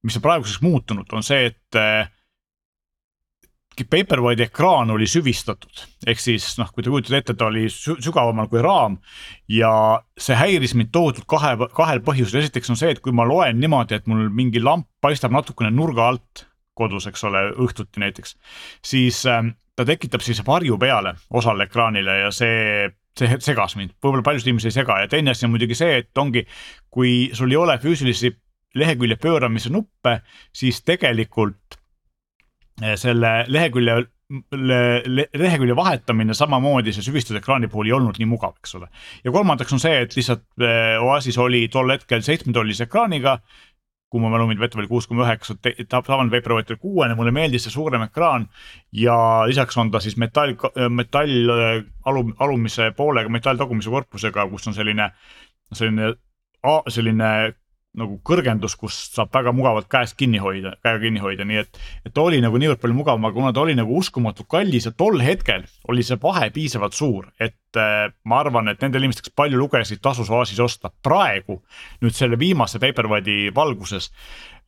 mis 0.03 0.17
on 0.17 0.25
praeguseks 0.25 0.61
muutunud, 0.61 1.09
on 1.13 1.25
see, 1.25 1.51
et 1.51 1.79
äh, 1.79 2.09
Paperwhite'i 3.89 4.49
ekraan 4.49 4.91
oli 4.91 5.07
süvistatud, 5.07 5.85
ehk 6.07 6.19
siis 6.19 6.49
noh, 6.59 6.67
kui 6.73 6.83
te 6.83 6.91
kujutate 6.91 7.21
ette, 7.21 7.35
ta 7.37 7.47
oli 7.47 7.69
sügavamal 7.71 8.49
kui 8.51 8.59
raam. 8.63 8.97
ja 9.47 9.71
see 10.19 10.35
häiris 10.35 10.75
mind 10.75 10.91
tohutult 10.91 11.27
kahe, 11.29 11.55
kahel 11.75 12.03
põhjusel, 12.03 12.41
esiteks 12.41 12.73
on 12.73 12.79
see, 12.79 12.91
et 12.91 12.99
kui 12.99 13.15
ma 13.15 13.23
loen 13.27 13.59
niimoodi, 13.61 13.95
et 13.95 14.07
mul 14.11 14.27
mingi 14.35 14.59
lamp 14.59 14.89
paistab 15.01 15.31
natukene 15.31 15.71
nurga 15.71 16.09
alt 16.11 16.45
kodus, 16.79 17.07
eks 17.07 17.23
ole, 17.27 17.45
õhtuti 17.59 18.03
näiteks. 18.03 18.35
siis 18.85 19.23
äh, 19.25 19.43
ta 19.79 19.87
tekitab 19.87 20.23
sellise 20.25 20.43
varju 20.47 20.75
peale 20.81 21.15
osale 21.39 21.69
ekraanile 21.69 22.19
ja 22.25 22.33
see 22.35 22.89
see 23.19 23.39
segas 23.43 23.73
mind, 23.75 23.95
võib-olla 24.03 24.23
paljusid 24.23 24.51
inimesi 24.51 24.69
ei 24.69 24.75
sega 24.75 24.99
ja 25.01 25.07
teine 25.11 25.33
asi 25.33 25.47
on 25.47 25.51
muidugi 25.55 25.75
see, 25.75 25.97
et 26.03 26.21
ongi, 26.21 26.45
kui 26.93 27.31
sul 27.35 27.51
ei 27.51 27.57
ole 27.59 27.75
füüsilisi 27.81 28.31
lehekülje 28.79 29.17
pööramise 29.19 29.71
nuppe, 29.73 30.19
siis 30.55 30.83
tegelikult 30.85 31.79
Eh, 32.79 32.95
selle 32.95 33.43
lehekülje 33.51 33.95
le, 34.55 35.25
lehekülje 35.33 35.75
vahetamine 35.75 36.35
samamoodi 36.37 36.93
see 36.95 37.03
süvistusekraani 37.03 37.67
puhul 37.71 37.89
ei 37.89 37.95
olnud 37.97 38.19
nii 38.21 38.27
mugav, 38.29 38.53
eks 38.61 38.77
ole. 38.77 38.87
ja 39.25 39.33
kolmandaks 39.35 39.73
on 39.75 39.81
see, 39.83 40.03
et 40.05 40.15
lihtsalt 40.15 40.45
eh, 40.63 40.95
Oasis 41.03 41.37
oli 41.41 41.65
tol 41.73 41.91
hetkel 41.91 42.23
seitsmetollise 42.23 42.87
ekraaniga. 42.87 43.39
Kui 44.09 44.21
mu 44.21 44.29
mälu 44.33 44.47
mind 44.49 44.61
vette 44.61 44.79
oli 44.79 44.89
kuus 44.89 45.05
koma 45.07 45.25
üheksa, 45.27 45.55
tavaline 45.85 46.31
Paperwhite 46.33 46.73
oli 46.73 46.81
kuuene, 46.81 47.15
mulle 47.17 47.33
meeldis 47.35 47.67
see 47.67 47.73
suurem 47.73 48.01
ekraan. 48.07 48.47
ja 48.91 49.15
lisaks 49.47 49.77
on 49.77 49.91
ta 49.91 50.01
siis 50.01 50.17
metall, 50.17 50.55
metall 50.89 51.51
alum, 52.09 52.33
alumise 52.39 52.91
poolega, 52.97 53.29
metalltagumise 53.29 53.89
korpusega, 53.93 54.47
kus 54.49 54.67
on 54.67 54.73
selline, 54.73 55.11
selline, 55.73 56.13
selline 56.89 57.31
nagu 57.97 58.19
kõrgendus, 58.25 58.75
kus 58.77 58.95
saab 59.15 59.31
väga 59.33 59.51
mugavalt 59.55 59.87
käest 59.89 60.13
kinni 60.19 60.37
hoida, 60.41 60.75
käega 60.85 61.01
kinni 61.01 61.21
hoida, 61.23 61.45
nii 61.47 61.61
et. 61.63 61.79
et 62.05 62.13
ta 62.13 62.21
oli 62.21 62.37
nagu 62.43 62.59
niivõrd 62.61 62.81
palju 62.83 62.97
mugavam, 62.97 63.25
aga 63.25 63.37
kuna 63.39 63.53
ta 63.55 63.63
oli 63.63 63.73
nagu 63.77 63.97
uskumatult 63.97 64.49
kallis 64.51 64.85
ja 64.85 64.93
tol 64.93 65.17
hetkel 65.23 65.65
oli 65.89 66.05
see 66.05 66.19
vahe 66.21 66.51
piisavalt 66.53 66.93
suur, 66.97 67.31
et 67.41 67.79
äh, 67.81 68.11
ma 68.29 68.43
arvan, 68.43 68.69
et 68.69 68.85
nendel 68.85 69.07
inimestel, 69.07 69.25
kes 69.25 69.35
palju 69.41 69.57
lugesid, 69.57 70.03
tasus 70.05 70.29
Oasis 70.29 70.61
osta 70.61 70.93
praegu. 71.03 71.63
nüüd 72.03 72.15
selle 72.15 72.37
viimase 72.39 72.79
Paperwhite'i 72.79 73.49
valguses 73.55 74.11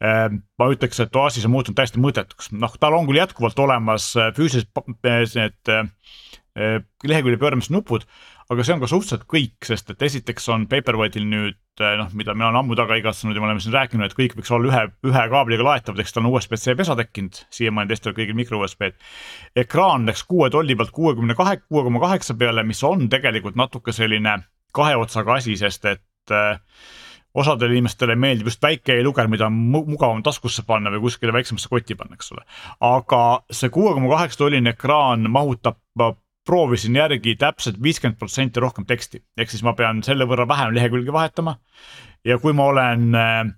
äh,. 0.02 0.28
ma 0.58 0.72
ütleks, 0.74 1.04
et 1.06 1.16
Oasis 1.16 1.46
on 1.46 1.54
muutunud 1.54 1.78
täiesti 1.78 2.02
mõttetuks, 2.02 2.52
noh, 2.58 2.74
tal 2.82 2.98
on 2.98 3.06
küll 3.10 3.22
jätkuvalt 3.22 3.60
olemas 3.62 4.16
äh, 4.18 4.34
füüsilised 4.34 5.38
need 5.38 5.70
äh, 5.70 5.86
äh, 6.58 6.78
lehekülje 7.06 7.38
pööramise 7.38 7.74
nupud 7.78 8.10
aga 8.52 8.66
see 8.68 8.76
on 8.76 8.82
ka 8.82 8.90
suhteliselt 8.92 9.28
kõik, 9.32 9.56
sest 9.64 9.94
et 9.94 10.02
esiteks 10.08 10.50
on 10.52 10.66
Paperwhite'il 10.72 11.28
nüüd 11.28 11.84
eh, 11.84 11.94
noh, 12.00 12.10
mida 12.18 12.36
mina 12.36 12.50
olen 12.50 12.60
ammu 12.62 12.76
taga 12.80 12.98
igatsenud 13.00 13.38
ja 13.38 13.44
me 13.44 13.48
oleme 13.48 13.64
siin 13.64 13.76
rääkinud, 13.76 14.10
et 14.10 14.16
kõik 14.18 14.36
võiks 14.40 14.52
olla 14.56 14.72
ühe, 14.72 14.82
ühe 15.08 15.26
kaabliga 15.32 15.68
laetavad, 15.68 16.02
eks 16.04 16.16
tal 16.16 16.26
on 16.26 16.34
USB-C 16.36 16.76
pesa 16.80 16.98
tekkinud, 17.00 17.44
siiamaani 17.54 17.94
teistel 17.94 18.16
kõigil 18.18 18.36
micro 18.36 18.60
USB-d. 18.60 18.98
ekraan 19.64 20.10
läks 20.10 20.26
kuue 20.28 20.50
tolli 20.52 20.76
pealt 20.76 20.92
kuuekümne 20.96 21.38
kahe, 21.40 21.62
kuue 21.64 21.86
koma 21.88 22.04
kaheksa 22.04 22.36
peale, 22.40 22.66
mis 22.68 22.84
on 22.88 23.08
tegelikult 23.12 23.56
natuke 23.60 23.96
selline 23.96 24.42
kahe 24.76 24.98
otsaga 25.00 25.40
asi, 25.40 25.56
sest 25.60 25.88
et 25.88 26.36
äh, 26.36 26.60
osadele 27.34 27.78
inimestele 27.78 28.18
meeldib 28.20 28.50
just 28.52 28.64
väike 28.64 28.98
e-luger, 29.00 29.30
mida 29.32 29.48
on 29.48 29.56
mugavam 29.72 30.20
taskusse 30.24 30.66
panna 30.68 30.92
või 30.92 31.06
kuskile 31.06 31.32
väiksemasse 31.36 31.72
kotti 31.72 31.96
panna, 31.96 32.20
eks 32.20 32.34
ole. 32.36 32.44
aga 32.84 33.22
see 33.48 33.72
kuue 33.72 33.94
koma 33.96 34.12
kaheksa 34.18 34.44
tolline 34.44 34.76
ekraan 34.76 35.30
mahutab 35.32 35.80
proovisin 36.48 36.96
järgi 36.96 37.36
täpselt 37.40 37.78
viiskümmend 37.84 38.20
protsenti 38.20 38.60
rohkem 38.60 38.86
teksti, 38.90 39.22
ehk 39.38 39.52
siis 39.52 39.64
ma 39.64 39.76
pean 39.78 40.02
selle 40.06 40.26
võrra 40.30 40.48
vähem 40.50 40.74
lehekülgi 40.76 41.14
vahetama. 41.14 41.58
ja 42.26 42.38
kui 42.38 42.54
ma 42.54 42.66
olen 42.70 43.16
äh, 43.16 43.52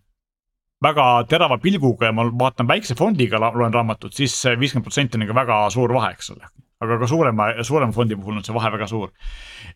väga 0.84 1.06
terava 1.30 1.58
pilguga 1.64 2.10
ja 2.10 2.16
ma 2.16 2.26
vaatan 2.40 2.68
väikse 2.68 2.96
fondiga 3.00 3.40
loen 3.44 3.74
raamatut 3.74 4.14
siis, 4.16 4.36
viiskümmend 4.60 4.88
protsenti 4.88 5.18
on 5.18 5.26
ikka 5.26 5.36
väga 5.38 5.60
suur 5.74 5.94
vahe, 5.96 6.12
eks 6.18 6.34
ole. 6.36 6.50
aga 6.84 6.98
ka 7.00 7.08
suurema, 7.08 7.46
suurema 7.64 7.96
fondi 7.96 8.18
puhul 8.20 8.42
on 8.42 8.44
see 8.44 8.56
vahe 8.56 8.72
väga 8.74 8.88
suur. 8.92 9.14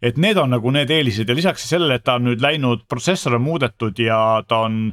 et 0.01 0.17
need 0.17 0.37
on 0.37 0.51
nagu 0.55 0.71
need 0.71 0.91
eelised 0.91 1.29
ja 1.29 1.35
lisaks 1.35 1.69
sellele, 1.69 1.99
et 1.99 2.03
ta 2.03 2.17
on 2.19 2.27
nüüd 2.27 2.43
läinud, 2.43 2.87
protsessor 2.89 3.37
on 3.39 3.45
muudetud 3.45 3.99
ja 3.99 4.43
ta 4.47 4.65
on 4.67 4.91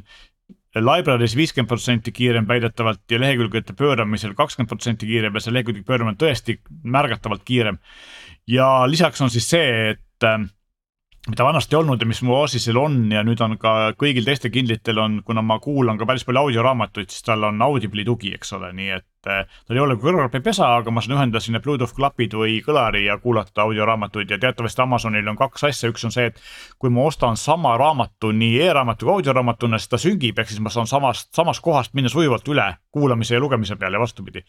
library's 0.81 1.35
viiskümmend 1.37 1.69
protsenti 1.71 2.11
kiirem 2.11 2.47
väidetavalt 2.47 3.11
ja 3.11 3.19
lehekülgede 3.19 3.73
pööramisel 3.77 4.35
kakskümmend 4.35 4.69
protsenti 4.69 5.07
kiirem 5.07 5.35
ja 5.35 5.43
see 5.43 5.53
lehekülge 5.55 5.85
pööramine 5.87 6.15
on 6.15 6.19
tõesti 6.19 6.59
märgatavalt 6.83 7.45
kiirem. 7.47 7.79
ja 8.47 8.67
lisaks 8.87 9.21
on 9.21 9.29
siis 9.29 9.47
see, 9.49 9.95
et 9.95 10.27
äh, 10.27 10.43
mida 11.29 11.45
vanasti 11.47 11.75
olnud 11.75 12.01
ja 12.01 12.07
mis 12.07 12.21
mu 12.21 12.35
Oasisel 12.37 12.77
on 12.77 12.97
ja 13.11 13.23
nüüd 13.25 13.41
on 13.41 13.57
ka 13.61 13.93
kõigil 13.97 14.27
teistel 14.27 14.51
Kindlitel 14.53 14.99
on, 15.01 15.21
kuna 15.25 15.41
ma 15.41 15.57
kuulan 15.63 15.97
ka 15.97 16.05
päris 16.05 16.25
palju 16.27 16.43
audioraamatuid, 16.45 17.09
siis 17.09 17.25
tal 17.25 17.47
on 17.47 17.61
Audible'i 17.65 18.05
tugi, 18.05 18.33
eks 18.35 18.53
ole, 18.59 18.71
nii 18.75 18.91
et 18.99 19.07
äh, 19.29 19.45
tal 19.67 19.77
ei 19.77 19.83
ole 19.83 19.97
kõrvaklapipesa, 20.01 20.67
aga 20.79 20.93
ma 20.93 21.03
saan 21.03 21.17
ühendada 21.17 21.41
sinna 21.43 21.61
Bluetooth 21.63 21.95
klapid 21.95 22.35
või 22.37 22.57
kõlari 22.65 23.05
ja 23.05 23.17
kuulata 23.21 23.65
audioraamatuid 23.65 24.31
ja 24.31 24.39
teatavasti 24.41 24.83
Amazonil 24.85 25.27
on 25.31 25.39
kaks 25.39 25.67
asja, 25.69 25.91
üks 25.93 26.05
on 26.07 26.15
see, 26.15 26.29
et 26.31 26.41
kui 26.79 26.93
ma 26.93 27.05
ostan 27.09 27.37
sama 27.39 27.75
raamatu 27.81 28.31
nii 28.35 28.59
e-raamatu 28.67 29.07
kui 29.07 29.15
audioraamatuna, 29.19 29.79
siis 29.79 29.93
ta 29.93 30.01
süngib, 30.01 30.39
ehk 30.39 30.51
siis 30.51 30.63
ma 30.63 30.73
saan 30.73 30.89
samast, 30.89 31.31
samast 31.35 31.63
kohast 31.65 31.95
minna 31.97 32.11
sujuvalt 32.11 32.47
üle 32.51 32.67
kuulamise 32.91 33.37
ja 33.37 33.43
lugemise 33.43 33.75
peale 33.75 33.97
ja 33.99 34.03
vastupidi. 34.03 34.43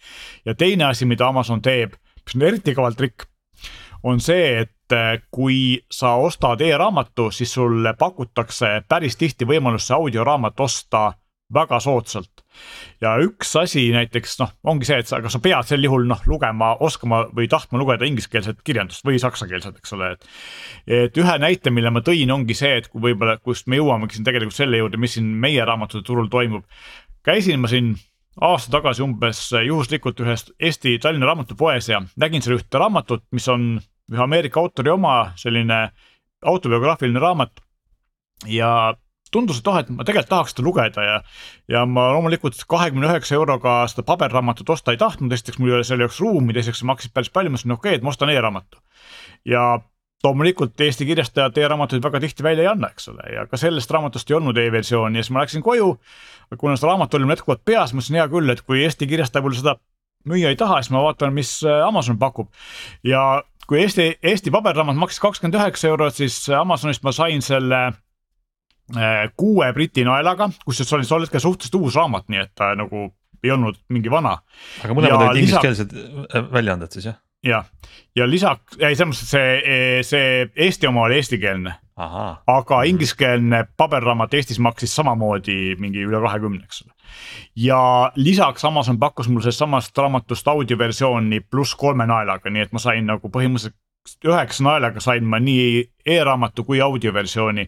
ja 0.44 0.54
teine 0.54 0.90
asi, 0.90 1.06
mida 1.06 1.28
Amazon 1.28 1.62
teeb, 1.62 1.96
mis 2.24 2.36
on 2.36 2.48
eriti 2.48 2.74
kaval 2.74 2.94
trikk 2.98 3.28
on 4.02 4.20
see, 4.20 4.60
et 4.60 4.92
äh, 4.92 5.22
kui 5.30 5.80
sa 5.90 6.14
ostad 6.22 6.60
e-raamatu, 6.60 7.30
siis 7.30 7.52
sulle 7.54 7.94
pakutakse 7.98 8.82
päris 8.88 9.16
tihti 9.16 9.48
võimalus 9.48 9.88
see 9.88 9.96
audioraamat 9.96 10.60
osta 10.60 11.12
väga 11.54 11.78
soodsalt. 11.80 12.42
ja 13.00 13.12
üks 13.20 13.52
asi 13.61 13.85
näiteks 13.92 14.38
noh, 14.40 14.52
ongi 14.64 14.88
see, 14.88 14.98
et 15.02 15.09
sa, 15.09 15.18
aga 15.20 15.30
sa 15.30 15.38
pead 15.44 15.68
sel 15.68 15.85
juhul 15.85 16.06
noh 16.09 16.22
lugema, 16.26 16.72
oskama 16.82 17.26
või 17.37 17.48
tahtma 17.52 17.78
lugeda 17.78 18.09
ingliskeelset 18.09 18.62
kirjandust 18.66 19.04
või 19.06 19.20
saksakeelset, 19.22 19.76
eks 19.78 19.94
ole, 19.96 20.11
et. 20.16 20.28
et 20.87 21.20
ühe 21.20 21.37
näite, 21.42 21.70
mille 21.70 21.92
ma 21.92 22.02
tõin, 22.06 22.32
ongi 22.32 22.56
see, 22.56 22.78
et 22.80 22.88
kui 22.90 23.04
võib-olla, 23.04 23.37
kust 23.38 23.68
me 23.70 23.78
jõuamegi 23.78 24.18
siin 24.18 24.26
tegelikult 24.26 24.56
selle 24.56 24.80
juurde, 24.80 25.00
mis 25.00 25.18
siin 25.18 25.28
meie 25.42 25.64
raamatute 25.64 26.06
turul 26.06 26.30
toimub. 26.32 26.64
käisin 27.26 27.61
ma 27.61 27.70
siin 27.70 27.94
aasta 28.40 28.72
tagasi 28.78 29.04
umbes 29.04 29.46
juhuslikult 29.64 30.20
ühes 30.24 30.48
Eesti 30.61 30.98
Tallinna 31.02 31.30
raamatupoes 31.30 31.88
ja 31.92 32.02
nägin 32.20 32.42
seal 32.44 32.59
ühte 32.59 32.80
raamatut, 32.80 33.24
mis 33.32 33.46
on 33.52 33.76
ühe 34.12 34.22
Ameerika 34.22 34.61
autori 34.61 34.90
oma 34.92 35.32
selline 35.37 35.90
autobiograafiline 36.46 37.20
raamat. 37.20 37.61
ja 38.46 38.94
tundus, 39.32 39.58
et 39.60 39.68
oh, 39.70 39.78
et 39.80 39.90
ma 39.90 40.06
tegelikult 40.06 40.30
tahaks 40.30 40.54
seda 40.54 40.64
lugeda 40.66 41.04
ja, 41.04 41.16
ja 41.72 41.82
ma 41.88 42.08
loomulikult 42.14 42.60
kahekümne 42.70 43.08
üheksa 43.10 43.36
euroga 43.38 43.78
seda 43.90 44.04
paberraamatut 44.06 44.70
osta 44.76 44.94
ei 44.94 45.00
tahtnud, 45.00 45.32
esiteks 45.34 45.58
mul 45.58 45.72
ei 45.72 45.78
ole 45.80 45.88
selle 45.88 46.06
jaoks 46.06 46.20
ruumi, 46.22 46.54
teiseks 46.56 46.82
see 46.82 46.88
maksis 46.88 47.12
päris 47.14 47.32
palju, 47.34 47.52
ma 47.52 47.58
ütlesin 47.58 47.76
okei 47.76 47.90
okay,, 47.90 48.00
et 48.00 48.06
ma 48.06 48.14
ostan 48.14 48.32
e-raamatu. 48.32 48.82
ja 49.44 49.66
loomulikult 50.24 50.80
Eesti 50.80 51.06
kirjastajad 51.06 51.58
e-raamatuid 51.58 52.04
väga 52.04 52.20
tihti 52.22 52.46
välja 52.46 52.64
ei 52.64 52.70
anna, 52.70 52.90
eks 52.94 53.10
ole, 53.12 53.26
ja 53.34 53.46
ka 53.50 53.58
sellest 53.60 53.90
raamatust 53.90 54.30
ei 54.30 54.38
olnud 54.38 54.56
e-versiooni 54.58 55.20
ja 55.20 55.26
siis 55.26 55.34
ma 55.34 55.42
läksin 55.44 55.62
koju. 55.66 55.90
kuna 56.58 56.76
see 56.76 56.88
raamat 56.88 57.14
oli 57.14 57.26
mul 57.26 57.36
jätkuvalt 57.36 57.64
peas, 57.64 57.92
mõtlesin 57.92 58.20
hea 58.20 58.30
küll, 58.32 58.50
et 58.50 58.62
kui 58.62 58.82
Eesti 58.84 59.10
kirjastaja 59.10 59.44
mulle 59.44 59.58
seda 59.58 59.76
müüa 60.26 60.50
ei 60.50 60.58
taha, 60.58 60.80
siis 60.82 60.94
ma 60.94 61.02
vaatan, 61.04 61.34
mis 61.34 61.58
äh, 61.66 61.84
Amazon 61.86 62.18
pakub. 62.18 62.48
ja 63.04 63.42
kui 63.66 63.82
Eesti, 63.82 64.16
Eesti 64.22 64.50
paberraamat 64.54 64.98
maksis 64.98 65.20
kakskümmend 65.22 65.58
üheksa 65.60 65.90
eurot, 65.92 66.14
siis 66.14 66.38
Amazonist 66.54 67.04
ma 67.06 67.12
sain 67.12 67.42
selle 67.42 67.80
kuue 69.37 69.72
Briti 69.75 70.05
naelaga, 70.07 70.51
kusjuures 70.64 70.90
see 70.90 70.99
oli 70.99 71.09
tol 71.09 71.25
hetkel 71.27 71.42
suhteliselt 71.42 71.81
uus 71.81 71.96
raamat, 71.99 72.29
nii 72.31 72.42
et 72.44 72.53
ta 72.55 72.70
nagu 72.79 73.09
ei 73.44 73.53
olnud 73.55 73.79
mingi 73.92 74.11
vana. 74.12 74.37
aga 74.85 74.96
mõlemad 74.96 75.31
olid 75.31 75.44
ingliskeelsed 75.44 75.94
äh, 75.96 76.51
väljaanded 76.53 76.94
siis 76.94 77.09
jah? 77.11 77.18
jah, 77.46 77.66
ja 78.16 78.27
lisaks, 78.29 78.79
ei 78.81 78.96
selles 78.99 79.12
mõttes, 79.12 79.27
et 79.27 79.33
see, 79.33 80.03
see 80.07 80.66
Eesti 80.66 80.88
oma 80.90 81.07
oli 81.07 81.20
eestikeelne. 81.20 81.77
aga 81.96 82.83
ingliskeelne 82.90 83.62
paberraamat 83.77 84.35
Eestis 84.37 84.59
maksis 84.61 84.92
samamoodi 84.99 85.77
mingi 85.81 86.03
üle 86.05 86.20
kahekümne, 86.25 86.64
eks 86.66 86.83
ole. 86.85 86.92
ja 87.68 87.81
lisaks 88.16 88.64
Amazon 88.68 88.99
pakkus 89.01 89.31
mulle 89.31 89.46
sellest 89.46 89.64
samast 89.64 89.99
raamatust 89.99 90.49
audioversiooni 90.53 91.40
pluss 91.40 91.75
kolme 91.75 92.07
naelaga, 92.07 92.51
nii 92.51 92.66
et 92.66 92.77
ma 92.77 92.83
sain 92.83 93.07
nagu 93.09 93.33
põhimõtteliselt 93.33 93.79
üheksa 94.27 94.64
naelaga 94.66 95.03
sain 95.03 95.27
ma 95.29 95.40
nii 95.42 95.83
e-raamatu 96.07 96.64
kui 96.64 96.81
audioversiooni. 96.85 97.66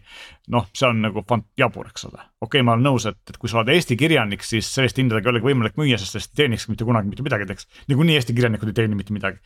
noh, 0.49 0.65
see 0.73 0.87
on 0.87 1.01
nagu 1.03 1.23
jabur, 1.57 1.89
eks 1.91 2.05
ole, 2.07 2.17
okei 2.41 2.47
okay,, 2.47 2.65
ma 2.65 2.73
olen 2.73 2.87
nõus, 2.89 3.05
et, 3.09 3.19
et 3.29 3.37
kui 3.37 3.51
sa 3.51 3.59
oled 3.59 3.69
Eesti 3.73 3.97
kirjanik, 3.99 4.43
siis 4.43 4.69
selliste 4.73 5.03
hindadega 5.03 5.29
ei 5.29 5.35
olegi 5.35 5.49
võimalik 5.51 5.77
müüa, 5.77 5.99
sest 6.01 6.15
sellest 6.15 6.33
ei 6.33 6.43
teeniks 6.43 6.65
mitte 6.71 6.87
kunagi 6.87 7.11
mitte 7.11 7.25
midagi, 7.25 7.45
teeks. 7.49 7.69
niikuinii 7.91 8.17
Eesti 8.17 8.33
kirjanikud 8.37 8.71
ei 8.71 8.77
teeni 8.81 8.97
mitte 8.97 9.13
midagi. 9.13 9.37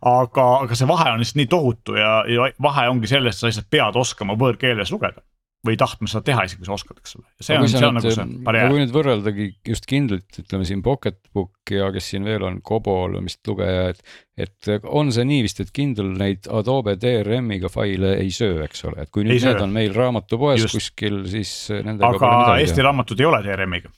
aga, 0.00 0.46
aga 0.64 0.78
see 0.78 0.88
vahe 0.88 1.12
on 1.12 1.20
lihtsalt 1.20 1.42
nii 1.42 1.52
tohutu 1.52 1.98
ja, 2.00 2.18
ja 2.30 2.50
vahe 2.62 2.88
ongi 2.88 3.10
selles, 3.10 3.36
et 3.36 3.44
sa 3.44 3.50
lihtsalt 3.50 3.70
pead 3.70 4.00
oskama 4.00 4.38
võõrkeeles 4.40 4.94
lugeda 4.94 5.24
või 5.66 5.78
tahtma 5.80 6.08
seda 6.10 6.22
teha 6.26 6.44
isegi, 6.46 6.62
kui 6.62 6.68
sa 6.68 6.76
oskad, 6.76 7.00
eks 7.02 7.16
ole. 7.18 7.26
see 7.40 7.58
on, 7.58 7.68
see 7.70 7.82
on 7.86 7.98
nagu 7.98 8.12
see 8.14 8.26
barjäär. 8.46 8.72
kui 8.72 8.82
nüüd 8.82 8.94
võrreldagi 8.94 9.48
just 9.66 9.88
Kindlit, 9.90 10.28
ütleme 10.42 10.68
siin 10.68 10.84
Pocketbook 10.86 11.74
ja 11.74 11.90
kes 11.94 12.12
siin 12.12 12.26
veel 12.28 12.46
on, 12.46 12.60
Kobol 12.66 13.18
vist 13.26 13.42
lugeja, 13.50 13.90
et. 13.92 14.16
et 14.46 14.72
on 14.84 15.12
see 15.14 15.26
nii 15.28 15.44
vist, 15.46 15.60
et 15.64 15.74
Kindle 15.76 16.14
neid 16.16 16.48
Adobe 16.52 16.96
DRM-iga 17.00 17.70
faile 17.72 18.16
ei 18.20 18.32
söö, 18.34 18.62
eks 18.66 18.86
ole, 18.88 19.06
et 19.06 19.12
kui 19.12 19.26
nüüd 19.26 19.36
ei 19.36 19.44
need 19.44 19.60
söö. 19.60 19.66
on 19.66 19.76
meil 19.76 19.94
raamatupoes 19.96 20.66
just. 20.66 20.78
kuskil, 20.78 21.22
siis 21.30 21.54
nendega. 21.76 22.14
aga 22.16 22.58
Eesti 22.62 22.80
teha. 22.80 22.90
raamatud 22.90 23.22
ei 23.22 23.30
ole 23.30 23.44
DRM-iga 23.46 23.92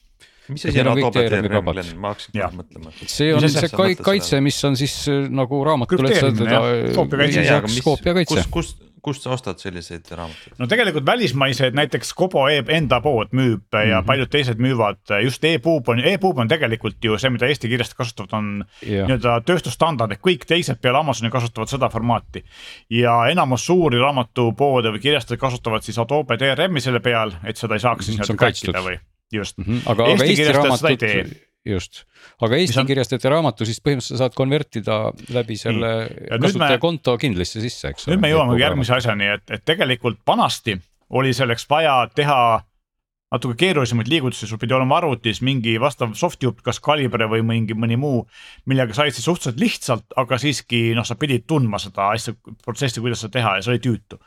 mis 0.49 0.65
asi 0.65 0.81
on 0.81 0.89
Adobe 0.95 1.23
DRM, 1.29 1.71
Glen, 1.73 1.95
ma 2.01 2.13
hakkasin 2.15 2.35
kohe 2.35 2.51
mõtlema. 2.57 2.93
see 3.05 3.33
on 3.37 3.45
see 3.53 3.97
kaitse, 4.01 4.41
mis 4.45 4.59
on 4.65 4.77
siis 4.81 4.95
nagu 5.29 5.61
raamatule. 5.67 6.13
koopia 6.97 8.15
kaitse. 8.21 8.47
kus, 8.49 8.53
kus 8.53 8.88
kust 9.09 9.25
sa 9.25 9.33
ostad 9.35 9.61
selliseid 9.63 10.07
raamatuid? 10.13 10.55
no 10.61 10.69
tegelikult 10.71 11.07
välismaised, 11.07 11.77
näiteks 11.79 12.13
Kobo 12.19 12.47
e 12.53 12.61
enda 12.77 13.01
pood 13.05 13.33
müüb 13.33 13.61
mm 13.61 13.73
-hmm. 13.73 13.91
ja 13.91 14.01
mhm. 14.01 14.07
paljud 14.07 14.31
teised 14.31 14.63
müüvad, 14.63 15.01
just 15.25 15.45
e-puub 15.45 15.89
on, 15.89 16.05
e-puub 16.05 16.39
on 16.39 16.49
tegelikult 16.49 17.05
ju 17.05 17.19
see, 17.19 17.31
mida 17.31 17.47
Eesti 17.47 17.69
kirjastajad 17.69 17.99
kasutavad, 18.05 18.33
on 18.39 18.65
nii-öelda 18.85 19.41
tööstusstandard, 19.49 20.13
et 20.13 20.25
kõik 20.25 20.47
teised 20.47 20.81
peale 20.83 20.99
Amazoni 20.99 21.31
kasutavad 21.31 21.69
seda 21.69 21.89
formaati. 21.89 22.45
ja 22.91 23.19
enamus 23.31 23.67
suuri 23.67 23.99
raamatupoode 23.99 24.93
või 24.95 25.01
kirjastajaid 25.01 25.41
kasutavad 25.41 25.83
siis 25.83 25.99
Adobe 25.99 26.39
DRM-i 26.39 26.81
selle 26.81 27.01
peal, 27.01 27.33
et 27.45 27.57
seda 27.57 27.75
ei 27.75 27.81
saaks 27.81 28.07
siis 28.07 28.19
nii-öelda 28.19 28.37
crack 28.39 28.69
ida 28.69 28.83
või 28.85 28.99
just 29.33 29.59
mm. 29.59 29.65
-hmm. 29.65 29.81
aga, 29.87 30.05
aga 30.05 30.25
Eesti 30.25 30.53
raamatud 30.53 31.37
just, 31.67 32.05
aga 32.45 32.59
eesti 32.61 32.81
on... 32.81 32.87
kirjastajate 32.89 33.33
raamatu 33.33 33.67
siis 33.69 33.81
põhimõtteliselt 33.85 34.23
saad 34.23 34.37
konvertida 34.39 34.99
läbi 35.35 35.59
selle 35.61 35.93
kasutajakonto 36.31 37.17
me... 37.17 37.23
kindlisse 37.25 37.63
sisse, 37.65 37.93
eks. 37.95 38.09
nüüd 38.11 38.23
me 38.23 38.33
jõuamegi 38.33 38.65
järgmise 38.65 38.97
asjani, 38.99 39.33
et, 39.39 39.45
et 39.51 39.65
tegelikult 39.67 40.21
vanasti 40.27 40.79
oli 41.19 41.35
selleks 41.37 41.67
vaja 41.71 42.01
teha 42.15 42.41
natuke 43.33 43.59
keerulisemaid 43.61 44.09
liigutusi, 44.09 44.47
sul 44.49 44.61
pidi 44.61 44.73
olema 44.73 44.97
arvutis 44.99 45.43
mingi 45.45 45.75
vastav 45.81 46.15
soft 46.17 46.43
jupp, 46.43 46.63
kas 46.65 46.81
Calibre 46.85 47.29
või 47.29 47.43
mingi 47.45 47.77
mõni 47.77 47.99
muu, 48.01 48.23
millega 48.71 48.97
said 48.97 49.13
siis 49.13 49.27
suhteliselt 49.29 49.61
lihtsalt, 49.61 50.07
aga 50.21 50.39
siiski 50.41 50.81
noh, 50.97 51.05
sa 51.05 51.19
pidid 51.21 51.45
tundma 51.49 51.81
seda 51.83 52.09
asja, 52.15 52.33
protsessi, 52.65 53.03
kuidas 53.05 53.21
seda 53.25 53.37
teha 53.37 53.57
ja 53.59 53.65
see 53.67 53.75
oli 53.75 53.83
tüütu. 53.85 54.21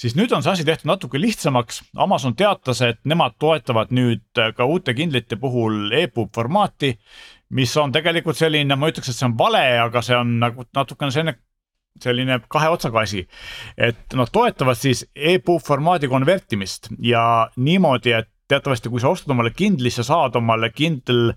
siis 0.00 0.16
nüüd 0.16 0.32
on 0.32 0.44
see 0.44 0.54
asi 0.54 0.64
tehtud 0.68 0.88
natuke 0.88 1.20
lihtsamaks, 1.20 1.82
Amazon 1.96 2.36
teatas, 2.36 2.80
et 2.86 3.02
nemad 3.04 3.36
toetavad 3.38 3.92
nüüd 3.92 4.24
ka 4.56 4.64
uute 4.64 4.96
Kindlite 4.96 5.36
puhul 5.36 5.92
EPUB 5.92 6.32
formaati, 6.34 6.94
mis 7.52 7.76
on 7.76 7.92
tegelikult 7.92 8.36
selline, 8.36 8.76
ma 8.76 8.88
ütleks, 8.88 9.12
et 9.12 9.18
see 9.18 9.28
on 9.28 9.36
vale, 9.36 9.60
aga 9.82 10.02
see 10.04 10.16
on 10.16 10.38
nagu 10.40 10.64
natukene 10.74 11.12
selline 11.12 11.36
selline 12.02 12.38
kahe 12.52 12.68
otsaga 12.70 13.00
asi. 13.02 13.26
et 13.76 14.14
nad 14.14 14.30
toetavad 14.32 14.78
siis 14.78 15.04
EPUB 15.14 15.62
formaadi 15.66 16.08
konvertimist 16.08 16.92
ja 17.02 17.50
niimoodi, 17.56 18.12
et 18.14 18.28
teatavasti, 18.48 18.88
kui 18.88 19.00
sa 19.00 19.12
ostad 19.12 19.34
omale 19.34 19.52
Kindle'isse, 19.56 20.06
saad 20.06 20.36
omale 20.36 20.70
Kindle 20.70 21.34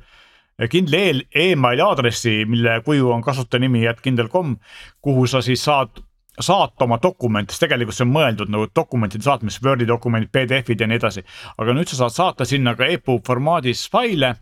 Kindle 0.70 0.98
e 1.34 1.52
emaili 1.52 1.82
aadressi, 1.82 2.46
mille 2.46 2.82
kuju 2.86 3.10
on 3.12 3.22
kasutajanimi 3.26 3.82
kindle.com, 4.02 4.58
kuhu 5.02 5.28
sa 5.28 5.42
siis 5.42 5.64
saad 5.64 6.04
saata 6.40 6.84
oma 6.84 7.00
dokumente, 7.04 7.54
sest 7.54 7.66
tegelikult 7.66 7.98
see 7.98 8.06
on 8.06 8.14
mõeldud 8.14 8.52
nagu 8.52 8.68
dokumentide 8.76 9.26
saatmiseks, 9.26 9.64
Wordi 9.66 9.88
dokumendid, 9.88 10.32
PDF-id 10.32 10.80
ja 10.80 10.88
nii 10.88 11.00
edasi. 11.00 11.24
aga 11.58 11.74
nüüd 11.76 11.90
sa 11.92 12.04
saad 12.04 12.16
saata 12.16 12.46
sinna 12.46 12.76
ka 12.76 12.88
EPUB 12.88 13.26
formaadis 13.28 13.88
faile. 13.92 14.36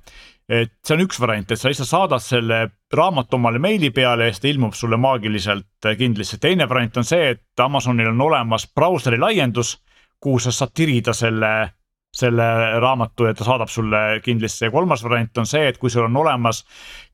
et 0.50 0.72
see 0.82 0.96
on 0.96 1.04
üks 1.04 1.20
variant, 1.22 1.52
et 1.52 1.60
sa 1.62 1.70
lihtsalt 1.70 1.90
saadad 1.90 2.24
selle 2.26 2.72
raamatu 2.94 3.38
omale 3.38 3.60
meili 3.60 3.92
peale 3.94 4.26
ja 4.26 4.34
siis 4.34 4.42
ta 4.42 4.48
ilmub 4.48 4.74
sulle 4.74 4.98
maagiliselt 4.98 5.90
Kindlisse. 5.98 6.38
teine 6.38 6.70
variant 6.70 6.98
on 6.98 7.04
see, 7.04 7.30
et 7.30 7.60
Amazonil 7.60 8.08
on 8.08 8.22
olemas 8.22 8.68
brauseri 8.76 9.18
laiendus, 9.18 9.78
kuhu 10.20 10.40
sa 10.40 10.52
saad 10.52 10.74
tirida 10.74 11.14
selle 11.14 11.72
selle 12.14 12.44
raamatu 12.82 13.28
ja 13.30 13.34
ta 13.38 13.46
saadab 13.46 13.70
sulle 13.70 14.20
Kindlisse 14.26 14.66
ja 14.66 14.74
kolmas 14.74 15.04
variant 15.06 15.38
on 15.38 15.48
see, 15.50 15.68
et 15.70 15.78
kui 15.78 15.92
sul 15.94 16.08
on 16.08 16.18
olemas 16.18 16.64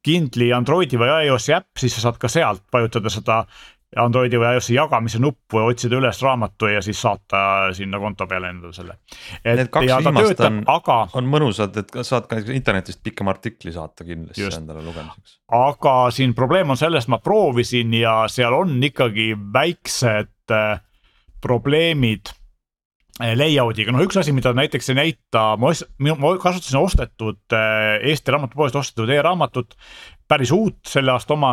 Kindli 0.05 0.51
Androidi 0.55 0.99
või 0.99 1.11
iOS-i 1.27 1.55
äpp, 1.57 1.73
siis 1.79 1.97
sa 1.97 2.07
saad 2.07 2.19
ka 2.21 2.31
sealt 2.31 2.63
vajutada 2.73 3.11
seda 3.11 3.41
Androidi 3.99 4.39
või 4.39 4.55
iOS-i 4.55 4.75
jagamise 4.75 5.19
nuppu 5.23 5.59
ja 5.59 5.67
otsida 5.71 5.99
üles 5.99 6.19
raamatu 6.23 6.67
ja 6.71 6.81
siis 6.83 6.99
saata 7.01 7.41
sinna 7.75 7.99
konto 7.99 8.27
peale 8.27 8.49
endale 8.51 8.75
selle. 8.75 8.97
Need 9.45 9.71
kaks 9.71 9.91
viimast 9.91 10.43
on 10.47 10.61
aga..., 10.71 10.97
on 11.15 11.29
mõnusad, 11.31 11.75
et 11.79 11.93
saad 12.07 12.27
ka 12.31 12.39
internetist 12.55 13.03
pikema 13.03 13.35
artikli 13.35 13.71
saata 13.75 14.07
kindlasti 14.07 14.43
just. 14.43 14.59
endale 14.59 14.83
lugemiseks. 14.83 15.37
aga 15.59 15.95
siin 16.15 16.35
probleem 16.35 16.75
on 16.75 16.79
selles, 16.79 17.07
ma 17.11 17.19
proovisin 17.23 17.93
ja 17.99 18.17
seal 18.31 18.55
on 18.57 18.79
ikkagi 18.83 19.31
väiksed 19.53 20.55
äh, 20.55 20.81
probleemid 21.43 22.33
layout'iga, 23.19 23.93
noh, 23.95 24.03
üks 24.03 24.17
asi, 24.19 24.33
mida 24.35 24.51
näiteks 24.55 24.91
ei 24.91 24.97
näita, 24.97 25.43
ma, 25.61 25.71
ma 26.19 26.33
kasutasin 26.41 26.81
ostetud 26.81 27.55
eh, 27.55 28.09
Eesti 28.11 28.35
Raamatupoest 28.35 28.75
ostetud 28.75 29.09
e-raamatut. 29.09 29.77
päris 30.27 30.49
uut 30.51 30.79
selle 30.89 31.11
aasta 31.13 31.35
oma 31.35 31.51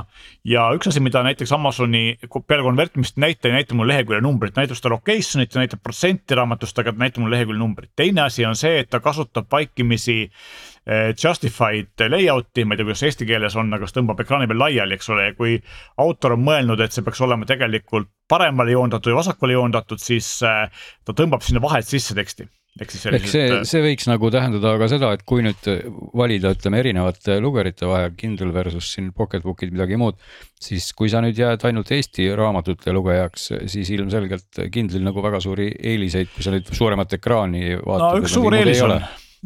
ja 0.49 0.71
üks 0.73 0.89
asi, 0.89 1.01
mida 1.05 1.21
näiteks 1.23 1.53
Amazoni 1.53 2.17
peale 2.47 2.63
konvertimist 2.65 3.19
näita, 3.21 3.49
ei 3.49 3.59
näita 3.59 3.75
mulle 3.77 3.93
lehekülje 3.93 4.21
numbrit, 4.25 4.57
näitab 4.57 4.79
seda 4.81 4.95
location'it 4.95 5.55
ja 5.55 5.61
näitab 5.61 5.83
protsenti 5.85 6.35
raamatust, 6.35 6.79
aga 6.79 6.93
ta 6.93 7.05
näitab 7.05 7.23
mulle 7.23 7.37
lehekülje 7.37 7.61
numbrit. 7.61 7.93
teine 7.97 8.25
asi 8.25 8.47
on 8.49 8.57
see, 8.57 8.79
et 8.81 8.91
ta 8.91 9.01
kasutab 9.01 9.47
vaikimisi 9.53 10.33
Eh, 10.33 10.72
justified 11.15 12.03
layout'i, 12.11 12.65
ma 12.67 12.75
ei 12.75 12.81
tea, 12.81 12.87
kuidas 12.89 13.05
eesti 13.07 13.27
keeles 13.29 13.55
on, 13.61 13.69
aga 13.77 13.87
see 13.87 14.01
tõmbab 14.01 14.23
ekraani 14.25 14.49
peal 14.51 14.59
laiali, 14.65 14.97
eks 14.99 15.13
ole, 15.15 15.29
ja 15.29 15.37
kui 15.39 15.59
autor 16.03 16.35
on 16.35 16.43
mõelnud, 16.43 16.83
et 16.83 16.95
see 16.95 17.07
peaks 17.07 17.23
olema 17.23 17.47
tegelikult 17.47 18.11
paremale 18.29 18.75
joondatud 18.75 19.13
ja 19.13 19.21
vasakule 19.21 19.55
joondatud, 19.55 20.03
siis 20.03 20.35
eh, 20.47 20.67
ta 21.07 21.15
tõmbab 21.15 21.45
sinna 21.47 21.63
vahet 21.63 21.87
sisse 21.87 22.17
teksti 22.19 22.49
ehk 22.81 22.93
siis 22.93 23.03
sellised. 23.05 23.29
see, 23.29 23.49
eh, 23.53 23.65
see 23.69 23.83
võiks 23.85 24.09
nagu 24.09 24.31
tähendada 24.33 24.73
ka 24.81 24.89
seda, 24.89 25.13
et 25.13 25.25
kui 25.29 25.45
nüüd 25.45 25.69
valida, 26.17 26.55
ütleme 26.57 26.81
erinevate 26.81 27.37
lugerite 27.45 27.89
vahel, 27.89 28.15
Kindle 28.17 28.53
versus 28.55 28.89
siin 28.95 29.11
Pocketbookid, 29.17 29.75
midagi 29.77 30.01
muud. 30.01 30.17
siis 30.63 30.89
kui 30.97 31.13
sa 31.13 31.21
nüüd 31.25 31.39
jääd 31.39 31.65
ainult 31.69 31.93
Eesti 31.93 32.31
raamatute 32.39 32.95
lugejaks, 32.97 33.51
siis 33.71 33.91
ilmselgelt 33.93 34.65
Kindle'il 34.73 35.05
nagu 35.05 35.25
väga 35.25 35.43
suuri 35.45 35.73
eeliseid, 35.79 36.33
kui 36.35 36.47
sa 36.47 36.55
nüüd 36.55 36.73
suuremat 36.73 37.19
ekraani 37.21 37.77
vaatad. 37.77 38.07
no 38.09 38.23
üks 38.25 38.39
suur 38.39 38.57
eelis 38.57 38.87
on, 38.87 38.97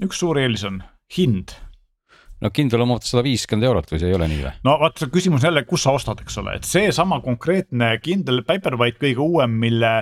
üks 0.06 0.22
suur 0.22 0.38
eelis 0.38 0.68
on 0.70 0.84
hind 1.16 1.54
no 2.42 2.50
kindel 2.52 2.84
omab 2.84 3.04
sada 3.06 3.24
viiskümmend 3.24 3.68
eurot 3.68 3.92
või 3.92 4.00
see 4.02 4.10
ei 4.10 4.16
ole 4.16 4.28
nii 4.30 4.42
või? 4.44 4.54
no 4.68 4.76
vot, 4.82 5.04
küsimus 5.12 5.44
on 5.44 5.50
jälle, 5.50 5.64
kus 5.68 5.86
sa 5.86 5.94
ostad, 5.96 6.20
eks 6.24 6.38
ole, 6.42 6.56
et 6.58 6.68
seesama 6.68 7.20
konkreetne 7.24 7.94
Kindle 8.04 8.44
Paperwhite 8.46 9.00
kõige 9.06 9.24
uuem, 9.24 9.56
mille, 9.62 9.92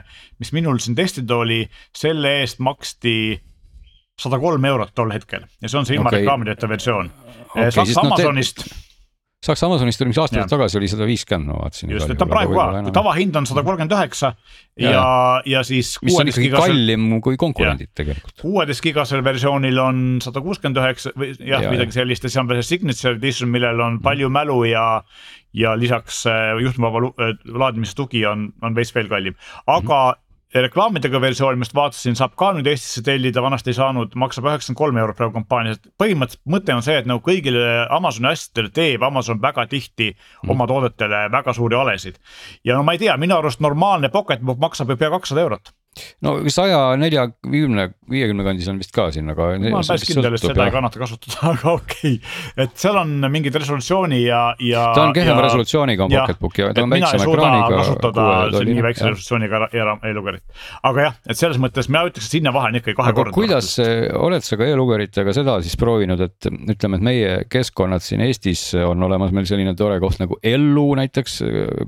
mis 0.43 0.55
minul 0.57 0.81
siin 0.83 0.99
testida 0.99 1.39
oli, 1.45 1.63
selle 1.97 2.41
eest 2.41 2.63
maksti 2.65 3.15
sada 4.21 4.39
kolm 4.43 4.67
eurot 4.71 4.95
tol 4.95 5.13
hetkel 5.15 5.47
ja 5.61 5.71
see 5.71 5.79
on 5.79 5.87
see 5.87 5.99
ilma 5.99 6.11
okay. 6.11 6.23
reklaamideta 6.23 6.71
versioon 6.71 7.11
okay,. 7.55 7.71
Amazonist 8.03 8.65
no 8.65 8.73
te 8.73 8.83
saaks 9.45 9.63
Amazonist 9.67 10.03
oli, 10.03 10.13
mis 10.13 10.21
aastaid 10.23 10.49
tagasi 10.51 10.79
oli 10.81 10.89
sada 10.91 11.07
viiskümmend, 11.09 11.51
ma 11.51 11.59
vaatasin. 11.63 11.93
just, 11.95 12.11
et 12.13 12.21
ta 12.21 12.29
praegu 12.29 12.57
ka, 12.57 12.83
tavahind 12.97 13.37
on 13.41 13.49
sada 13.49 13.65
kolmkümmend 13.67 13.95
üheksa 13.97 14.33
ja, 14.81 15.05
ja, 15.49 15.63
siis. 15.67 15.95
mis 16.05 16.17
on 16.19 16.31
ikkagi 16.33 16.49
gigasel... 16.49 16.75
kallim 16.75 17.07
kui 17.25 17.39
konkurendid 17.41 17.91
ja. 17.91 17.95
tegelikult. 18.03 18.35
kuueteist 18.43 18.85
gigasel 18.85 19.25
versioonil 19.27 19.81
on 19.85 20.03
sada 20.25 20.43
kuuskümmend 20.45 20.83
üheksa 20.83 21.15
või 21.19 21.33
jah 21.39 21.65
ja,, 21.65 21.71
midagi 21.73 21.97
sellist 21.99 22.27
ja 22.27 22.33
see 22.33 22.43
on 22.43 22.51
veel 22.51 22.63
see 22.63 22.77
signature 22.77 23.17
edition, 23.19 23.53
millel 23.53 23.79
on 23.79 23.99
mm. 23.99 24.05
palju 24.07 24.33
mälu 24.33 24.61
ja 24.71 24.89
ja 25.55 25.77
lisaks 25.79 26.25
äh, 26.27 26.57
juhtmevaba 26.65 27.13
äh, 27.23 27.37
laadimise 27.47 27.95
tugi 27.95 28.25
on, 28.27 28.49
on 28.65 28.75
veits 28.75 28.95
veel 28.97 29.11
kallim, 29.13 29.39
aga 29.67 29.81
mm 29.81 30.13
-hmm 30.13 30.23
reklaamidega 30.63 31.21
versioon, 31.21 31.59
mis 31.59 31.73
vaatasin, 31.75 32.17
saab 32.19 32.35
ka 32.39 32.53
nüüd 32.55 32.69
Eestisse 32.71 33.03
tellida, 33.07 33.43
vanasti 33.43 33.73
ei 33.73 33.79
saanud, 33.79 34.15
maksab 34.21 34.47
üheksakümmend 34.49 34.79
kolm 34.79 35.01
eurot 35.03 35.19
praegu 35.19 35.35
kampaanias, 35.35 35.81
põhimõtteliselt 36.01 36.55
mõte 36.55 36.77
on 36.77 36.85
see, 36.87 36.97
et 37.01 37.09
nagu 37.11 37.23
kõigile 37.25 37.65
Amazoni 37.95 38.31
asjadele 38.31 38.71
teeb 38.75 39.07
Amazon 39.07 39.43
väga 39.43 39.67
tihti 39.71 40.13
mm. 40.15 40.53
oma 40.55 40.69
toodetele 40.71 41.25
väga 41.35 41.57
suuri 41.57 41.79
alesid. 41.79 42.21
ja 42.65 42.79
no 42.79 42.87
ma 42.87 42.95
ei 42.95 43.03
tea, 43.03 43.17
minu 43.21 43.39
arust 43.39 43.63
normaalne 43.65 44.13
Pocketbook 44.15 44.63
maksab 44.63 44.95
ju 44.95 45.01
pea 45.01 45.11
kakssada 45.15 45.43
eurot 45.43 45.75
no 46.25 46.37
saja 46.53 46.81
neljakümne, 47.01 47.89
viiekümne 48.11 48.47
kandis 48.47 48.69
on 48.71 48.81
vist 48.81 48.93
ka 48.95 49.09
siin, 49.15 49.29
aga. 49.33 49.51
ma 49.61 49.79
olen 49.79 49.89
päris 49.89 50.07
kindel, 50.09 50.37
et 50.37 50.45
seda 50.45 50.67
ei 50.67 50.75
kannata 50.75 51.01
kasutada, 51.03 51.41
aga 51.55 51.75
okei 51.79 52.17
okay., 52.17 52.65
et 52.65 52.75
seal 52.81 52.99
on 53.01 53.15
mingid 53.33 53.57
resolutsiooni 53.61 54.21
ja, 54.25 54.43
ja. 54.63 54.87
ta 54.97 55.07
on 55.09 55.15
kehvema 55.17 55.45
resolutsiooniga 55.47 56.07
on 56.07 56.15
Pocketbook 56.15 56.61
ja 56.61 56.71
ta 56.75 56.85
on 56.87 56.95
väiksema 56.95 57.29
ekraaniga. 57.29 57.81
kasutada 57.81 58.65
nii 58.71 58.87
väikse 58.89 59.09
resolutsiooniga 59.11 59.63
e-lugerit, 60.11 60.45
aga 60.91 61.09
jah, 61.09 61.19
et 61.29 61.41
selles 61.41 61.61
mõttes 61.63 61.91
mina 61.91 62.05
ütleks, 62.09 62.29
et 62.29 62.39
sinna 62.39 62.55
vahel 62.55 62.75
on 62.75 62.81
ikkagi 62.81 62.99
kahekordne. 62.99 63.37
kuidas, 63.37 63.75
oled 64.19 64.47
sa 64.47 64.59
ka 64.61 64.69
e-lugeritega 64.69 65.37
seda 65.37 65.59
siis 65.65 65.79
proovinud, 65.81 66.21
et 66.25 66.51
ütleme, 66.51 67.01
et 67.01 67.09
meie 67.11 67.33
keskkonnad 67.51 68.05
siin 68.05 68.25
Eestis 68.25 68.67
on 68.85 69.03
olemas 69.07 69.35
meil 69.35 69.47
selline 69.49 69.75
tore 69.79 70.01
koht 70.03 70.21
nagu 70.23 70.39
Ellu 70.45 70.87
näiteks, 70.99 71.41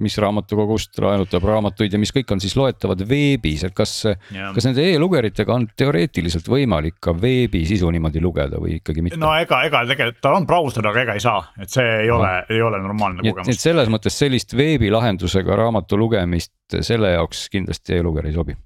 mis 0.03 0.17
raamatukogust 0.23 0.99
laenutab 1.03 1.45
raamatuid 1.47 1.95
ja 1.95 2.01
mis 2.01 2.13
kõik 2.15 2.33
on 2.35 2.43
siis 2.43 2.57
loetavad 2.59 3.03
veebis, 3.09 3.67
et 3.67 3.75
kas 3.77 3.96
kas, 4.05 4.53
kas 4.57 4.69
nende 4.69 4.85
e-lugeritega 4.93 5.55
on 5.55 5.67
teoreetiliselt 5.77 6.49
võimalik 6.51 6.99
ka 7.03 7.15
veebisisu 7.17 7.91
niimoodi 7.95 8.23
lugeda 8.25 8.61
või 8.63 8.79
ikkagi 8.81 9.05
mitte? 9.07 9.21
no 9.21 9.33
ega, 9.39 9.63
ega 9.69 9.85
tegelikult 9.89 10.23
ta 10.25 10.35
on 10.37 10.47
brauser, 10.49 10.87
aga 10.91 11.05
ega 11.07 11.17
ei 11.19 11.25
saa, 11.25 11.43
et 11.63 11.73
see 11.73 11.87
ei 12.05 12.13
ole, 12.13 12.33
ei 12.53 12.63
ole 12.63 12.81
normaalne 12.85 13.23
nii, 13.23 13.35
kogemus. 13.35 13.57
et 13.57 13.67
selles 13.69 13.91
mõttes 13.93 14.19
sellist 14.19 14.57
veebilahendusega 14.57 15.59
raamatu 15.63 15.99
lugemist 16.01 16.79
selle 16.87 17.17
jaoks 17.17 17.49
kindlasti 17.53 18.01
e-luger 18.01 18.31
ei 18.31 18.37
sobi 18.37 18.57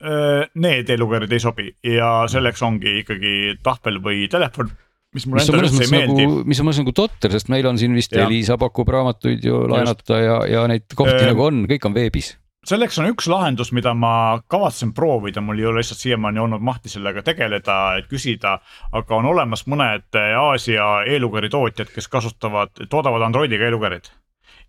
Need 0.00 0.88
e-lugerid 0.88 1.32
ei 1.36 1.42
sobi 1.42 1.66
ja 1.84 2.22
selleks 2.32 2.62
ongi 2.64 3.02
ikkagi 3.02 3.58
tahvel 3.60 3.98
või 4.00 4.22
telefon 4.32 4.70
mis 5.14 5.26
mulle 5.26 5.42
endale 5.44 5.66
üldse 5.66 5.86
ei 5.86 5.92
meeldi 5.92 6.26
nagu,. 6.26 6.44
mis 6.48 6.60
on 6.62 6.68
mõnes 6.68 6.80
nagu 6.82 6.94
totter, 6.96 7.32
sest 7.34 7.50
meil 7.52 7.66
on 7.70 7.80
siin 7.80 7.96
vist 7.96 8.14
ja. 8.14 8.26
Elisa 8.26 8.56
pakub 8.60 8.90
raamatuid 8.94 9.44
ju 9.46 9.64
laenata 9.70 10.20
ja, 10.22 10.36
ja 10.50 10.66
neid 10.70 10.86
kohti 10.94 11.18
äh, 11.18 11.30
nagu 11.32 11.48
on, 11.48 11.64
kõik 11.70 11.88
on 11.88 11.96
veebis 11.96 12.34
selleks 12.70 12.98
on 13.02 13.08
üks 13.10 13.28
lahendus, 13.30 13.72
mida 13.76 13.92
ma 13.98 14.12
kavatsen 14.50 14.92
proovida, 14.96 15.42
mul 15.44 15.58
ei 15.58 15.66
ole 15.66 15.82
lihtsalt 15.82 16.02
siiamaani 16.04 16.42
olnud 16.42 16.62
mahti 16.64 16.92
sellega 16.92 17.22
tegeleda, 17.26 17.78
et 17.98 18.10
küsida. 18.10 18.58
aga 18.92 19.16
on 19.16 19.26
olemas 19.32 19.66
mõned 19.66 20.18
Aasia 20.38 20.90
e-lugeri 21.06 21.50
tootjad, 21.50 21.90
kes 21.94 22.08
kasutavad, 22.08 22.74
toodavad 22.90 23.26
Androidiga 23.26 23.66
e-lugerid. 23.66 24.10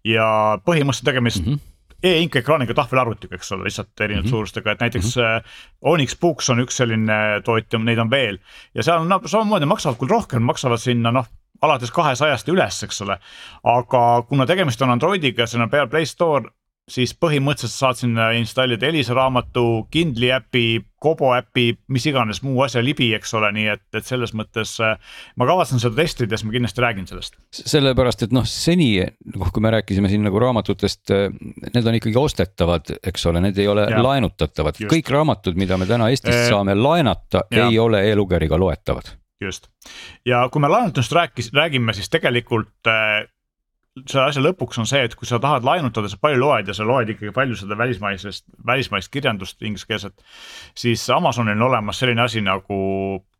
ja 0.03 0.57
põhimõtteliselt 0.65 1.05
tegemist 1.05 1.45
mm 1.45 1.53
-hmm 1.53 1.67
e-ink 2.03 2.35
ekraaniga 2.35 2.73
tahvelarvutiga, 2.73 3.35
eks 3.35 3.51
ole, 3.51 3.63
lihtsalt 3.63 4.01
erinevate 4.01 4.23
mm 4.23 4.27
-hmm. 4.27 4.29
suurustega, 4.29 4.71
et 4.71 4.79
näiteks 4.79 5.15
mm 5.15 5.21
-hmm. 5.21 5.43
Onyx 5.81 6.15
Books 6.19 6.49
on 6.49 6.59
üks 6.59 6.77
selline 6.77 7.41
tootja, 7.45 7.79
neid 7.79 7.97
on 7.97 8.09
veel. 8.09 8.37
ja 8.75 8.83
seal 8.83 9.01
on 9.01 9.09
no, 9.09 9.21
samamoodi 9.25 9.65
maksavad 9.65 9.97
küll 9.97 10.09
rohkem, 10.09 10.41
maksavad 10.41 10.77
sinna 10.77 11.11
noh, 11.11 11.27
alates 11.61 11.91
kahesajast 11.91 12.49
üles, 12.49 12.83
eks 12.83 13.01
ole. 13.01 13.17
aga 13.63 14.23
kuna 14.29 14.45
tegemist 14.45 14.81
on 14.81 14.89
Androidiga, 14.89 15.45
seal 15.45 15.63
on 15.63 15.69
peal 15.69 15.87
Play 15.87 16.05
Store 16.05 16.49
siis 16.91 17.13
põhimõtteliselt 17.17 17.73
saad 17.73 17.99
sinna 18.01 18.31
installida 18.37 18.89
Elisa 18.89 19.15
raamatu, 19.17 19.87
Kindli 19.91 20.31
äpi, 20.33 20.65
Kobo 21.01 21.31
äpi, 21.33 21.71
mis 21.89 22.05
iganes 22.05 22.43
muu 22.45 22.59
asja 22.61 22.83
libi, 22.83 23.07
eks 23.17 23.33
ole, 23.39 23.49
nii 23.55 23.69
et, 23.73 23.83
et 23.97 24.05
selles 24.05 24.35
mõttes 24.37 24.75
äh, 24.83 24.99
ma 25.39 25.47
kavatsen 25.49 25.81
seda 25.81 25.97
testida, 25.97 26.37
siis 26.37 26.45
ma 26.45 26.53
kindlasti 26.53 26.83
räägin 26.83 27.07
sellest. 27.09 27.39
sellepärast, 27.57 28.27
et 28.27 28.35
noh, 28.35 28.45
seni 28.47 28.91
noh, 29.01 29.49
kui 29.53 29.65
me 29.65 29.73
rääkisime 29.77 30.11
siin 30.11 30.27
nagu 30.27 30.41
raamatutest, 30.43 31.15
äh, 31.15 31.31
need 31.71 31.87
on 31.87 31.97
ikkagi 31.97 32.21
ostetavad, 32.21 32.93
eks 33.01 33.25
ole, 33.31 33.41
need 33.47 33.57
ei 33.61 33.71
ole 33.71 33.87
ja. 33.89 34.03
laenutatavad, 34.03 34.83
kõik 34.91 35.09
raamatud, 35.15 35.57
mida 35.57 35.79
me 35.81 35.89
täna 35.89 36.11
Eestis 36.13 36.35
e 36.35 36.45
saame 36.51 36.77
laenata, 36.77 37.47
ei 37.49 37.79
ole 37.81 38.05
e-lugeriga 38.11 38.59
loetavad. 38.61 39.15
Just. 39.41 39.71
Ja 40.25 40.43
kui 40.53 40.61
me 40.61 40.69
laenutust 40.69 41.13
rääkis, 41.17 41.49
räägime, 41.55 41.95
siis 41.97 42.11
tegelikult 42.13 42.85
äh, 42.85 43.23
selle 43.99 44.29
asja 44.29 44.43
lõpuks 44.43 44.79
on 44.79 44.87
see, 44.87 45.01
et 45.03 45.15
kui 45.19 45.27
sa 45.27 45.39
tahad 45.43 45.65
laenutada, 45.67 46.09
sa 46.09 46.19
palju 46.21 46.39
loed 46.39 46.69
ja 46.71 46.75
sa 46.75 46.85
loed 46.87 47.11
ikkagi 47.11 47.33
palju 47.35 47.57
seda 47.59 47.75
välismaisest, 47.79 48.45
välismaist 48.67 49.11
kirjandust 49.11 49.61
ingliskeelset. 49.67 50.23
siis 50.75 51.09
Amazonil 51.09 51.57
on 51.59 51.67
olemas 51.67 51.99
selline 51.99 52.23
asi 52.23 52.41
nagu 52.41 52.77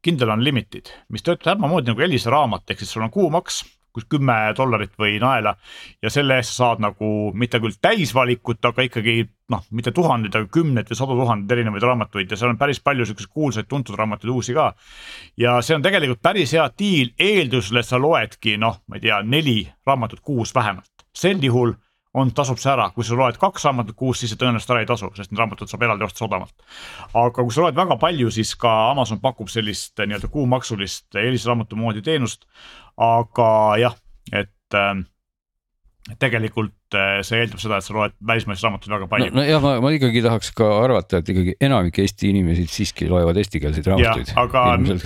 Kindle 0.03 0.33
Unlimited, 0.33 0.91
mis 1.09 1.23
töötab 1.23 1.55
samamoodi 1.55 1.93
nagu 1.93 2.03
Elisa 2.03 2.33
raamat, 2.33 2.67
ehk 2.69 2.83
siis 2.83 2.91
sul 2.91 3.05
on 3.05 3.13
kuumaks 3.13 3.63
kus 3.93 4.07
kümme 4.09 4.35
dollarit 4.57 4.93
või 4.99 5.17
naela. 5.19 5.55
ja 6.01 6.09
selle 6.09 6.37
eest 6.39 6.55
sa 6.55 6.63
saad 6.63 6.83
nagu 6.83 7.31
mitte 7.33 7.59
küll 7.59 7.77
täisvalikut, 7.81 8.63
aga 8.65 8.85
ikkagi 8.87 9.15
noh, 9.51 9.63
mitte 9.71 9.91
tuhandeid, 9.95 10.35
aga 10.35 10.47
kümneid 10.51 10.89
või 10.89 10.97
sadu 10.97 11.17
tuhandeid 11.19 11.57
erinevaid 11.57 11.83
raamatuid 11.83 12.31
ja 12.31 12.39
seal 12.39 12.53
on 12.53 12.59
päris 12.61 12.79
palju 12.79 13.05
siukseid 13.09 13.31
kuulsaid 13.33 13.69
tuntud 13.69 13.97
raamatuid, 13.99 14.31
uusi 14.31 14.55
ka. 14.57 14.71
ja 15.37 15.59
see 15.61 15.75
on 15.75 15.85
tegelikult 15.85 16.23
päris 16.23 16.55
hea 16.55 16.67
diil 16.79 17.13
eeldusel, 17.19 17.81
et 17.81 17.89
sa 17.89 17.99
loedki 17.99 18.57
noh, 18.57 18.81
ma 18.87 18.99
ei 18.99 19.07
tea, 19.07 19.21
neli 19.23 19.59
raamatut 19.87 20.23
kuus 20.23 20.55
vähemalt, 20.55 21.07
sel 21.13 21.43
juhul 21.43 21.75
on, 22.14 22.32
tasub 22.36 22.59
see 22.59 22.72
ära, 22.74 22.89
kui 22.95 23.05
sa 23.07 23.16
loed 23.16 23.38
kaks 23.39 23.66
raamatut 23.68 23.95
kuus, 23.97 24.20
siis 24.20 24.34
see 24.34 24.39
tõenäoliselt 24.41 24.74
ära 24.74 24.84
ei 24.84 24.89
tasu, 24.89 25.12
sest 25.16 25.32
need 25.32 25.39
raamatud 25.39 25.72
saab 25.72 25.86
eraldi 25.88 26.07
osta 26.07 26.26
odavamalt. 26.26 26.66
aga 27.14 27.45
kui 27.45 27.55
sa 27.55 27.66
loed 27.66 27.78
väga 27.78 27.97
palju, 28.01 28.32
siis 28.36 28.51
ka 28.59 28.74
Amazon 28.89 29.22
pakub 29.24 29.51
sellist 29.51 29.95
nii-öelda 29.99 30.32
kuumaksulist 30.34 31.22
eelisraamatu 31.22 31.80
moodi 31.80 32.03
teenust. 32.05 32.45
aga 32.97 33.49
jah, 33.80 33.95
et 34.32 34.78
äh, 34.78 34.93
tegelikult 36.20 36.76
see 37.27 37.43
eeldab 37.43 37.61
seda, 37.63 37.79
et 37.79 37.87
sa 37.87 37.95
loed 37.95 38.15
välismaist 38.31 38.65
raamatuid 38.65 38.95
väga 38.95 39.09
palju. 39.11 39.29
no, 39.31 39.41
no 39.41 39.45
jah, 39.47 39.61
ma, 39.63 39.75
ma 39.83 39.93
ikkagi 39.95 40.23
tahaks 40.25 40.51
ka 40.57 40.67
arvata, 40.81 41.21
et 41.21 41.31
ikkagi 41.33 41.55
enamik 41.67 42.01
Eesti 42.01 42.31
inimesi 42.33 42.67
siiski 42.71 43.09
loevad 43.11 43.39
eestikeelseid 43.41 43.91
raamatuid. 43.91 44.33
aga 44.41 44.65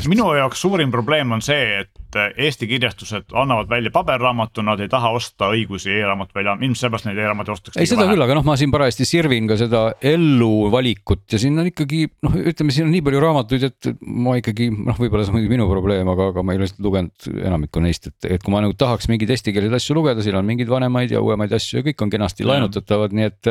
minu 0.09 0.31
jaoks 0.39 0.65
suurim 0.65 0.93
probleem 0.93 1.36
on 1.36 1.45
see, 1.45 1.81
et 1.83 2.05
et 2.15 2.39
Eesti 2.45 2.67
kirjastused 2.67 3.33
annavad 3.36 3.69
välja 3.69 3.91
paberraamatu, 3.93 4.63
nad 4.65 4.79
ei 4.79 4.89
taha 4.91 5.11
osta 5.15 5.49
õigusi 5.53 5.91
e-raamatu 5.95 6.36
välja, 6.36 6.55
ilmselt 6.61 6.86
seepärast 6.86 7.07
neid 7.09 7.19
e-raamatuid 7.19 7.55
ostetakse. 7.55 7.81
ei, 7.81 7.89
seda 7.89 8.03
vähe. 8.03 8.15
küll, 8.15 8.25
aga 8.25 8.38
noh, 8.38 8.45
ma 8.47 8.55
siin 8.59 8.71
parajasti 8.73 9.07
sirvin 9.07 9.49
ka 9.49 9.57
seda 9.59 9.83
ellu 10.13 10.69
valikut 10.73 11.25
ja 11.31 11.39
siin 11.41 11.59
on 11.59 11.69
ikkagi 11.71 12.05
noh, 12.25 12.38
ütleme, 12.51 12.75
siin 12.75 12.88
on 12.88 12.93
nii 12.95 13.03
palju 13.05 13.23
raamatuid, 13.23 13.67
et 13.69 13.91
ma 14.01 14.38
ikkagi 14.39 14.69
noh, 14.73 14.99
võib-olla 14.99 15.25
see 15.25 15.33
on 15.33 15.39
muidugi 15.39 15.55
minu 15.55 15.67
probleem, 15.71 16.11
aga, 16.13 16.29
aga 16.33 16.45
ma 16.45 16.55
ei 16.55 16.61
ole 16.61 16.69
lihtsalt 16.69 16.88
lugenud 16.88 17.29
enamikku 17.36 17.83
neist, 17.83 18.11
et, 18.11 18.29
et 18.38 18.45
kui 18.45 18.55
ma 18.55 18.63
nagu 18.63 18.77
tahaks 18.79 19.09
mingeid 19.11 19.36
eestikeelseid 19.36 19.79
asju 19.79 19.97
lugeda, 19.99 20.23
siin 20.25 20.39
on 20.39 20.47
mingeid 20.47 20.71
vanemaid 20.71 21.15
ja 21.15 21.23
uuemaid 21.23 21.55
asju 21.57 21.74
ja 21.76 21.84
kõik 21.86 22.03
on 22.05 22.11
kenasti 22.13 22.45
laenutatavad, 22.47 23.15
nii 23.15 23.28
et. 23.30 23.49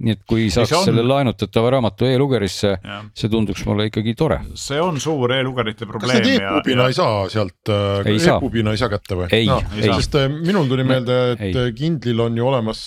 nii 0.00 0.14
et 0.16 0.22
kui 0.28 0.46
saaks 0.52 0.72
on... 0.78 0.86
selle 0.88 1.04
laenutatava 1.04 1.74
raamatu 1.76 2.08
e-lugerisse, 2.08 2.74
see 3.16 3.32
tunduks 3.32 3.64
mulle 3.68 3.90
ikkagi 3.90 4.14
tore. 4.18 4.40
see 4.58 4.80
on 4.80 5.00
suur 5.02 5.34
e-lugerite 5.36 5.88
probleem. 5.88 6.20
kas 6.20 6.26
need 6.26 6.40
e-pubina 6.40 6.88
ei 6.88 6.96
saa 6.96 7.26
sealt 7.32 7.72
äh, 7.72 8.12
e-pubina 8.14 8.76
ei 8.76 8.80
saa 8.80 8.92
kätte 8.92 9.18
või? 9.22 9.42
No, 9.50 9.60
sest 9.80 10.16
äh, 10.20 10.30
minul 10.32 10.70
tuli 10.70 10.86
meelde, 10.88 11.20
et 11.34 11.44
ei. 11.50 11.56
Äh, 11.66 11.74
Kindlil 11.76 12.26
on 12.26 12.38
ju 12.38 12.48
olemas 12.48 12.86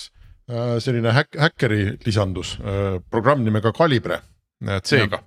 selline 0.84 1.08
häk-, 1.16 1.38
häkkeri 1.40 1.84
lisandus, 2.04 2.58
programm 3.08 3.46
nimega 3.46 3.70
Calibre 3.72 4.18
C-ga 4.60 5.22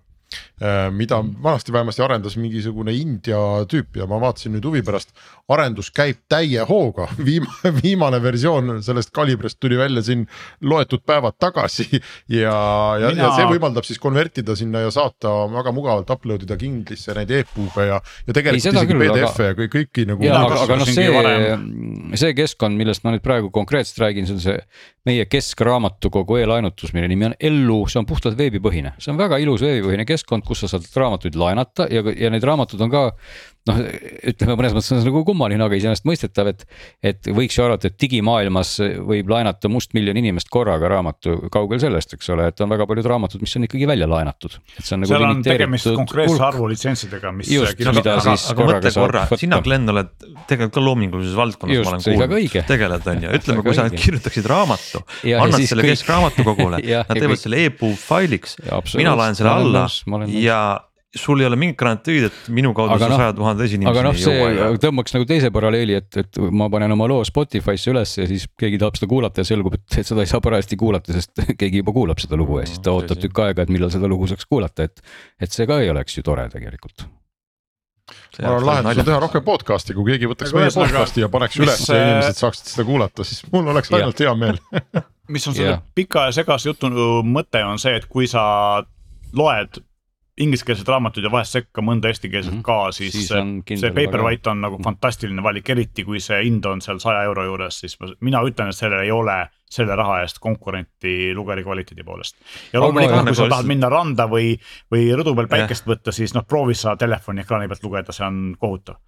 mida 0.92 1.22
vanasti 1.44 1.74
vähemasti 1.74 2.02
arendas 2.04 2.38
mingisugune 2.38 2.94
India 2.94 3.38
tüüp 3.70 4.00
ja 4.00 4.08
ma 4.10 4.18
vaatasin 4.22 4.56
nüüd 4.56 4.66
huvi 4.68 4.82
pärast, 4.86 5.14
arendus 5.54 5.90
käib 5.96 6.20
täie 6.30 6.64
hooga, 6.68 7.08
viimane, 7.28 7.72
viimane 7.78 8.20
versioon 8.24 8.82
sellest 8.84 9.14
kalibrist 9.16 9.60
tuli 9.64 9.78
välja 9.80 10.04
siin 10.04 10.26
loetud 10.62 11.06
päevad 11.08 11.38
tagasi. 11.40 11.88
ja, 12.42 12.56
ja 13.02 13.12
Mina..., 13.14 13.24
ja 13.24 13.32
see 13.38 13.48
võimaldab 13.54 13.88
siis 13.88 14.02
konvertida 14.04 14.56
sinna 14.60 14.84
ja 14.86 14.92
saata 14.94 15.34
väga 15.54 15.74
mugavalt 15.76 16.12
upload 16.18 16.44
ida 16.48 16.58
Kindlisse 16.60 17.16
neid 17.18 17.32
e-puube 17.40 17.88
ja, 17.88 18.02
ja 18.28 18.36
tegelikult 18.36 18.74
isegi 18.74 19.00
PDF-e 19.00 19.50
aga... 19.54 19.68
ja 19.68 19.74
kõiki 19.78 20.08
nagu. 20.10 20.28
aga, 20.42 20.62
aga 20.66 20.80
noh, 20.82 20.92
see, 20.92 22.18
see 22.20 22.36
keskkond, 22.38 22.80
millest 22.80 23.06
ma 23.06 23.16
nüüd 23.16 23.26
praegu 23.26 23.52
konkreetselt 23.54 24.04
räägin, 24.04 24.28
see 24.28 24.38
on 24.38 24.44
see 24.44 24.60
meie 25.08 25.26
keskraamatukogu 25.30 26.42
e-laenutus, 26.42 26.94
mille 26.96 27.08
nimi 27.12 27.30
on 27.30 27.36
Ellu, 27.50 27.80
see 27.90 28.02
on 28.02 28.08
puhtalt 28.10 28.38
veebipõhine, 28.40 28.94
see 29.02 29.14
on 29.14 29.20
väga 29.20 29.40
ilus 29.44 29.64
veebipõhine 29.66 30.06
keskkond, 30.08 30.46
kus 30.48 30.64
sa 30.64 30.72
saad 30.74 30.88
raamatuid 31.00 31.38
laenata 31.40 31.88
ja, 31.92 32.04
ja 32.12 32.32
need 32.34 32.46
raamatud 32.48 32.82
on 32.84 32.94
ka 32.94 33.04
noh, 33.68 33.82
ütleme 34.32 34.56
mõnes 34.58 34.76
mõttes 34.76 34.94
on 34.94 35.02
see 35.02 35.10
nagu 35.10 35.24
kummaline, 35.28 35.64
aga 35.64 35.78
iseenesestmõistetav, 35.80 36.52
et. 36.54 36.66
et 37.06 37.30
võiks 37.38 37.58
ju 37.58 37.66
arvata, 37.66 37.92
et 37.92 37.98
digimaailmas 38.02 38.78
võib 39.08 39.32
laenata 39.32 39.70
mustmiljon 39.72 40.18
inimest 40.20 40.50
korraga 40.54 40.90
raamatu, 40.92 41.38
kaugel 41.54 41.82
sellest, 41.82 42.16
eks 42.18 42.32
ole, 42.34 42.50
et 42.52 42.64
on 42.64 42.72
väga 42.72 42.88
paljud 42.90 43.10
raamatud, 43.12 43.44
mis 43.44 43.56
on 43.60 43.68
ikkagi 43.68 43.90
välja 43.90 44.08
laenatud. 44.10 44.58
On 44.58 45.04
nagu 45.04 45.12
seal 45.12 45.28
on 45.28 45.44
tegemist 45.46 45.90
konkreetse 45.92 46.44
arvu 46.48 46.70
litsentsidega, 46.72 47.34
mis. 47.36 47.52
just, 47.52 47.84
mida 47.98 48.18
siis 48.26 48.48
korraga 48.58 48.94
saab 48.94 49.14
võtta. 49.14 49.40
sina, 49.42 49.62
Glen, 49.66 49.88
oled 49.94 50.14
tegelikult 50.50 50.76
ka 50.78 50.84
loomingulises 50.84 51.38
valdkonnas, 51.38 51.84
ma 51.84 51.96
olen 51.96 52.06
kuulnud, 52.08 52.58
tegeled 52.72 53.12
on 53.14 53.24
ju, 53.28 53.36
ütleme, 53.42 53.66
kui 53.66 53.78
sa 53.78 53.88
kirjutaksid 53.94 54.50
raamatu, 54.50 55.04
annad 55.36 55.64
selle 55.64 55.86
kõik... 55.86 55.96
keskraamatukogule 55.98 56.82
nad 57.10 57.16
teevad 57.18 57.42
selle 57.42 57.64
e-puu 57.68 57.96
failiks, 58.00 58.58
mina 58.98 59.16
laen 59.18 59.38
selle 59.38 59.54
alla 59.54 59.88
ja 60.32 60.62
sul 61.16 61.40
ei 61.40 61.48
ole 61.48 61.56
mingit 61.60 61.78
garantiid, 61.80 62.28
et 62.28 62.50
minu 62.54 62.74
kaudu 62.76 62.98
see 63.00 63.10
noh, 63.10 63.22
saja 63.22 63.36
tuhandese 63.36 63.78
inimeseni 63.78 63.94
aga 63.94 64.04
noh, 64.08 64.18
see 64.20 64.80
tõmbaks 64.84 65.16
nagu 65.16 65.28
teise 65.30 65.52
paralleeli, 65.56 65.96
et, 66.02 66.18
et 66.20 66.40
ma 66.52 66.68
panen 66.74 66.92
oma 66.98 67.08
loo 67.10 67.24
Spotify'sse 67.28 67.94
üles 67.94 68.16
ja 68.20 68.28
siis 68.30 68.48
keegi 68.60 68.80
tahab 68.82 69.00
seda 69.00 69.10
kuulata 69.12 69.44
ja 69.44 69.48
selgub, 69.48 69.78
et 69.78 70.00
seda 70.02 70.26
ei 70.26 70.30
saa 70.30 70.44
parajasti 70.44 70.80
kuulata, 70.80 71.16
sest 71.16 71.46
keegi 71.62 71.84
juba 71.84 71.96
kuulab 71.96 72.20
seda 72.24 72.40
lugu 72.40 72.60
ja 72.62 72.68
siis 72.70 72.84
ta 72.84 72.96
ootab 72.96 73.24
tükk 73.24 73.46
aega, 73.46 73.64
et 73.64 73.72
millal 73.74 73.94
seda 73.94 74.10
lugu 74.12 74.28
saaks 74.30 74.50
kuulata, 74.50 74.90
et. 74.90 75.02
et 75.42 75.54
see 75.54 75.70
ka 75.70 75.80
ei 75.84 75.94
oleks 75.94 76.20
ju 76.20 76.26
tore 76.28 76.48
tegelikult. 76.52 77.08
Ma 78.38 78.52
arvan, 78.54 78.66
lahendus 78.68 79.02
on 79.02 79.08
teha 79.08 79.18
rohkem 79.20 79.44
podcast'i, 79.44 79.96
kui 79.96 80.06
keegi 80.12 80.30
võtaks 80.32 80.54
meie 80.56 80.72
podcast'i 80.72 81.24
ja 81.24 81.32
paneks 81.32 81.58
üles 81.60 81.88
ja 81.90 81.98
inimesed 82.04 82.40
saaksid 82.40 82.72
seda 82.72 82.86
kuulata, 82.88 83.26
siis 83.28 83.42
mul 83.52 83.68
oleks 83.74 83.92
ainult 83.96 84.22
hea 84.24 84.36
meel. 84.38 84.60
mis 85.34 85.48
on 85.50 85.56
selle 85.58 85.80
pika 85.96 86.28
ja 86.30 86.36
segase 86.36 86.70
jutu 86.70 86.92
mõte 87.28 87.64
on 87.68 87.82
see, 87.82 87.98
et 88.00 88.08
kui 88.12 88.30
sa 88.32 88.44
loed 89.36 89.82
ingliskeelsed 90.38 90.88
raamatud 90.88 91.26
ja 91.26 91.32
vahest 91.34 91.56
sekka 91.58 91.82
mõnda 91.82 92.12
eestikeelset 92.12 92.52
mm 92.54 92.60
-hmm. 92.60 92.66
ka, 92.66 92.92
siis, 92.92 93.14
siis 93.14 93.82
see 93.82 93.92
Paperwhite 93.96 94.50
on 94.50 94.62
nagu 94.62 94.80
fantastiline 94.84 95.44
valik, 95.44 95.70
eriti 95.70 96.06
kui 96.06 96.20
see 96.24 96.44
hind 96.44 96.66
on 96.66 96.82
seal 96.82 97.00
saja 97.02 97.24
euro 97.26 97.46
juures, 97.46 97.80
siis 97.80 97.98
ma, 98.00 98.12
mina 98.22 98.42
ütlen, 98.46 98.70
et 98.70 98.78
sellel 98.78 99.04
ei 99.06 99.12
ole 99.12 99.38
selle 99.70 99.96
raha 99.96 100.22
eest 100.22 100.40
konkurenti 100.40 101.34
lugeri 101.36 101.64
kvaliteedi 101.64 102.04
poolest. 102.04 102.38
ja 102.74 102.80
loomulikult, 102.80 103.26
kui 103.26 103.36
sa 103.36 103.50
tahad 103.50 103.66
minna 103.66 103.90
randa 103.90 104.30
või, 104.30 104.56
või 104.94 105.10
rõdu 105.16 105.36
peal 105.36 105.48
päikest 105.48 105.88
võtta, 105.88 106.12
siis 106.12 106.34
noh, 106.38 106.46
proovi 106.48 106.74
sa 106.74 106.96
telefoni 106.96 107.42
ekraani 107.42 107.68
pealt 107.68 107.84
lugeda, 107.84 108.12
see 108.12 108.26
on 108.28 108.56
kohutav 108.60 109.02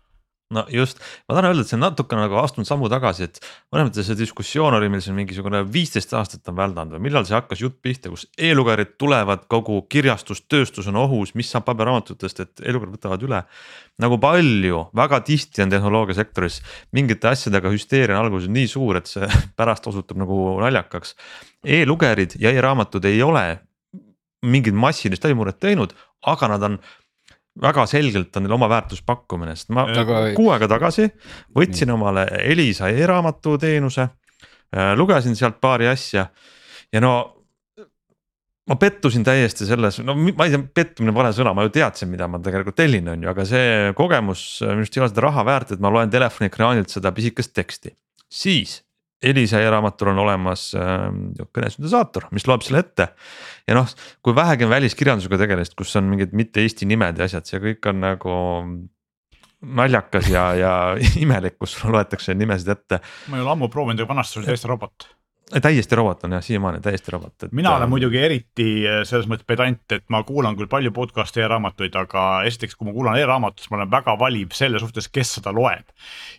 no 0.53 0.63
just, 0.73 0.97
ma 1.27 1.35
tahan 1.35 1.49
öelda, 1.51 1.61
et 1.61 1.69
see 1.69 1.77
on 1.77 1.83
natukene 1.83 2.23
nagu 2.23 2.37
astunud 2.41 2.65
sammu 2.65 2.89
tagasi, 2.89 3.27
et 3.27 3.37
mõnes 3.69 3.89
mõttes 3.89 4.07
see 4.09 4.17
diskussioon 4.17 4.73
oli 4.79 4.87
meil 4.89 5.03
siin 5.05 5.13
mingisugune 5.17 5.61
viisteist 5.69 6.15
aastat 6.17 6.49
on 6.49 6.57
väldanud 6.57 6.95
või 6.95 7.03
millal 7.05 7.27
see 7.27 7.35
hakkas 7.37 7.61
jutt 7.61 7.77
pihta, 7.85 8.09
kus 8.09 8.25
e-lugerid 8.33 8.95
tulevad, 9.01 9.45
kogu 9.51 9.83
kirjastustööstus 9.93 10.89
on 10.89 10.97
ohus, 11.03 11.35
mis 11.37 11.51
saab 11.53 11.67
paberraamatutest, 11.69 12.41
et 12.41 12.63
e-lugerid 12.65 12.97
võtavad 12.97 13.25
üle. 13.27 13.43
nagu 14.01 14.17
palju, 14.17 14.81
väga 14.95 15.19
tihti 15.27 15.61
on 15.61 15.73
tehnoloogiasektoris 15.75 16.61
mingite 16.97 17.29
asjadega 17.29 17.69
hüsteeria 17.69 18.17
on 18.17 18.25
alguses 18.25 18.49
nii 18.49 18.67
suur, 18.71 18.97
et 18.97 19.11
see 19.11 19.29
pärast 19.59 19.85
osutub 19.91 20.17
nagu 20.17 20.57
naljakaks 20.63 21.13
e. 21.63 21.83
e-lugerid 21.83 22.39
ja 22.41 22.49
e-raamatud 22.55 23.05
ei 23.05 23.21
ole 23.21 23.59
mingit 24.41 24.73
massilist 24.73 25.25
läbimurret 25.27 25.59
teinud, 25.59 25.93
aga 26.25 26.47
nad 26.55 26.63
on 26.63 26.79
väga 27.61 27.85
selgelt 27.89 28.35
on 28.37 28.45
neil 28.45 28.55
oma 28.55 28.69
väärtuspakkumine, 28.71 29.55
sest 29.57 29.73
ma 29.75 29.85
aga... 29.89 30.21
kuu 30.37 30.51
aega 30.53 30.69
tagasi 30.71 31.09
võtsin 31.55 31.89
nii. 31.89 31.95
omale 31.97 32.27
Elisa 32.43 32.91
e-raamatu 32.91 33.57
teenuse. 33.61 34.07
Äh, 34.69 34.93
lugesin 34.97 35.35
sealt 35.35 35.57
paari 35.61 35.89
asja 35.89 36.27
ja 36.93 37.01
no 37.01 37.13
ma 38.69 38.77
pettusin 38.77 39.23
täiesti 39.25 39.65
selles, 39.65 39.97
no 40.05 40.13
ma 40.13 40.45
ei 40.45 40.53
tea, 40.53 40.61
pettumine 40.81 41.13
vale 41.15 41.31
sõna, 41.33 41.55
ma 41.57 41.65
ju 41.65 41.71
teadsin, 41.73 42.11
mida 42.11 42.27
ma 42.29 42.37
tegelikult 42.43 42.77
tellin, 42.77 43.07
on 43.15 43.25
ju, 43.25 43.31
aga 43.31 43.45
see 43.49 43.71
kogemus 43.97 44.43
minu 44.61 44.83
arust 44.83 44.97
ei 44.97 45.01
ole 45.01 45.09
seda 45.09 45.25
raha 45.25 45.45
väärt, 45.47 45.73
et 45.73 45.81
ma 45.81 45.89
loen 45.93 46.11
telefoni 46.13 46.51
ekraanilt 46.51 46.93
seda 46.93 47.11
pisikest 47.15 47.55
teksti. 47.57 47.95
siis 48.29 48.77
Elisa 49.23 49.59
e-raamatul 49.59 50.13
on 50.13 50.21
olemas 50.23 50.69
äh, 50.79 51.09
kõnesüntesaator, 51.55 52.29
mis 52.35 52.47
loeb 52.47 52.63
selle 52.63 52.83
ette. 52.85 53.09
ja 53.67 53.75
noh, 53.75 53.89
kui 54.23 54.35
vähegi 54.35 54.67
on 54.67 54.71
väliskirjandusega 54.71 55.41
tegelist, 55.41 55.75
kus 55.79 55.95
on 55.99 56.07
mingid 56.11 56.35
mitte 56.37 56.63
eesti 56.63 56.87
nimed 56.89 57.19
ja 57.19 57.27
asjad, 57.27 57.47
see 57.49 57.59
kõik 57.63 57.91
on 57.91 57.99
nagu 58.05 58.39
naljakas 59.59 60.29
ja, 60.31 60.45
ja 60.55 60.73
imelik, 61.23 61.57
kus 61.59 61.75
sulle 61.75 61.97
loetakse 61.97 62.35
nimesid 62.37 62.75
ette. 62.75 63.01
ma 63.27 63.39
ei 63.39 63.45
ole 63.45 63.55
ammu 63.57 63.71
proovinud, 63.73 64.03
aga 64.03 64.13
vanasti 64.15 64.39
oli 64.39 64.51
täiesti 64.51 64.71
robot 64.71 65.09
täiesti 65.61 65.97
robot 65.97 66.23
on 66.23 66.35
jah, 66.37 66.43
siiamaani 66.43 66.81
täiesti 66.85 67.11
robot 67.11 67.43
et.... 67.43 67.51
mina 67.55 67.71
olen 67.75 67.87
äh, 67.87 67.89
muidugi 67.89 68.21
eriti 68.21 68.67
äh, 68.87 69.01
selles 69.07 69.27
mõttes 69.29 69.47
pedant, 69.49 69.81
et 69.95 70.05
ma 70.13 70.21
kuulan 70.27 70.57
küll 70.59 70.69
palju 70.71 70.91
podcast'e 70.95 71.43
ja 71.43 71.49
raamatuid, 71.51 71.95
aga 71.97 72.25
esiteks, 72.49 72.77
kui 72.77 72.89
ma 72.89 72.95
kuulan 72.95 73.19
e-raamatut, 73.19 73.63
siis 73.63 73.73
ma 73.73 73.79
olen 73.79 73.91
väga 73.91 74.15
valiv 74.19 74.55
selle 74.57 74.81
suhtes, 74.81 75.09
kes 75.09 75.35
seda 75.39 75.53
loeb. 75.55 75.89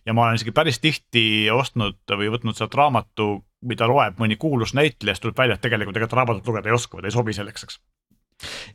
ja 0.07 0.15
ma 0.15 0.27
olen 0.27 0.41
isegi 0.41 0.55
päris 0.55 0.81
tihti 0.83 1.25
ostnud 1.55 2.01
või 2.11 2.31
võtnud 2.37 2.59
sealt 2.59 2.75
raamatu, 2.79 3.31
mida 3.67 3.89
loeb 3.91 4.21
mõni 4.23 4.39
kuulus 4.41 4.75
näitleja, 4.79 5.17
siis 5.17 5.27
tuleb 5.27 5.39
välja, 5.43 5.59
et 5.59 5.65
tegelikult 5.67 5.99
ega 5.99 6.11
ta 6.11 6.23
raamatut 6.23 6.47
lugeda 6.47 6.71
ei 6.71 6.79
oska 6.79 6.97
või 6.99 7.07
ta 7.07 7.11
ei 7.11 7.19
sobi 7.19 7.37
selleks, 7.37 7.67
eks 7.67 7.81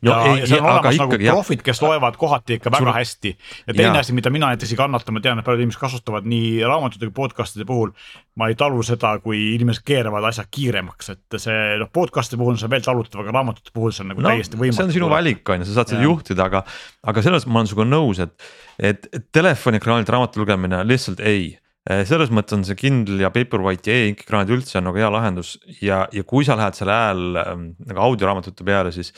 no, 0.02 0.10
ja, 0.10 0.18
ei, 0.30 0.40
ja 0.40 0.48
seal 0.50 0.62
on 0.62 0.68
olemas 0.70 0.98
nagu 1.00 1.18
profid, 1.18 1.62
kes 1.66 1.82
loevad 1.82 2.18
kohati 2.20 2.58
ikka 2.58 2.72
väga 2.74 2.84
Sul... 2.84 2.92
hästi. 2.96 3.32
ja 3.66 3.76
teine 3.76 4.00
asi, 4.00 4.14
mida 4.16 4.30
mina 4.34 4.52
näiteks 4.52 4.72
ei 4.74 4.78
kannata, 4.78 5.14
ma 5.14 5.22
tean, 5.24 5.40
et 5.40 5.46
paljud 5.46 5.64
inimesed 5.64 5.80
kasutavad 5.80 6.28
nii 6.28 6.60
raamatute 6.66 7.08
kui 7.08 7.16
podcast'ide 7.16 7.66
puhul. 7.68 7.92
ma 8.36 8.50
ei 8.52 8.56
talu 8.58 8.82
seda, 8.86 9.16
kui 9.24 9.42
inimesed 9.54 9.84
keeravad 9.86 10.26
asja 10.30 10.46
kiiremaks, 10.50 11.12
et 11.14 11.38
see 11.42 11.76
noh, 11.80 11.90
podcast'ide 11.92 12.40
puhul 12.40 12.54
on 12.54 12.62
see 12.62 12.72
veel 12.72 12.86
talutav, 12.86 13.24
aga 13.24 13.36
raamatute 13.40 13.74
puhul 13.74 13.94
see 13.96 14.06
on 14.06 14.12
nagu 14.14 14.24
no, 14.24 14.32
täiesti 14.32 14.60
võimatu. 14.60 14.80
see 14.80 14.88
on 14.90 14.96
sinu 15.00 15.12
valik, 15.12 15.44
on 15.50 15.62
ju, 15.62 15.70
sa 15.70 15.80
saad 15.80 15.94
seda 15.94 16.06
juhtida, 16.06 16.48
aga, 16.50 16.64
aga 17.12 17.26
selles 17.26 17.48
ma 17.48 17.62
olen 17.62 17.70
sinuga 17.72 17.88
nõus, 17.90 18.22
et, 18.22 18.50
et, 18.78 19.08
et 19.12 19.30
telefoni-ekraanilt 19.34 20.12
raamatu 20.16 20.44
lugemine 20.44 20.84
lihtsalt 20.86 21.22
ei 21.24 21.54
selles 21.86 22.32
mõttes 22.34 22.56
on 22.56 22.64
see 22.66 22.78
Kindle 22.78 23.20
ja 23.22 23.30
Paperwhite 23.30 23.92
ja 23.92 23.98
e-ink 24.02 24.24
ekraanid 24.24 24.50
üldse 24.56 24.80
on 24.80 24.88
nagu 24.88 24.98
hea 24.98 25.10
lahendus 25.12 25.54
ja, 25.78 26.04
ja 26.12 26.24
kui 26.26 26.46
sa 26.46 26.56
lähed 26.58 26.78
selle 26.78 26.96
hääl 26.96 27.22
nagu 27.36 28.02
audioraamatute 28.08 28.66
peale, 28.66 28.90
siis 28.94 29.12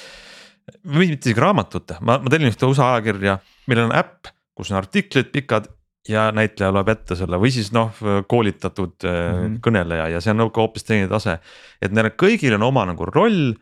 või 0.85 1.11
mitte 1.13 1.29
isegi 1.29 1.43
raamatute, 1.43 1.99
ma, 2.01 2.19
ma 2.23 2.33
tellin 2.33 2.53
ühte 2.53 2.69
USA 2.69 2.95
ajakirja, 2.95 3.39
millel 3.71 3.89
on 3.91 3.97
äpp, 3.99 4.33
kus 4.59 4.73
on 4.73 4.81
artiklid 4.81 5.31
pikad 5.35 5.69
ja 6.09 6.29
näitleja 6.35 6.73
loeb 6.73 6.89
ette 6.93 7.17
selle 7.19 7.39
või 7.41 7.53
siis 7.53 7.71
noh, 7.75 7.93
koolitatud 8.29 8.97
mm 9.05 9.15
-hmm. 9.15 9.57
kõneleja 9.65 10.09
ja 10.15 10.21
see 10.25 10.33
on 10.35 10.43
nagu 10.45 10.53
hoopis 10.57 10.87
teine 10.89 11.09
tase. 11.09 11.39
et 11.83 11.93
neil 11.93 12.11
kõigil 12.17 12.55
on 12.57 12.63
oma 12.63 12.85
nagu 12.89 13.05
roll, 13.05 13.53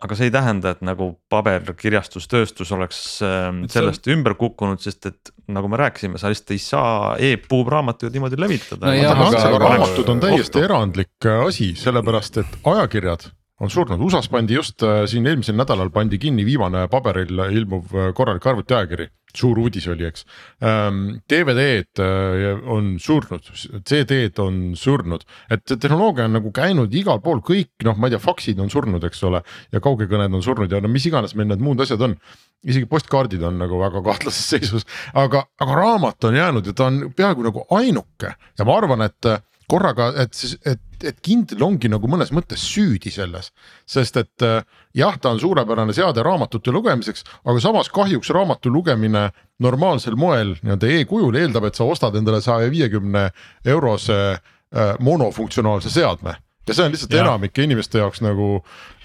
aga 0.00 0.16
see 0.16 0.30
ei 0.30 0.32
tähenda, 0.32 0.70
et 0.70 0.80
nagu 0.80 1.10
paberkirjastustööstus 1.28 2.72
oleks 2.72 3.22
äh, 3.22 3.50
sellest 3.68 4.06
on... 4.06 4.14
ümber 4.14 4.34
kukkunud, 4.34 4.80
sest 4.80 5.06
et 5.06 5.32
nagu 5.48 5.68
me 5.68 5.76
rääkisime, 5.76 6.18
sa 6.18 6.32
lihtsalt 6.32 6.54
ei 6.56 6.58
saa 6.58 7.16
e-puubraamatuid 7.18 8.12
niimoodi 8.16 8.40
levitada 8.40 8.94
no. 8.94 9.58
Raamatud 9.58 10.08
on 10.08 10.20
täiesti 10.20 10.58
ohtu. 10.58 10.64
erandlik 10.64 11.30
asi, 11.44 11.74
sellepärast 11.76 12.40
et 12.44 12.58
ajakirjad 12.64 13.28
on 13.60 13.70
surnud, 13.70 14.00
USA-s 14.00 14.30
pandi 14.32 14.56
just 14.56 14.82
äh, 14.86 15.04
siin 15.10 15.26
eelmisel 15.28 15.56
nädalal 15.58 15.90
pandi 15.92 16.18
kinni 16.20 16.46
viimane 16.48 16.86
paberil 16.92 17.42
ilmuv 17.50 17.92
äh, 17.92 18.10
korralik 18.16 18.46
arvutiajakiri, 18.48 19.06
suur 19.36 19.60
uudis 19.60 19.86
oli, 19.92 20.06
eks 20.08 20.24
ähm,. 20.64 21.20
DVD-d 21.30 22.00
äh, 22.04 22.62
on 22.72 22.94
surnud, 23.02 23.50
CD-d 23.86 24.40
on 24.42 24.60
surnud, 24.80 25.26
et 25.52 25.66
tehnoloogia 25.74 26.28
on 26.30 26.38
nagu 26.38 26.52
käinud 26.56 26.94
igal 26.96 27.20
pool, 27.24 27.42
kõik 27.44 27.84
noh, 27.86 27.98
ma 28.00 28.08
ei 28.08 28.16
tea, 28.16 28.22
faksid 28.22 28.62
on 28.64 28.72
surnud, 28.72 29.04
eks 29.10 29.20
ole. 29.28 29.42
ja 29.72 29.82
kaugekõned 29.84 30.40
on 30.40 30.44
surnud 30.44 30.72
ja 30.72 30.80
no 30.80 30.88
mis 30.92 31.06
iganes 31.10 31.36
meil 31.36 31.52
need 31.52 31.64
muud 31.64 31.84
asjad 31.84 32.00
on. 32.08 32.16
isegi 32.64 32.88
postkaardid 32.88 33.42
on 33.44 33.60
nagu 33.60 33.78
väga 33.80 34.02
kahtlases 34.04 34.48
seisus, 34.56 34.88
aga, 35.16 35.46
aga 35.60 35.76
raamat 35.76 36.24
on 36.28 36.36
jäänud 36.36 36.66
ja 36.66 36.72
ta 36.76 36.88
on 36.88 37.06
peaaegu 37.16 37.44
nagu 37.44 37.64
ainuke 37.76 38.34
ja 38.58 38.64
ma 38.68 38.76
arvan, 38.76 39.04
et 39.04 39.32
korraga, 39.70 40.10
et 40.22 40.36
et, 40.66 40.82
et 41.10 41.20
Kindle 41.24 41.64
ongi 41.64 41.90
nagu 41.92 42.10
mõnes 42.10 42.32
mõttes 42.34 42.64
süüdi 42.72 43.12
selles. 43.14 43.52
sest 43.86 44.16
et 44.20 44.46
äh, 44.46 44.62
jah, 44.94 45.16
ta 45.18 45.34
on 45.34 45.40
suurepärane 45.40 45.94
seade 45.96 46.24
raamatute 46.26 46.74
lugemiseks, 46.74 47.24
aga 47.44 47.60
samas 47.60 47.88
kahjuks 47.88 48.30
raamatu 48.36 48.72
lugemine 48.72 49.30
normaalsel 49.60 50.16
moel 50.16 50.56
nii-öelda 50.60 50.92
e-kujul 50.98 51.40
eeldab, 51.40 51.68
et 51.68 51.78
sa 51.78 51.84
ostad 51.84 52.16
endale 52.16 52.40
saja 52.44 52.70
viiekümne 52.70 53.30
eurose 53.64 54.20
äh, 54.36 54.94
monofunktsionaalse 55.00 55.92
seadme 55.92 56.36
ja 56.70 56.76
see 56.76 56.86
on 56.86 56.94
lihtsalt 56.94 57.14
ja. 57.14 57.24
enamike 57.24 57.64
inimeste 57.66 57.98
jaoks 57.98 58.22
nagu. 58.24 58.48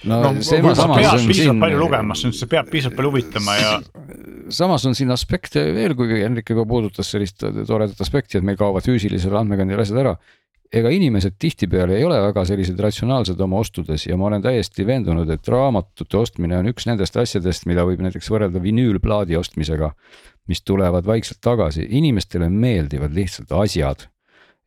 no, 0.05 0.20
no 0.22 0.32
samas 0.45 0.78
peab 0.78 0.95
piisavalt 0.97 1.38
siin... 1.39 1.61
palju 1.61 1.82
lugema, 1.82 2.18
see 2.22 2.49
peab 2.51 2.72
piisavalt 2.72 2.99
palju 2.99 3.11
huvitama 3.13 3.57
ja. 3.57 3.74
samas 4.53 4.86
on 4.89 4.97
siin 4.97 5.13
aspekte 5.16 5.63
veel, 5.76 5.95
kui 5.97 6.20
Henrik 6.22 6.51
juba 6.53 6.68
puudutas 6.70 7.09
sellist 7.11 7.41
toredat 7.41 8.01
aspekti, 8.05 8.39
et 8.39 8.47
meil 8.47 8.59
kaovad 8.59 8.86
füüsilisel 8.86 9.36
andmekandjal 9.39 9.86
asjad 9.86 10.03
ära 10.03 10.16
ega 10.76 10.92
inimesed 10.92 11.38
tihtipeale 11.40 11.96
ei 11.98 12.04
ole 12.04 12.18
väga 12.22 12.44
sellised 12.48 12.80
ratsionaalsed 12.84 13.40
oma 13.42 13.62
ostudes 13.64 14.08
ja 14.08 14.18
ma 14.20 14.28
olen 14.30 14.44
täiesti 14.44 14.86
veendunud, 14.88 15.30
et 15.32 15.48
raamatute 15.48 16.20
ostmine 16.20 16.58
on 16.60 16.72
üks 16.72 16.88
nendest 16.90 17.16
asjadest, 17.22 17.68
mida 17.70 17.86
võib 17.88 18.04
näiteks 18.04 18.32
võrrelda 18.32 18.62
vinüülplaadi 18.64 19.38
ostmisega, 19.40 19.94
mis 20.52 20.62
tulevad 20.68 21.08
vaikselt 21.08 21.40
tagasi, 21.42 21.88
inimestele 22.00 22.50
meeldivad 22.52 23.16
lihtsalt 23.16 23.56
asjad 23.56 24.10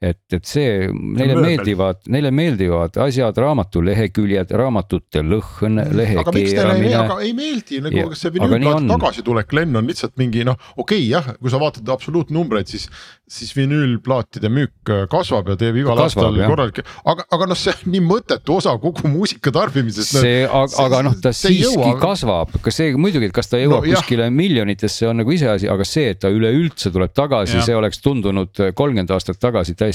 et, 0.01 0.21
et 0.31 0.45
see, 0.47 0.87
neile 0.95 1.35
mööbel. 1.35 1.45
meeldivad, 1.49 2.01
neile 2.15 2.31
meeldivad 2.31 2.99
asjad, 3.03 3.35
raamatu 3.43 3.81
leheküljed, 3.83 4.53
raamatute 4.55 5.25
lõhn, 5.27 5.81
lehe 5.99 6.21
aga 6.23 6.31
teile 6.35 6.45
ei, 6.47 6.55
keeramine 6.55 6.99
aga 7.01 7.17
ei 7.27 7.33
meeldi 7.35 7.81
nagu 7.83 7.99
Ja- 7.99 8.07
kas 8.13 8.23
see 8.23 8.31
aga 8.39 8.75
on. 8.77 8.87
tagasitulek 8.93 9.53
Len 9.59 9.75
on 9.81 9.89
lihtsalt 9.91 10.15
mingi 10.21 10.45
noh, 10.47 10.55
okei 10.77 11.01
okay, 11.03 11.09
jah, 11.11 11.33
kui 11.41 11.51
sa 11.51 11.59
vaatad 11.59 11.89
absoluutnumbreid, 11.91 12.71
siis. 12.71 12.87
siis 13.29 13.51
vinüülplaatide 13.53 14.49
müük 14.49 14.89
äh, 14.89 15.03
kasvab 15.13 15.51
ja 15.53 15.57
teeb 15.61 15.77
igal 15.83 15.99
Kasvab, 15.99 16.31
aastal 16.31 16.39
korralik, 16.49 16.79
aga, 17.05 17.27
aga 17.37 17.49
noh, 17.51 17.59
see 17.61 17.75
on 17.75 17.91
nii 17.93 18.01
mõttetu 18.07 18.55
osa 18.57 18.73
kogu 18.81 19.11
muusika 19.13 19.53
tarbimisest. 19.53 20.15
see, 20.23 20.47
aga, 20.47 20.71
aga 20.87 21.03
noh, 21.11 21.17
ta 21.21 21.35
siiski 21.37 21.67
jõua- 21.75 21.99
kasvab, 22.01 22.55
kas 22.65 22.79
see 22.81 22.95
muidugi, 22.97 23.29
et 23.29 23.35
kas 23.37 23.51
ta 23.53 23.61
jõuab 23.61 23.83
No 23.83 23.85
no, 23.85 23.91
jah. 23.91 24.01
kuskile 24.01 24.31
miljonitesse, 24.33 25.05
on 25.11 25.21
nagu 25.21 25.35
iseasi, 25.35 25.69
aga 25.69 25.85
see, 25.85 26.07
et 26.15 26.23
ta 26.25 26.31
üleüldse 26.33 26.89
tuleb 26.95 27.13
tagasi, 27.13 27.61
see 27.67 27.77
oleks 27.77 28.01
tundunud 28.01 28.63
kolmkümmend 28.79 29.13
aastat 29.13 29.37
tagasi 29.43 29.75
täiesti 29.77 29.88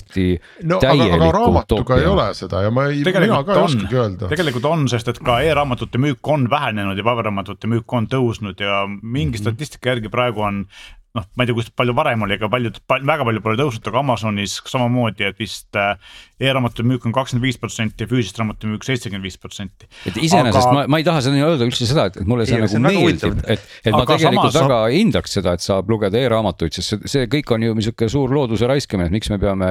no 0.63 0.79
aga, 0.79 0.91
aga 0.91 1.07
täielik 1.09 1.35
raamatuga 1.37 1.97
ei 2.01 2.07
ole 2.09 2.27
seda 2.37 2.61
ja 2.65 2.71
ma 2.71 2.87
ei, 2.89 3.01
mina 3.01 3.11
tegelikult 3.11 3.45
ka 3.47 3.53
ei 3.53 3.59
on 3.59 3.69
oskagi 3.69 3.99
öelda., 4.01 4.31
tegelikult 4.33 4.65
on, 4.71 4.87
sest 4.91 5.13
et 5.13 5.19
ka 5.19 5.39
e-raamatute 5.45 6.01
müük 6.01 6.33
on 6.35 6.49
vähenenud 6.49 6.97
ja 6.97 7.03
paberraamatute 7.07 7.69
müük 7.71 7.93
on 7.99 8.07
tõusnud 8.11 8.59
ja 8.59 8.83
mingi 8.89 9.37
Mhm. 9.37 9.43
statistika 9.43 9.89
järgi 9.93 10.09
praegu 10.09 10.41
on 10.41 10.65
noh, 11.13 11.25
ma 11.37 11.43
ei 11.45 11.49
tea, 11.49 11.55
kus 11.57 11.67
palju 11.77 11.93
varem 11.97 12.23
oli, 12.25 12.37
aga 12.39 12.47
paljud, 12.49 12.77
väga 12.89 13.25
palju 13.27 13.41
pole 13.45 13.57
tõusnud, 13.59 13.89
aga 13.91 13.99
Amazonis 14.01 14.55
samamoodi, 14.69 15.27
et 15.29 15.37
vist 15.41 15.77
äh, 15.77 15.93
e-raamatute 16.41 16.85
müük 16.89 17.05
on 17.05 17.13
kakskümmend 17.13 17.45
viis 17.45 17.59
protsenti 17.61 18.05
ja 18.05 18.09
füüsiliste 18.09 18.41
raamatute 18.41 18.71
müük 18.71 18.87
seitsekümmend 18.87 19.27
viis 19.27 19.37
protsenti. 19.37 19.89
et 20.09 20.17
iseenesest 20.17 20.65
Aga- 20.65 20.73
ma, 20.79 20.85
ma 20.89 21.01
ei 21.01 21.05
taha 21.07 21.21
seda 21.25 21.37
öelda 21.45 21.67
üldse 21.69 21.85
seda, 21.89 22.07
et 22.09 22.17
et 22.23 22.29
mulle 22.29 22.47
see 22.49 22.57
Ei, 22.57 22.67
see 22.71 22.81
nagu 22.81 23.03
väga 23.03 23.11
meeldib 23.13 23.43
et, 23.45 23.67
et 23.83 23.91
ma 23.93 24.01
Aga 24.01 24.17
tegelikult 24.17 24.55
samas- 24.57 24.71
väga 24.71 24.79
hindaks 24.97 25.37
seda, 25.37 25.53
et 25.53 25.65
saab 25.67 25.93
lugeda 25.93 26.17
e-raamatuid, 26.23 26.73
sest 26.79 26.95
see, 26.95 27.13
see 27.13 27.29
kõik 27.37 27.53
on 27.53 27.67
ju 27.69 27.77
niisugune 27.77 28.09
suur 28.17 28.33
looduse 28.33 28.69
raiskamine, 28.73 29.11
et 29.11 29.17
miks 29.19 29.29
me 29.29 29.37
peame 29.41 29.69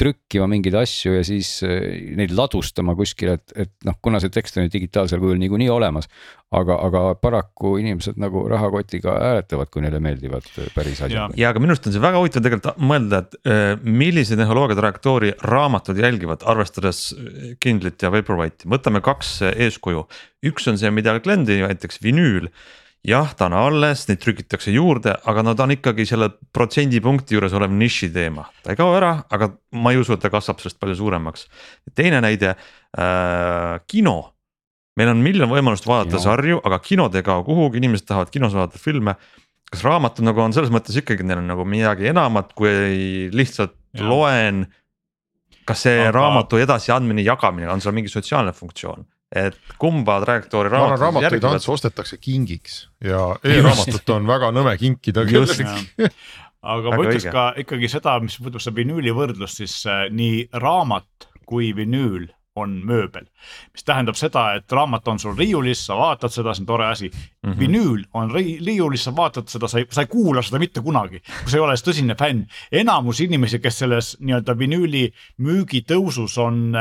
trükkima 0.00 0.46
mingeid 0.50 0.76
asju 0.80 1.12
ja 1.18 1.24
siis 1.26 1.58
eh, 1.66 2.12
neid 2.16 2.32
ladustama 2.36 2.94
kuskile, 2.98 3.36
et, 3.38 3.54
et 3.66 3.72
noh, 3.86 3.96
kuna 4.02 4.20
see 4.22 4.32
tekst 4.32 4.56
on 4.56 4.66
ju 4.66 4.72
digitaalsel 4.72 5.20
kujul 5.22 5.40
niikuinii 5.42 5.68
olemas. 5.72 6.08
aga, 6.50 6.74
aga 6.82 7.00
paraku 7.22 7.76
inimesed 7.78 8.16
nagu 8.18 8.40
rahakotiga 8.50 9.12
hääletavad, 9.22 9.68
kui 9.70 9.84
neile 9.84 10.00
meeldivad 10.02 10.48
eh, 10.58 10.66
päris 10.74 11.02
asjad. 11.06 11.36
ja 11.38 11.52
aga 11.52 11.62
minu 11.62 11.76
arust 11.76 11.86
on 11.86 11.94
see 11.94 12.02
väga 12.02 12.22
huvitav 12.22 12.42
tegelikult 12.46 12.80
mõelda, 12.90 13.22
et 13.22 13.38
äh, 13.44 13.62
millise 13.84 14.38
tehnoloogia 14.40 14.78
trajektoori 14.80 15.36
raamatud 15.52 16.00
jälgivad, 16.00 16.42
arvestades 16.50 17.10
Kindlit 17.62 18.02
ja 18.02 18.10
Vaporwhite'i, 18.10 18.68
võtame 18.72 19.04
kaks 19.04 19.36
eeskuju. 19.52 20.06
üks 20.50 20.68
on 20.72 20.80
see, 20.80 20.90
mida 20.94 21.18
Glen 21.22 21.46
tõi 21.46 21.60
näiteks 21.62 22.02
vinüül 22.02 22.50
jah, 23.06 23.32
ta 23.36 23.48
on 23.48 23.56
alles, 23.56 24.04
neid 24.08 24.20
trükitakse 24.20 24.72
juurde, 24.74 25.14
aga 25.28 25.44
no 25.44 25.54
ta 25.56 25.64
on 25.64 25.74
ikkagi 25.74 26.04
selle 26.08 26.30
protsendipunkti 26.54 27.36
juures 27.36 27.54
olev 27.56 27.72
niši 27.72 28.10
teema, 28.12 28.44
ta 28.64 28.74
ei 28.74 28.80
kao 28.80 28.92
ära, 28.96 29.14
aga 29.32 29.50
ma 29.80 29.94
ei 29.94 30.00
usu, 30.00 30.14
et 30.16 30.22
ta 30.22 30.30
kasvab 30.32 30.60
sellest 30.60 30.80
palju 30.80 30.98
suuremaks. 30.98 31.46
teine 31.96 32.20
näide 32.20 32.52
äh,, 32.52 33.80
kino. 33.88 34.34
meil 34.98 35.08
on 35.14 35.22
miljon 35.24 35.48
võimalust 35.48 35.86
vaadata 35.88 36.18
Kino. 36.18 36.24
sarju, 36.24 36.60
aga 36.64 36.78
kinod 36.84 37.14
ei 37.16 37.24
kao 37.24 37.44
kuhugi, 37.44 37.80
inimesed 37.80 38.08
tahavad 38.08 38.30
kinos 38.30 38.52
vaadata 38.54 38.78
filme. 38.78 39.16
kas 39.70 39.84
raamatud 39.86 40.26
nagu 40.26 40.42
on 40.42 40.52
selles 40.52 40.72
mõttes 40.74 40.96
ikkagi, 40.98 41.24
neil 41.24 41.40
on 41.40 41.48
nagu 41.48 41.64
midagi 41.64 42.10
enamat, 42.10 42.52
kui 42.58 43.30
lihtsalt 43.32 43.76
ja. 43.94 44.04
loen. 44.04 44.66
kas 45.64 45.86
see 45.86 46.02
aga... 46.02 46.12
raamatu 46.18 46.60
edasiandmine, 46.60 47.24
jagamine 47.24 47.70
on 47.70 47.80
seal 47.80 47.96
mingi 47.96 48.12
sotsiaalne 48.12 48.52
funktsioon, 48.52 49.06
et 49.30 49.56
kumba 49.78 50.18
trajektoori 50.24 50.72
ma 50.72 50.82
arvan, 50.88 50.98
raamatuid 50.98 51.44
Ants 51.46 51.68
ostetakse 51.70 52.18
kingiks 52.18 52.82
ja 53.04 53.28
e-raamatut 53.46 54.14
on 54.16 54.26
väga 54.26 54.50
nõme 54.54 54.74
kinkida 54.80 55.22
Just. 55.28 55.60
kellelegi. 55.60 56.10
aga 56.74 56.92
ma 56.96 57.04
ütleks 57.04 57.28
ka 57.30 57.46
ikkagi 57.62 57.90
seda, 57.92 58.18
mis 58.24 58.40
puudutab 58.42 58.76
vinüüli 58.76 59.14
võrdlust, 59.14 59.62
siis 59.62 59.76
äh, 59.86 60.08
nii 60.10 60.48
raamat 60.58 61.30
kui 61.46 61.70
vinüül 61.76 62.28
on 62.60 62.78
mööbel, 62.86 63.26
mis 63.72 63.86
tähendab 63.86 64.18
seda, 64.18 64.46
et 64.58 64.72
raamat 64.72 65.08
on 65.08 65.18
sul 65.22 65.36
riiulis, 65.38 65.84
sa 65.86 65.96
vaatad 65.98 66.34
seda, 66.34 66.54
see 66.54 66.64
on 66.64 66.68
tore 66.68 66.86
asi 66.86 67.10
mm. 67.10 67.50
-hmm. 67.50 67.58
vinüül 67.58 68.04
on 68.14 68.30
ri- 68.30 68.58
riiulis, 68.66 69.04
sa 69.04 69.14
vaatad 69.16 69.48
seda, 69.48 69.68
sa 69.68 69.78
ei, 69.78 69.86
sa 69.90 70.04
ei 70.04 70.10
kuula 70.10 70.42
seda 70.42 70.58
mitte 70.58 70.80
kunagi, 70.80 71.22
kui 71.42 71.50
sa 71.50 71.56
ei 71.56 71.64
ole 71.64 71.74
tõsine 71.74 72.16
fänn. 72.18 72.46
enamus 72.72 73.20
inimesi, 73.20 73.58
kes 73.58 73.78
selles 73.78 74.16
nii-öelda 74.20 74.58
vinüüli 74.58 75.12
müügi 75.38 75.82
tõusus 75.88 76.38
on, 76.38 76.74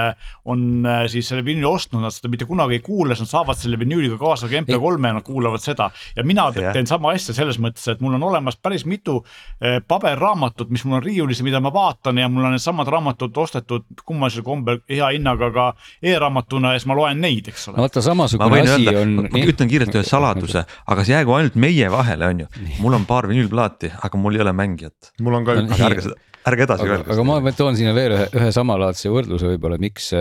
on 0.46 0.86
äh, 0.86 1.08
siis 1.08 1.28
selle 1.28 1.46
vinüüli 1.46 1.66
ostnud, 1.66 2.02
nad 2.02 2.14
seda 2.14 2.30
mitte 2.30 2.46
kunagi 2.46 2.80
ei 2.80 2.80
kuula, 2.80 3.16
siis 3.16 3.28
nad 3.28 3.34
saavad 3.40 3.58
selle 3.58 3.80
vinüüliga 3.80 4.18
kaasa 4.18 4.48
ka 4.48 4.62
MP3-e 4.62 5.08
ja 5.08 5.14
nad 5.14 5.24
kuulavad 5.24 5.62
seda 5.64 5.90
ja 6.16 6.24
mina 6.24 6.50
Jah. 6.56 6.74
teen 6.74 6.88
sama 6.88 7.14
asja 7.16 7.34
selles 7.34 7.60
mõttes, 7.62 7.86
et 7.92 8.02
mul 8.02 8.18
on 8.18 8.24
olemas 8.24 8.58
päris 8.58 8.86
mitu 8.86 9.20
eh, 9.62 9.80
paberraamatut, 9.88 10.70
mis 10.70 10.84
mul 10.86 11.00
on 11.00 11.04
riiulis 11.04 11.40
ja 11.40 11.48
mida 11.48 11.62
ma 11.64 11.72
vaatan 11.74 12.18
ja 12.18 12.30
mul 12.30 12.48
on 12.48 12.56
needsamad 12.56 12.88
raamatud 12.88 13.38
ostetud 13.38 13.86
kummalisel 14.06 14.44
kombel 14.44 14.82
hea 14.90 15.12
hinnaga 15.16 15.52
ka 15.56 15.69
e-raamatuna 16.04 16.74
ja 16.74 16.82
siis 16.82 16.90
ma 16.90 16.98
loen 17.00 17.22
neid, 17.24 17.50
eks 17.52 17.70
ole. 17.72 17.82
vaata, 17.84 18.02
ma 18.02 18.08
samasugune 18.10 18.62
asi 18.62 18.76
öelda, 18.76 18.96
on. 19.02 19.16
ma 19.34 19.44
ütlen 19.54 19.72
kiirelt 19.72 19.96
ühe 19.96 20.06
saladuse, 20.08 20.66
aga 20.94 21.06
see 21.08 21.16
jäägu 21.16 21.36
ainult 21.38 21.60
meie 21.60 21.92
vahele, 21.94 22.32
on 22.34 22.46
ju. 22.46 22.50
mul 22.84 23.00
on 23.00 23.08
paar 23.10 23.30
vinüülplaati, 23.32 23.94
aga 24.08 24.22
mul 24.22 24.40
ei 24.40 24.46
ole 24.46 24.56
mängijat. 24.56 25.14
mul 25.26 25.40
on 25.40 25.48
ka 25.48 25.58
üks 25.64 25.84
ärge 25.90 26.06
seda, 26.08 26.20
ärge 26.52 26.68
edasi 26.68 26.88
öelge 26.88 27.16
aga 27.16 27.28
ma 27.30 27.56
toon 27.56 27.80
sinna 27.80 27.96
veel 27.98 28.16
ühe, 28.18 28.30
ühe 28.40 28.54
samalaadse 28.56 29.12
võrdluse 29.14 29.54
võib-olla, 29.54 29.80
miks 29.82 30.14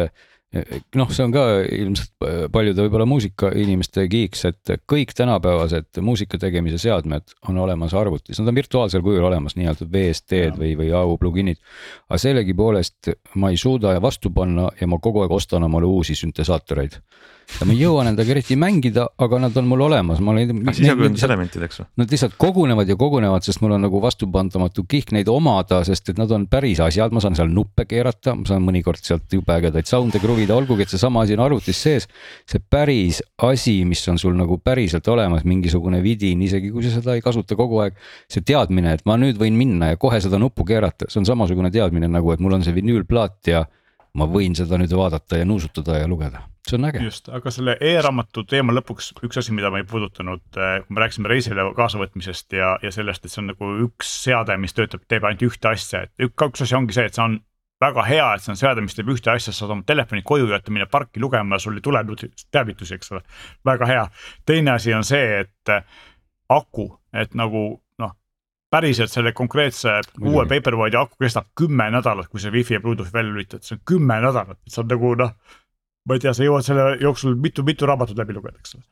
noh, 0.97 1.11
see 1.13 1.25
on 1.27 1.33
ka 1.35 1.45
ilmselt 1.77 2.29
paljude 2.53 2.85
võib-olla 2.87 3.05
muusikainimeste 3.09 4.07
kiiks, 4.09 4.45
et 4.49 4.73
kõik 4.89 5.13
tänapäevased 5.17 6.01
muusika 6.05 6.41
tegemise 6.41 6.81
seadmed 6.81 7.35
on 7.49 7.59
olemas 7.61 7.95
arvutis, 7.99 8.41
nad 8.41 8.49
on 8.49 8.57
virtuaalsel 8.57 9.05
kujul 9.05 9.27
olemas, 9.29 9.59
nii-öelda 9.59 9.89
VST-d 9.93 10.57
või, 10.57 10.73
või 10.81 10.93
AU 10.97 11.19
pluginid. 11.21 11.61
aga 12.09 12.21
sellegipoolest 12.25 13.13
ma 13.37 13.53
ei 13.53 13.61
suuda 13.61 13.99
vastu 14.03 14.33
panna 14.33 14.71
ja 14.81 14.89
ma 14.89 15.01
kogu 15.03 15.25
aeg 15.25 15.37
ostan 15.37 15.69
omale 15.69 15.89
uusi 15.89 16.17
süntesaatoreid. 16.17 16.97
Ja 17.57 17.67
ma 17.67 17.75
ei 17.75 17.81
jõua 17.81 18.05
nendega 18.07 18.35
eriti 18.35 18.57
mängida, 18.61 19.07
aga 19.25 19.41
nad 19.43 19.57
on 19.59 19.67
mul 19.71 19.83
olemas, 19.89 20.21
ma 20.25 20.33
olen. 20.35 20.61
sisekujunduselementideks 20.69 21.81
või? 21.81 21.89
Nad 22.03 22.13
lihtsalt 22.13 22.37
kogunevad 22.41 22.91
ja 22.91 22.97
kogunevad, 23.01 23.45
sest 23.47 23.63
mul 23.65 23.75
on 23.77 23.85
nagu 23.87 24.01
vastupandamatu 24.03 24.85
kihk 24.89 25.15
neid 25.17 25.31
omada, 25.33 25.81
sest 25.89 26.13
et 26.13 26.21
nad 26.21 26.31
on 26.35 26.45
päris 26.51 26.83
asjad, 26.85 27.15
ma 27.15 27.23
saan 27.25 27.39
seal 27.39 27.51
nuppe 27.53 27.87
keerata, 27.89 28.37
ma 28.39 28.49
saan 28.49 28.67
mõnikord 28.67 29.03
sealt 29.05 29.33
jube 29.33 29.55
ägedaid 29.57 29.89
sound'e 29.89 30.21
kruvida, 30.23 30.57
olgugi 30.59 30.85
et 30.85 30.93
seesama 30.93 31.25
asi 31.25 31.39
on 31.39 31.45
arvutis 31.47 31.81
sees. 31.83 32.09
see 32.49 32.61
päris 32.61 33.23
asi, 33.49 33.81
mis 33.89 34.05
on 34.13 34.21
sul 34.21 34.37
nagu 34.37 34.61
päriselt 34.63 35.09
olemas, 35.09 35.47
mingisugune 35.49 36.03
vidin, 36.05 36.43
isegi 36.45 36.71
kui 36.75 36.85
sa 36.85 36.99
seda 36.99 37.17
ei 37.17 37.25
kasuta 37.25 37.57
kogu 37.59 37.83
aeg. 37.85 37.97
see 38.29 38.45
teadmine, 38.45 38.93
et 38.99 39.07
ma 39.09 39.17
nüüd 39.17 39.41
võin 39.41 39.57
minna 39.57 39.95
ja 39.95 39.97
kohe 40.01 40.21
seda 40.21 40.39
nuppu 40.39 40.69
keerata, 40.69 41.09
see 41.09 41.23
on 41.23 41.29
samasugune 41.29 41.73
teadmine 41.75 42.11
nagu, 42.13 42.33
et 42.33 42.45
mul 42.45 42.61
on 42.61 42.67
see 42.67 42.77
vinüülplaat 42.77 43.51
ja 43.51 43.65
ma 44.15 44.29
võin 44.31 44.55
seda 44.57 44.79
nüüd 44.81 44.93
vaadata 44.97 45.41
ja 45.41 45.49
nuusutada 45.49 45.99
ja 45.99 46.09
lugeda, 46.11 46.45
see 46.69 46.79
on 46.79 46.89
äge. 46.89 47.03
just, 47.05 47.29
aga 47.35 47.53
selle 47.55 47.77
e-raamatu 47.81 48.45
teema 48.49 48.75
lõpuks 48.77 49.13
üks 49.27 49.41
asi, 49.43 49.55
mida 49.57 49.73
ma 49.75 49.83
ei 49.83 49.89
puudutanud, 49.89 50.45
kui 50.55 50.95
me 50.95 51.05
rääkisime 51.05 51.33
reisile 51.33 51.67
kaasavõtmisest 51.77 52.57
ja, 52.59 52.77
ja 52.83 52.95
sellest, 52.95 53.25
et 53.25 53.35
see 53.35 53.43
on 53.45 53.53
nagu 53.53 53.75
üks 53.89 54.15
seade, 54.25 54.57
mis 54.61 54.77
töötab, 54.77 55.05
teeb 55.09 55.29
ainult 55.29 55.45
ühte 55.51 55.73
asja, 55.73 56.07
et 56.07 56.29
üks 56.29 56.65
asi 56.67 56.79
ongi 56.79 56.97
see, 56.97 57.09
et 57.11 57.19
see 57.19 57.25
on 57.25 57.39
väga 57.81 58.05
hea, 58.09 58.29
et 58.35 58.43
see 58.43 58.53
on 58.55 58.59
seade, 58.59 58.83
mis 58.85 58.97
teeb 58.97 59.11
ühte 59.13 59.31
asja, 59.33 59.53
sa 59.53 59.63
saad 59.63 59.75
oma 59.77 59.87
telefoni 59.87 60.25
koju 60.27 60.49
jätta, 60.51 60.75
minna 60.75 60.89
parki 60.91 61.23
lugema 61.23 61.57
ja 61.57 61.63
sul 61.63 61.79
ei 61.79 61.85
tule 61.85 62.03
teavitusi, 62.51 62.97
eks 62.99 63.13
ole. 63.15 63.23
väga 63.67 63.87
hea. 63.87 64.07
teine 64.47 64.75
asi 64.75 64.95
on 64.95 65.07
see, 65.07 65.45
et 65.45 65.75
äh, 65.75 65.85
aku, 66.49 66.91
et 67.13 67.35
nagu 67.39 67.81
päriselt 68.73 69.13
selle 69.13 69.33
konkreetse 69.37 70.01
uue 70.21 70.33
Muidugi. 70.33 70.49
Paperwhite'i 70.51 71.01
aku 71.01 71.23
kestab 71.25 71.49
kümme 71.59 71.89
nädalat, 71.95 72.29
kui 72.29 72.43
see 72.43 72.53
wifi 72.55 72.77
ja 72.77 72.83
Bluetooth 72.85 73.13
välja 73.15 73.33
lülitad, 73.33 73.65
see 73.65 73.79
on 73.79 73.85
kümme 73.89 74.21
nädalat, 74.25 74.61
see 74.69 74.83
on 74.83 74.91
nagu 74.93 75.15
noh. 75.23 75.33
ma 76.09 76.17
ei 76.17 76.23
tea, 76.25 76.33
sa 76.33 76.41
jõuad 76.41 76.65
selle 76.65 76.85
jooksul 77.03 77.35
mitu-mitu 77.37 77.85
raamatut 77.89 78.17
läbi 78.17 78.33
lugeda, 78.33 78.57
eks 78.63 78.79
ole. 78.79 78.85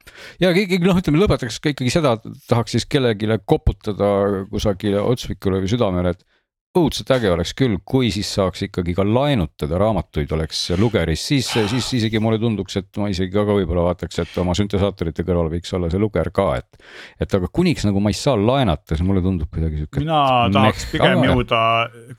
ja 0.43 0.51
keegi 0.57 0.81
noh, 0.85 0.99
ütleme 1.01 1.23
lõpetaks 1.23 1.61
ka 1.65 1.73
ikkagi 1.73 1.93
seda, 1.95 2.17
tahaks 2.51 2.77
siis 2.77 2.85
kellelegi 2.93 3.39
koputada 3.49 4.11
kusagile 4.51 5.01
otsvikule 5.01 5.63
või 5.65 5.71
südamele, 5.73 6.13
et 6.13 6.27
õudselt 6.81 7.11
äge 7.17 7.31
oleks 7.33 7.53
küll, 7.57 7.79
kui 7.85 8.11
siis 8.15 8.29
saaks 8.37 8.67
ikkagi 8.67 8.95
ka 8.97 9.05
laenutada 9.07 9.79
raamatuid 9.81 10.33
oleks 10.37 10.63
lugeris, 10.81 11.23
siis, 11.31 11.49
siis 11.73 11.89
isegi 11.99 12.21
mulle 12.23 12.39
tunduks, 12.43 12.77
et 12.81 13.01
ma 13.01 13.09
isegi 13.13 13.33
ka 13.35 13.45
võib-olla 13.49 13.87
vaataks, 13.89 14.21
et 14.23 14.39
oma 14.43 14.55
süntesaatorite 14.59 15.25
kõrval 15.27 15.51
võiks 15.53 15.73
olla 15.77 15.91
see 15.93 16.01
luger 16.03 16.31
ka, 16.35 16.49
et. 16.61 16.81
et 17.21 17.37
aga 17.39 17.51
kuniks 17.53 17.87
nagu 17.89 18.03
ma 18.03 18.13
ei 18.13 18.19
saa 18.19 18.37
laenata, 18.41 18.95
siis 18.95 19.07
mulle 19.07 19.23
tundub 19.25 19.51
kuidagi 19.53 19.83
sihuke. 19.83 20.03
mina 20.05 20.21
tahaks 20.53 20.89
pigem 20.93 21.23
aga- 21.23 21.31
jõuda, 21.31 21.63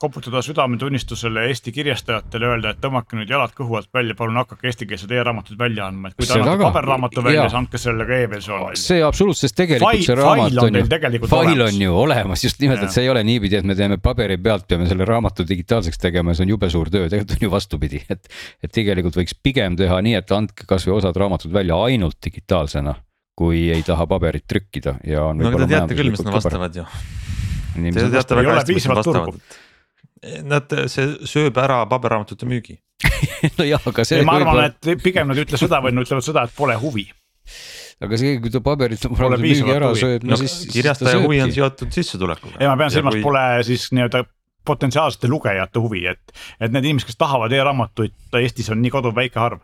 koputada 0.01 0.41
südametunnistusele 0.45 1.47
Eesti 1.51 1.73
kirjastajatele, 1.75 2.51
öelda, 2.53 2.73
et 2.73 2.81
tõmmake 2.83 3.19
nüüd 3.19 3.31
jalad 3.31 3.53
kõhu 3.57 3.77
alt 3.79 3.91
välja, 3.93 4.15
palun 4.17 4.41
hakake 4.41 4.71
eestikeelseid 4.71 5.13
e-raamatuid 5.17 5.59
välja 5.59 5.87
andma, 5.91 6.11
et 6.11 6.17
kui 6.17 6.27
te 6.27 6.39
annate 6.39 6.63
paberraamatu 6.63 7.23
välja, 7.25 7.47
siis 7.47 7.59
andke 7.61 7.81
selle 7.81 8.07
ka 8.07 8.21
e-versioon 8.25 8.65
välja. 8.67 8.81
see 8.81 9.03
absoluutselt, 9.05 9.51
sest 9.51 9.59
tegelikult 9.61 9.91
Fail- 9.91 10.05
see 10.07 10.17
raamat 10.17 10.63
on 10.63 10.81
ju 10.81 11.27
fail 11.27 11.61
on 11.67 11.81
ju 11.81 11.95
olemas, 11.97 12.43
just 12.43 12.61
nimelt, 12.61 12.83
et 12.83 12.93
see 12.93 13.05
ei 13.05 13.11
ole 13.13 13.23
niipidi, 13.27 13.59
et 13.59 13.67
me 13.67 13.75
teeme 13.77 13.97
paberi 14.01 14.37
pealt, 14.47 14.67
peame 14.69 14.87
selle 14.89 15.05
raamatu 15.07 15.45
digitaalseks 15.47 16.01
tegema 16.01 16.33
ja 16.33 16.39
see 16.39 16.47
on 16.47 16.55
jube 16.55 16.71
suur 16.73 16.91
töö, 16.93 17.09
tegelikult 17.11 17.35
on 17.37 17.45
ju 17.47 17.51
vastupidi, 17.53 18.01
et. 18.13 18.31
et 18.63 18.73
tegelikult 18.73 19.19
võiks 19.19 19.35
pigem 19.43 19.77
teha 19.79 19.99
nii, 20.05 20.15
et 20.21 20.33
andke 20.35 20.67
kasvõi 20.69 20.97
osad 20.97 21.19
raamatud 21.19 21.53
välja 21.53 21.77
ainult 21.87 22.19
digitaalsena, 22.23 22.95
kui 23.37 23.67
ei 23.73 23.85
taha 23.85 24.07
paberit 24.09 24.47
trükkida 24.49 24.97
ja 25.07 25.27
on. 25.29 25.43
no 25.43 25.51
aga 25.51 25.63
te 25.65 25.71
teate 25.75 25.99
küll, 25.99 26.11
mis 26.15 26.25
nad 26.25 26.39
vastavad 26.39 26.81
ju. 26.81 26.87
Te 27.77 28.09
teate 28.09 28.41
väga 28.41 28.57
hästi, 28.57 28.79
mis 28.79 28.89
nad 28.89 29.03
vastavad. 29.03 29.55
Nad, 30.49 30.71
see 30.89 31.29
sööb 31.29 31.57
ära 31.61 31.83
paberraamatute 31.89 32.47
müügi 32.49 32.79
nojah, 33.59 33.83
aga 33.91 34.05
see. 34.07 34.23
ma 34.25 34.39
arvan, 34.39 34.63
et 34.71 35.03
pigem 35.03 35.29
nad 35.29 35.37
ei 35.37 35.45
ütle 35.45 35.59
seda, 35.61 35.81
vaid 35.83 35.95
nad 35.95 36.07
ütlevad 36.07 36.25
seda, 36.25 36.45
et 36.47 36.55
pole 36.57 36.77
huvi. 36.81 37.05
aga 38.03 38.19
see, 38.19 38.37
kui 38.41 38.53
ta 38.53 38.61
paberit 38.65 39.05
müügi 39.09 39.73
ära 39.73 39.91
huvi. 39.91 40.01
sööb, 40.01 40.25
no, 40.25 40.33
no 40.33 40.39
siis. 40.41 40.57
kirjastaja 40.73 41.21
huvi 41.21 41.41
on 41.45 41.53
seotud 41.53 41.93
sissetulekuga. 41.93 42.57
ei, 42.57 42.69
ma 42.69 42.77
pean 42.79 42.93
silmas, 42.93 43.17
kui... 43.17 43.25
pole 43.25 43.45
siis 43.67 43.89
nii-öelda 43.93 44.23
potentsiaalsete 44.67 45.31
lugejate 45.31 45.81
huvi, 45.83 46.05
et, 46.11 46.37
et 46.59 46.73
need 46.73 46.85
inimesed, 46.85 47.09
kes 47.09 47.19
tahavad 47.19 47.55
e-raamatuid 47.55 48.37
Eestis 48.41 48.69
on 48.73 48.83
nii 48.83 48.93
koduv 48.93 49.15
väike 49.17 49.41
arv 49.41 49.63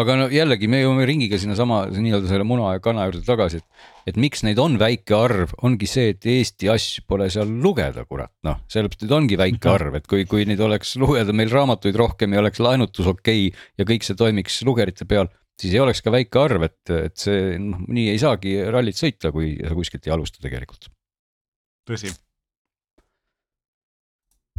aga 0.00 0.16
no 0.16 0.26
jällegi 0.32 0.68
me 0.70 0.80
jõuame 0.82 1.06
ringiga 1.08 1.38
sinnasama 1.40 1.82
nii-öelda 1.92 2.30
selle 2.30 2.46
muna 2.48 2.74
ja 2.74 2.82
kana 2.84 3.06
juurde 3.08 3.22
tagasi, 3.26 3.60
et, 3.60 3.88
et 4.12 4.20
miks 4.20 4.44
neid 4.46 4.60
on 4.62 4.78
väike 4.80 5.16
arv, 5.16 5.54
ongi 5.66 5.88
see, 5.90 6.14
et 6.14 6.28
Eesti 6.34 6.70
asju 6.72 7.04
pole 7.10 7.28
seal 7.32 7.50
lugeda, 7.64 8.06
kurat, 8.08 8.32
noh, 8.46 8.62
sellepärast, 8.72 9.04
et 9.06 9.16
ongi 9.16 9.38
väike 9.40 9.60
mhm. 9.60 9.74
arv, 9.74 9.98
et 10.00 10.08
kui, 10.10 10.24
kui 10.30 10.46
neid 10.48 10.62
oleks 10.64 10.94
lugeda 11.00 11.34
meil 11.36 11.52
raamatuid 11.52 11.98
rohkem 12.00 12.36
ja 12.36 12.42
oleks 12.44 12.62
laenutus 12.64 13.10
okei 13.10 13.50
okay, 13.50 13.68
ja 13.80 13.88
kõik 13.88 14.06
see 14.06 14.18
toimiks 14.18 14.62
lugerite 14.68 15.08
peal, 15.10 15.30
siis 15.60 15.76
ei 15.76 15.84
oleks 15.84 16.00
ka 16.04 16.14
väike 16.14 16.40
arv, 16.40 16.64
et, 16.70 16.80
et 17.10 17.20
see 17.20 17.58
noh, 17.60 17.84
nii 17.88 18.08
ei 18.14 18.22
saagi 18.22 18.56
rallit 18.72 18.98
sõita, 18.98 19.34
kui 19.34 19.54
sa 19.60 19.76
kuskilt 19.76 20.08
ei 20.08 20.16
alusta 20.16 20.42
tegelikult. 20.42 20.88
tõsi. 21.88 22.14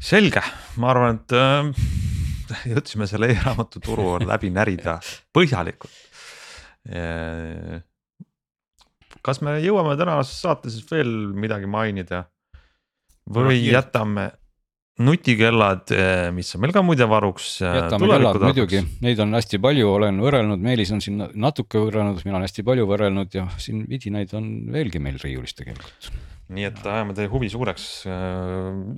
Selge, 0.02 0.42
ma 0.82 0.94
arvan, 0.96 1.22
et 1.22 1.38
äh 1.38 2.00
jõudsime 2.68 3.08
selle 3.10 3.32
e-raamatu 3.34 3.82
turu 3.84 4.18
läbi 4.24 4.52
närida 4.54 4.98
põhjalikult. 5.36 5.96
kas 9.22 9.42
me 9.46 9.58
jõuame 9.62 9.96
tänases 10.00 10.44
saates 10.44 10.82
veel 10.90 11.12
midagi 11.38 11.70
mainida? 11.70 12.26
Või 13.32 13.60
jätame 13.62 14.32
nutikellad, 15.02 15.92
mis 16.36 16.50
on 16.56 16.62
meil 16.64 16.74
ka 16.76 16.82
muide 16.84 17.06
varuks. 17.10 17.54
jätame 17.62 18.10
kellad 18.10 18.42
muidugi, 18.42 18.82
neid 19.06 19.22
on 19.24 19.38
hästi 19.38 19.62
palju, 19.62 19.88
olen 19.94 20.20
võrrelnud, 20.22 20.62
Meelis 20.62 20.92
on 20.92 21.02
siin 21.06 21.22
natuke 21.22 21.80
võrrelnud, 21.86 22.26
mina 22.26 22.40
olen 22.40 22.50
hästi 22.50 22.66
palju 22.68 22.90
võrrelnud 22.90 23.38
ja 23.38 23.48
siin 23.62 23.86
vidinaid 23.90 24.34
on 24.38 24.52
veelgi 24.74 25.00
meil 25.00 25.22
riiulis 25.22 25.56
tegelikult 25.58 26.12
nii 26.52 26.68
et 26.68 26.84
ajame 26.94 27.16
teie 27.18 27.32
huvi 27.32 27.50
suureks, 27.52 27.88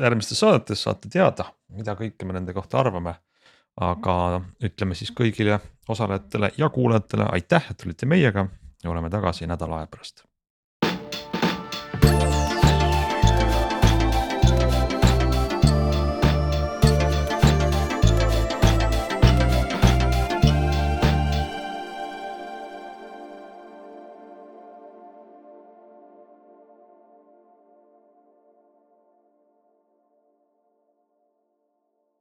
järgmistes 0.02 0.42
saadetes 0.42 0.84
saate 0.88 1.12
teada, 1.14 1.52
mida 1.74 1.96
kõike 2.00 2.28
me 2.28 2.36
nende 2.38 2.56
kohta 2.56 2.82
arvame. 2.82 3.16
Aga 3.82 4.42
ütleme 4.62 4.94
siis 4.94 5.10
kõigile 5.18 5.58
osalejatele 5.90 6.52
ja 6.62 6.70
kuulajatele 6.70 7.26
aitäh, 7.34 7.72
et 7.72 7.88
olite 7.88 8.06
meiega 8.06 8.46
ja 8.84 8.92
oleme 8.92 9.10
tagasi 9.10 9.50
nädala 9.50 9.82
aja 9.82 9.90
pärast 9.90 10.28